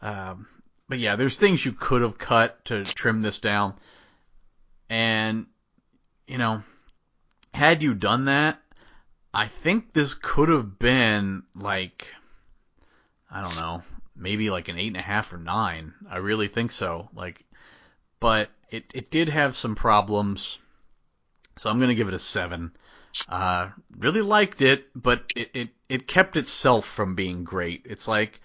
Um, 0.00 0.46
but 0.88 0.98
yeah, 0.98 1.16
there's 1.16 1.38
things 1.38 1.64
you 1.64 1.72
could 1.72 2.02
have 2.02 2.18
cut 2.18 2.64
to 2.66 2.84
trim 2.84 3.22
this 3.22 3.38
down. 3.38 3.74
And, 4.88 5.46
you 6.26 6.38
know, 6.38 6.62
had 7.52 7.82
you 7.82 7.94
done 7.94 8.26
that, 8.26 8.60
I 9.34 9.48
think 9.48 9.92
this 9.92 10.14
could 10.14 10.48
have 10.48 10.78
been 10.78 11.42
like, 11.54 12.06
I 13.30 13.42
don't 13.42 13.56
know, 13.56 13.82
maybe 14.16 14.50
like 14.50 14.68
an 14.68 14.78
eight 14.78 14.88
and 14.88 14.96
a 14.96 15.02
half 15.02 15.32
or 15.32 15.38
nine. 15.38 15.92
I 16.08 16.18
really 16.18 16.48
think 16.48 16.72
so. 16.72 17.08
Like, 17.14 17.44
but 18.20 18.50
it, 18.70 18.84
it 18.94 19.10
did 19.10 19.28
have 19.28 19.56
some 19.56 19.74
problems. 19.74 20.58
So 21.56 21.68
I'm 21.68 21.80
gonna 21.80 21.94
give 21.94 22.08
it 22.08 22.14
a 22.14 22.18
seven. 22.18 22.72
Uh, 23.28 23.70
really 23.98 24.22
liked 24.22 24.60
it, 24.60 24.86
but 24.94 25.24
it, 25.36 25.50
it, 25.54 25.68
it 25.88 26.08
kept 26.08 26.36
itself 26.36 26.86
from 26.86 27.14
being 27.14 27.44
great. 27.44 27.82
It's 27.84 28.08
like, 28.08 28.40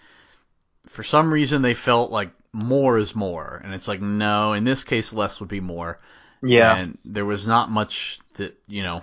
for 0.86 1.02
some 1.02 1.32
reason 1.32 1.62
they 1.62 1.74
felt 1.74 2.10
like 2.10 2.30
more 2.52 2.98
is 2.98 3.14
more, 3.14 3.60
and 3.64 3.74
it's 3.74 3.88
like, 3.88 4.00
no, 4.00 4.52
in 4.54 4.64
this 4.64 4.84
case 4.84 5.12
less 5.12 5.40
would 5.40 5.48
be 5.48 5.60
more. 5.60 6.00
Yeah. 6.42 6.74
And 6.76 6.98
there 7.04 7.24
was 7.24 7.46
not 7.46 7.70
much 7.70 8.18
that, 8.34 8.58
you 8.66 8.82
know, 8.82 9.02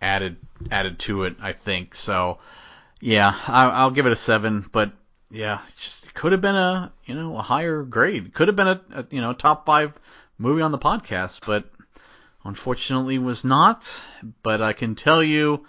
added, 0.00 0.36
added 0.70 0.98
to 1.00 1.24
it, 1.24 1.36
I 1.40 1.52
think. 1.52 1.94
So, 1.94 2.38
yeah, 3.00 3.38
I, 3.46 3.68
I'll 3.68 3.90
give 3.90 4.06
it 4.06 4.12
a 4.12 4.16
seven, 4.16 4.68
but 4.72 4.92
yeah, 5.30 5.60
it 5.66 5.74
just 5.76 6.14
could 6.14 6.32
have 6.32 6.40
been 6.40 6.54
a, 6.54 6.92
you 7.04 7.14
know, 7.14 7.36
a 7.36 7.42
higher 7.42 7.82
grade. 7.82 8.32
Could 8.32 8.48
have 8.48 8.56
been 8.56 8.68
a, 8.68 8.80
a 8.92 9.06
you 9.10 9.20
know, 9.20 9.32
top 9.32 9.66
five 9.66 9.92
movie 10.38 10.62
on 10.62 10.72
the 10.72 10.78
podcast, 10.78 11.40
but 11.46 11.70
unfortunately 12.44 13.18
was 13.18 13.44
not. 13.44 13.92
But 14.42 14.62
I 14.62 14.72
can 14.72 14.94
tell 14.94 15.22
you, 15.22 15.66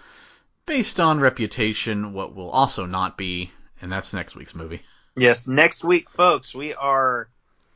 based 0.65 0.99
on 0.99 1.19
reputation, 1.19 2.13
what 2.13 2.35
will 2.35 2.49
also 2.49 2.85
not 2.85 3.17
be, 3.17 3.51
and 3.81 3.91
that's 3.91 4.13
next 4.13 4.35
week's 4.35 4.55
movie. 4.55 4.81
Yes, 5.15 5.47
next 5.47 5.83
week, 5.83 6.09
folks, 6.09 6.53
we 6.53 6.75
are 6.75 7.27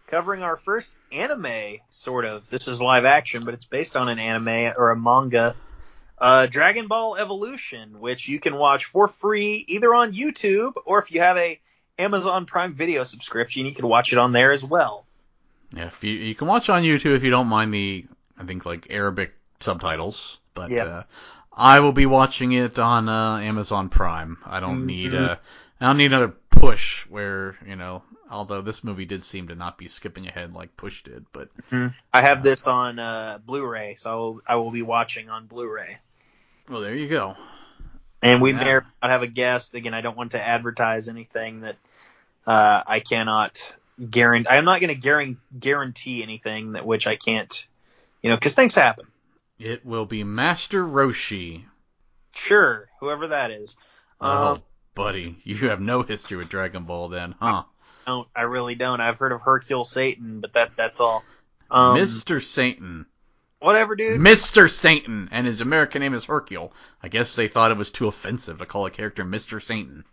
covering 0.08 0.44
our 0.44 0.58
first 0.58 0.96
anime, 1.12 1.78
sort 1.90 2.26
of. 2.26 2.48
This 2.50 2.68
is 2.68 2.80
live 2.80 3.06
action, 3.06 3.44
but 3.44 3.56
it's 3.56 3.66
based 3.66 3.96
on 3.96 4.10
an 4.10 4.20
anime 4.20 4.74
or 4.78 4.92
a 4.92 4.96
manga. 4.96 5.56
Uh, 6.22 6.46
Dragon 6.46 6.88
Ball 6.88 7.16
Evolution, 7.18 7.96
which 7.98 8.28
you 8.28 8.40
can 8.40 8.56
watch 8.56 8.86
for 8.86 9.08
free 9.08 9.66
either 9.68 9.92
on 9.94 10.14
YouTube 10.14 10.74
or 10.86 11.00
if 11.00 11.10
you 11.12 11.20
have 11.20 11.36
a 11.36 11.60
Amazon 11.98 12.46
Prime 12.46 12.76
Video 12.76 13.04
subscription, 13.04 13.66
you 13.66 13.74
can 13.74 13.88
watch 13.88 14.14
it 14.14 14.20
on 14.20 14.32
there 14.32 14.52
as 14.52 14.64
well. 14.64 15.06
Yeah, 15.76 15.88
if 15.88 16.04
you 16.04 16.12
you 16.12 16.36
can 16.36 16.48
watch 16.48 16.70
on 16.70 16.84
YouTube 16.84 17.16
if 17.16 17.24
you 17.24 17.32
don't 17.32 17.48
mind 17.48 17.74
the 17.74 18.06
I 18.38 18.44
think 18.46 18.66
like 18.68 18.88
Arabic 18.92 19.34
subtitles, 19.60 20.40
but 20.54 20.70
Yep. 20.70 20.88
uh, 20.88 21.04
I 21.52 21.80
will 21.80 21.92
be 21.92 22.06
watching 22.06 22.52
it 22.52 22.78
on 22.78 23.10
uh, 23.10 23.38
Amazon 23.38 23.90
Prime. 23.90 24.38
I 24.46 24.60
don't 24.60 24.86
need 24.86 25.12
Mhm. 25.14 25.30
uh, 25.30 25.36
I 25.80 25.86
don't 25.88 25.98
need 25.98 26.08
another 26.14 26.34
push 26.52 27.08
where 27.08 27.56
you 27.66 27.76
know. 27.76 28.04
Although 28.30 28.62
this 28.62 28.82
movie 28.84 29.04
did 29.06 29.24
seem 29.26 29.50
to 29.50 29.56
not 29.56 29.78
be 29.78 29.88
skipping 29.90 30.26
ahead 30.26 30.54
like 30.54 30.78
Push 30.78 31.04
did, 31.04 31.26
but 31.34 31.50
I 32.14 32.22
have 32.22 32.44
this 32.44 32.66
on 32.66 32.98
uh, 32.98 33.40
Blu-ray, 33.46 33.96
so 33.96 34.10
I 34.10 34.16
will, 34.16 34.42
I 34.48 34.56
will 34.56 34.72
be 34.72 34.84
watching 34.84 35.30
on 35.30 35.48
Blu-ray. 35.48 35.98
Well, 36.72 36.82
there 36.82 36.96
you 36.96 37.08
go. 37.08 37.36
And 38.24 38.42
we 38.42 38.52
Yeah. 38.52 38.60
may 38.60 38.72
or 38.72 38.82
may 38.82 38.88
not 39.04 39.12
have 39.12 39.22
a 39.24 39.28
guest. 39.28 39.74
Again, 39.76 39.94
I 39.94 40.02
don't 40.02 40.18
want 40.18 40.32
to 40.32 40.46
advertise 40.46 41.10
anything 41.10 41.62
that 41.62 41.76
uh, 42.48 42.84
I 42.88 43.00
cannot 43.00 43.76
guarantee. 44.10 44.50
I'm 44.50 44.66
not 44.66 44.80
going 44.82 45.00
to 45.00 45.38
guarantee 45.60 46.24
anything 46.24 46.74
that 46.74 46.86
which 46.86 47.08
I 47.08 47.16
can't, 47.16 47.66
you 48.22 48.30
know, 48.30 48.36
because 48.36 48.56
things 48.56 48.74
happen. 48.76 49.08
It 49.60 49.86
will 49.86 50.06
be 50.06 50.24
Master 50.24 50.84
Roshi. 50.84 51.66
Sure, 52.34 52.88
whoever 53.00 53.28
that 53.28 53.52
is. 53.52 53.76
Oh, 54.22 54.54
Um, 54.54 54.64
buddy, 54.96 55.38
you 55.44 55.70
have 55.70 55.82
no 55.82 56.02
history 56.04 56.38
with 56.38 56.50
Dragon 56.50 56.84
Ball 56.84 57.10
then, 57.10 57.36
huh? 57.40 57.64
don't 58.08 58.28
I 58.36 58.44
really 58.44 58.76
don't. 58.76 59.02
I've 59.02 59.18
heard 59.18 59.32
of 59.32 59.42
Hercule 59.42 59.86
Satan, 59.86 60.40
but 60.40 60.54
that 60.54 60.72
that's 60.76 61.00
all. 61.00 61.24
Um, 61.70 61.98
Mr. 61.98 62.42
Satan. 62.42 63.06
Whatever, 63.62 63.96
dude. 63.96 64.20
Mr. 64.20 64.70
Satan, 64.70 65.30
and 65.32 65.48
his 65.48 65.62
American 65.62 66.02
name 66.02 66.14
is 66.14 66.26
Hercule. 66.26 66.74
I 67.02 67.08
guess 67.08 67.36
they 67.36 67.48
thought 67.48 67.72
it 67.72 67.78
was 67.78 67.90
too 67.90 68.08
offensive 68.08 68.58
to 68.58 68.66
call 68.66 68.86
a 68.86 68.92
character 68.92 69.24
Mr. 69.24 69.62
Satan. 69.62 70.04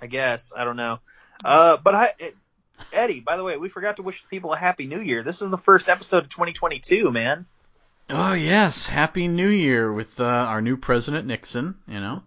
I 0.00 0.06
guess 0.06 0.52
I 0.54 0.64
don't 0.64 0.76
know. 0.76 0.98
Uh, 1.44 1.76
but 1.82 1.94
I, 1.94 2.12
it, 2.18 2.36
Eddie, 2.92 3.20
by 3.20 3.36
the 3.36 3.44
way, 3.44 3.56
we 3.56 3.68
forgot 3.68 3.96
to 3.96 4.02
wish 4.02 4.28
people 4.28 4.52
a 4.52 4.56
happy 4.56 4.86
New 4.86 5.00
Year. 5.00 5.22
This 5.22 5.42
is 5.42 5.50
the 5.50 5.58
first 5.58 5.88
episode 5.88 6.24
of 6.24 6.30
2022, 6.30 7.10
man. 7.10 7.46
Oh 8.08 8.34
yes, 8.34 8.86
Happy 8.86 9.26
New 9.26 9.48
Year 9.48 9.92
with 9.92 10.20
uh, 10.20 10.24
our 10.24 10.62
new 10.62 10.76
president 10.76 11.26
Nixon. 11.26 11.76
You 11.88 12.00
know. 12.00 12.22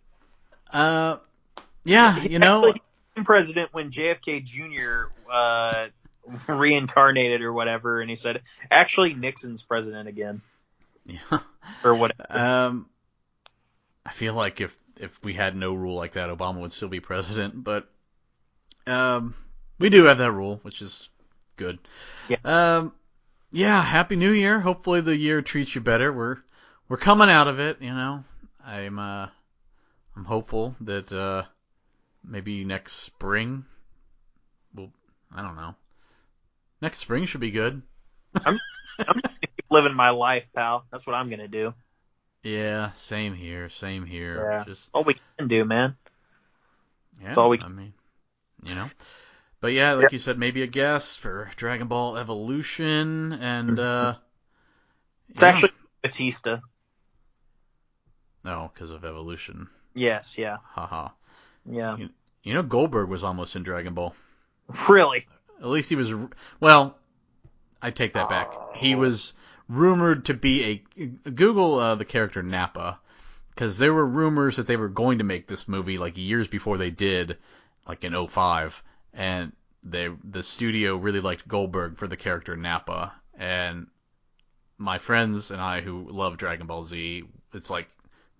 uh, 0.72 1.18
yeah, 1.84 2.22
you 2.22 2.38
know. 2.38 2.64
Actually, 2.64 2.72
he 2.72 2.80
became 3.14 3.24
president 3.24 3.68
when 3.72 3.90
JFK 3.90 4.44
Jr. 4.44 5.12
Uh, 5.30 5.88
reincarnated 6.48 7.42
or 7.42 7.52
whatever, 7.52 8.00
and 8.00 8.10
he 8.10 8.16
said, 8.16 8.42
"Actually, 8.70 9.14
Nixon's 9.14 9.62
president 9.62 10.08
again, 10.08 10.40
Yeah. 11.04 11.18
or 11.84 11.94
whatever." 11.94 12.38
Um, 12.38 12.86
I 14.04 14.12
feel 14.12 14.34
like 14.34 14.60
if 14.60 14.76
if 14.96 15.22
we 15.22 15.34
had 15.34 15.56
no 15.56 15.74
rule 15.74 15.94
like 15.94 16.12
that, 16.14 16.30
Obama 16.30 16.60
would 16.60 16.72
still 16.72 16.88
be 16.88 17.00
president. 17.00 17.62
But 17.62 17.88
um, 18.86 19.34
we 19.78 19.90
do 19.90 20.04
have 20.04 20.18
that 20.18 20.32
rule, 20.32 20.60
which 20.62 20.82
is 20.82 21.08
good. 21.56 21.78
Yeah. 22.28 22.38
Um, 22.44 22.92
yeah. 23.50 23.82
Happy 23.82 24.16
New 24.16 24.32
Year. 24.32 24.60
Hopefully 24.60 25.00
the 25.00 25.16
year 25.16 25.42
treats 25.42 25.74
you 25.74 25.80
better. 25.80 26.12
We're 26.12 26.38
we're 26.88 26.96
coming 26.96 27.30
out 27.30 27.48
of 27.48 27.60
it. 27.60 27.78
You 27.80 27.94
know, 27.94 28.24
I'm 28.64 28.98
uh, 28.98 29.28
I'm 30.16 30.24
hopeful 30.24 30.76
that 30.82 31.12
uh, 31.12 31.44
maybe 32.24 32.64
next 32.64 32.94
spring. 32.94 33.64
Well, 34.74 34.90
I 35.34 35.42
don't 35.42 35.56
know. 35.56 35.74
Next 36.80 36.98
spring 36.98 37.26
should 37.26 37.40
be 37.40 37.50
good. 37.50 37.82
I'm, 38.44 38.58
I'm 38.98 39.20
living 39.70 39.94
my 39.94 40.10
life, 40.10 40.48
pal. 40.54 40.86
That's 40.90 41.06
what 41.06 41.14
I'm 41.14 41.28
gonna 41.30 41.48
do. 41.48 41.74
Yeah, 42.42 42.92
same 42.92 43.34
here, 43.34 43.68
same 43.68 44.06
here. 44.06 44.48
Yeah. 44.50 44.64
Just 44.64 44.90
All 44.94 45.04
we 45.04 45.16
can 45.38 45.48
do, 45.48 45.64
man. 45.64 45.96
Yeah, 47.20 47.26
That's 47.26 47.38
all 47.38 47.50
we- 47.50 47.60
I 47.60 47.68
mean, 47.68 47.92
you 48.62 48.74
know. 48.74 48.88
But 49.60 49.74
yeah, 49.74 49.92
like 49.92 50.12
you 50.12 50.18
said, 50.18 50.38
maybe 50.38 50.62
a 50.62 50.66
guest 50.66 51.18
for 51.20 51.50
Dragon 51.56 51.86
Ball 51.86 52.16
Evolution, 52.16 53.32
and 53.34 53.78
uh, 53.78 54.14
It's 55.28 55.42
yeah. 55.42 55.48
actually 55.48 55.72
Batista. 56.02 56.60
no, 58.42 58.70
because 58.72 58.90
of 58.90 59.04
Evolution. 59.04 59.68
Yes, 59.94 60.38
yeah, 60.38 60.58
Haha. 60.64 61.08
yeah. 61.66 61.96
You 62.42 62.54
know, 62.54 62.62
Goldberg 62.62 63.10
was 63.10 63.22
almost 63.22 63.54
in 63.54 63.62
Dragon 63.64 63.92
Ball. 63.92 64.14
Really? 64.88 65.26
At 65.60 65.66
least 65.68 65.90
he 65.90 65.96
was. 65.96 66.12
Well, 66.58 66.96
I 67.82 67.90
take 67.90 68.14
that 68.14 68.28
back. 68.28 68.58
He 68.70 68.94
was 68.94 69.32
rumored 69.68 70.24
to 70.26 70.34
be 70.34 70.82
a 70.96 71.06
Google 71.30 71.78
uh, 71.78 71.94
the 71.94 72.04
character 72.04 72.42
Nappa, 72.42 72.98
because 73.50 73.78
there 73.78 73.92
were 73.92 74.06
rumors 74.06 74.56
that 74.56 74.66
they 74.66 74.76
were 74.76 74.88
going 74.88 75.18
to 75.18 75.24
make 75.24 75.46
this 75.46 75.68
movie 75.68 75.98
like 75.98 76.16
years 76.16 76.48
before 76.48 76.78
they 76.78 76.90
did, 76.90 77.36
like 77.86 78.04
in 78.04 78.26
05, 78.26 78.82
and 79.14 79.52
they 79.82 80.08
the 80.24 80.42
studio 80.42 80.96
really 80.96 81.20
liked 81.20 81.46
Goldberg 81.48 81.96
for 81.96 82.06
the 82.08 82.16
character 82.16 82.56
Nappa, 82.56 83.12
and 83.34 83.86
my 84.78 84.98
friends 84.98 85.50
and 85.50 85.60
I 85.60 85.80
who 85.82 86.08
love 86.10 86.36
Dragon 86.38 86.66
Ball 86.66 86.84
Z, 86.84 87.24
it's 87.52 87.70
like 87.70 87.88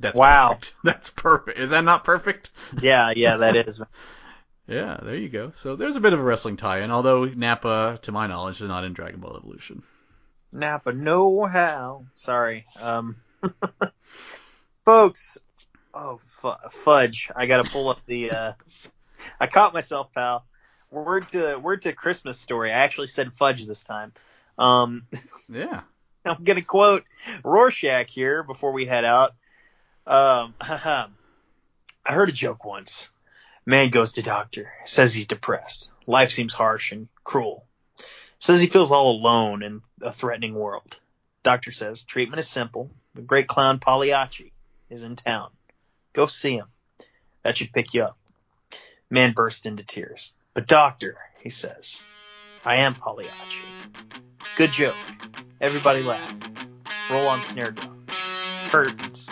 that's 0.01 0.19
Wow. 0.19 0.49
perfect. 0.49 0.73
That's 0.83 1.11
perfect. 1.11 1.59
Is 1.59 1.71
that 1.71 1.85
not 1.85 2.05
perfect? 2.05 2.51
Yeah, 2.81 3.13
yeah, 3.15 3.37
that 3.37 3.55
is. 3.55 3.81
Yeah, 4.71 4.99
there 5.03 5.17
you 5.17 5.29
go. 5.29 5.51
So 5.51 5.75
there's 5.75 5.97
a 5.97 6.01
bit 6.01 6.13
of 6.13 6.21
a 6.21 6.23
wrestling 6.23 6.57
tie-in, 6.57 6.93
although 6.93 7.25
Nappa, 7.25 7.99
to 8.03 8.13
my 8.13 8.29
knowledge, 8.29 8.61
is 8.61 8.69
not 8.69 8.85
in 8.85 8.93
Dragon 8.93 9.19
Ball 9.19 9.37
Evolution. 9.37 9.83
Nappa 10.53 10.93
no 10.93 11.45
how. 11.45 12.07
Sorry. 12.15 12.67
Um, 12.81 13.17
folks. 14.85 15.39
Oh, 15.93 16.21
fu- 16.25 16.69
fudge. 16.71 17.33
I 17.35 17.47
gotta 17.47 17.69
pull 17.69 17.89
up 17.89 17.99
the, 18.07 18.31
uh, 18.31 18.53
I 19.41 19.49
caught 19.49 19.75
myself, 19.75 20.13
pal. 20.15 20.45
Word 20.93 21.29
to, 21.31 21.57
word 21.57 21.83
to 21.83 21.93
Christmas 21.93 22.39
story. 22.39 22.71
I 22.71 22.79
actually 22.79 23.09
said 23.09 23.33
fudge 23.33 23.67
this 23.67 23.83
time. 23.85 24.13
Um, 24.57 25.07
Yeah. 25.53 25.81
I'm 26.25 26.45
gonna 26.45 26.63
quote 26.63 27.05
Rorschach 27.43 28.09
here 28.09 28.45
before 28.45 28.71
we 28.71 28.87
head 28.87 29.05
out. 29.05 29.35
Um, 30.07 30.55
I 30.61 31.09
heard 32.07 32.29
a 32.29 32.33
joke 32.33 32.65
once. 32.65 33.09
Man 33.71 33.91
goes 33.91 34.15
to 34.15 34.23
doctor, 34.23 34.73
says 34.85 35.15
he's 35.15 35.29
depressed. 35.29 35.93
Life 36.05 36.33
seems 36.33 36.53
harsh 36.53 36.91
and 36.91 37.07
cruel. 37.23 37.65
Says 38.41 38.61
he 38.61 38.67
feels 38.67 38.91
all 38.91 39.13
alone 39.13 39.63
in 39.63 39.83
a 40.03 40.11
threatening 40.11 40.55
world. 40.55 40.99
Doctor 41.45 41.71
says 41.71 42.03
treatment 42.03 42.41
is 42.41 42.49
simple. 42.49 42.91
The 43.15 43.23
great 43.23 43.47
clown 43.47 43.79
Pagliacci 43.79 44.51
is 44.89 45.05
in 45.05 45.15
town. 45.15 45.53
Go 46.15 46.27
see 46.27 46.55
him. 46.55 46.67
That 47.45 47.57
should 47.57 47.73
pick 47.73 47.95
you 47.95 48.03
up. 48.03 48.19
Man 49.09 49.35
bursts 49.35 49.65
into 49.65 49.85
tears. 49.85 50.33
But 50.53 50.67
doctor, 50.67 51.19
he 51.41 51.51
says, 51.51 52.03
I 52.65 52.79
am 52.79 52.97
Pagliacci. 52.97 53.69
Good 54.57 54.73
joke. 54.73 54.97
Everybody 55.61 56.03
laugh. 56.03 56.35
Roll 57.09 57.29
on 57.29 57.41
snare 57.43 57.71
drum. 57.71 58.05
Curtains. 58.71 59.29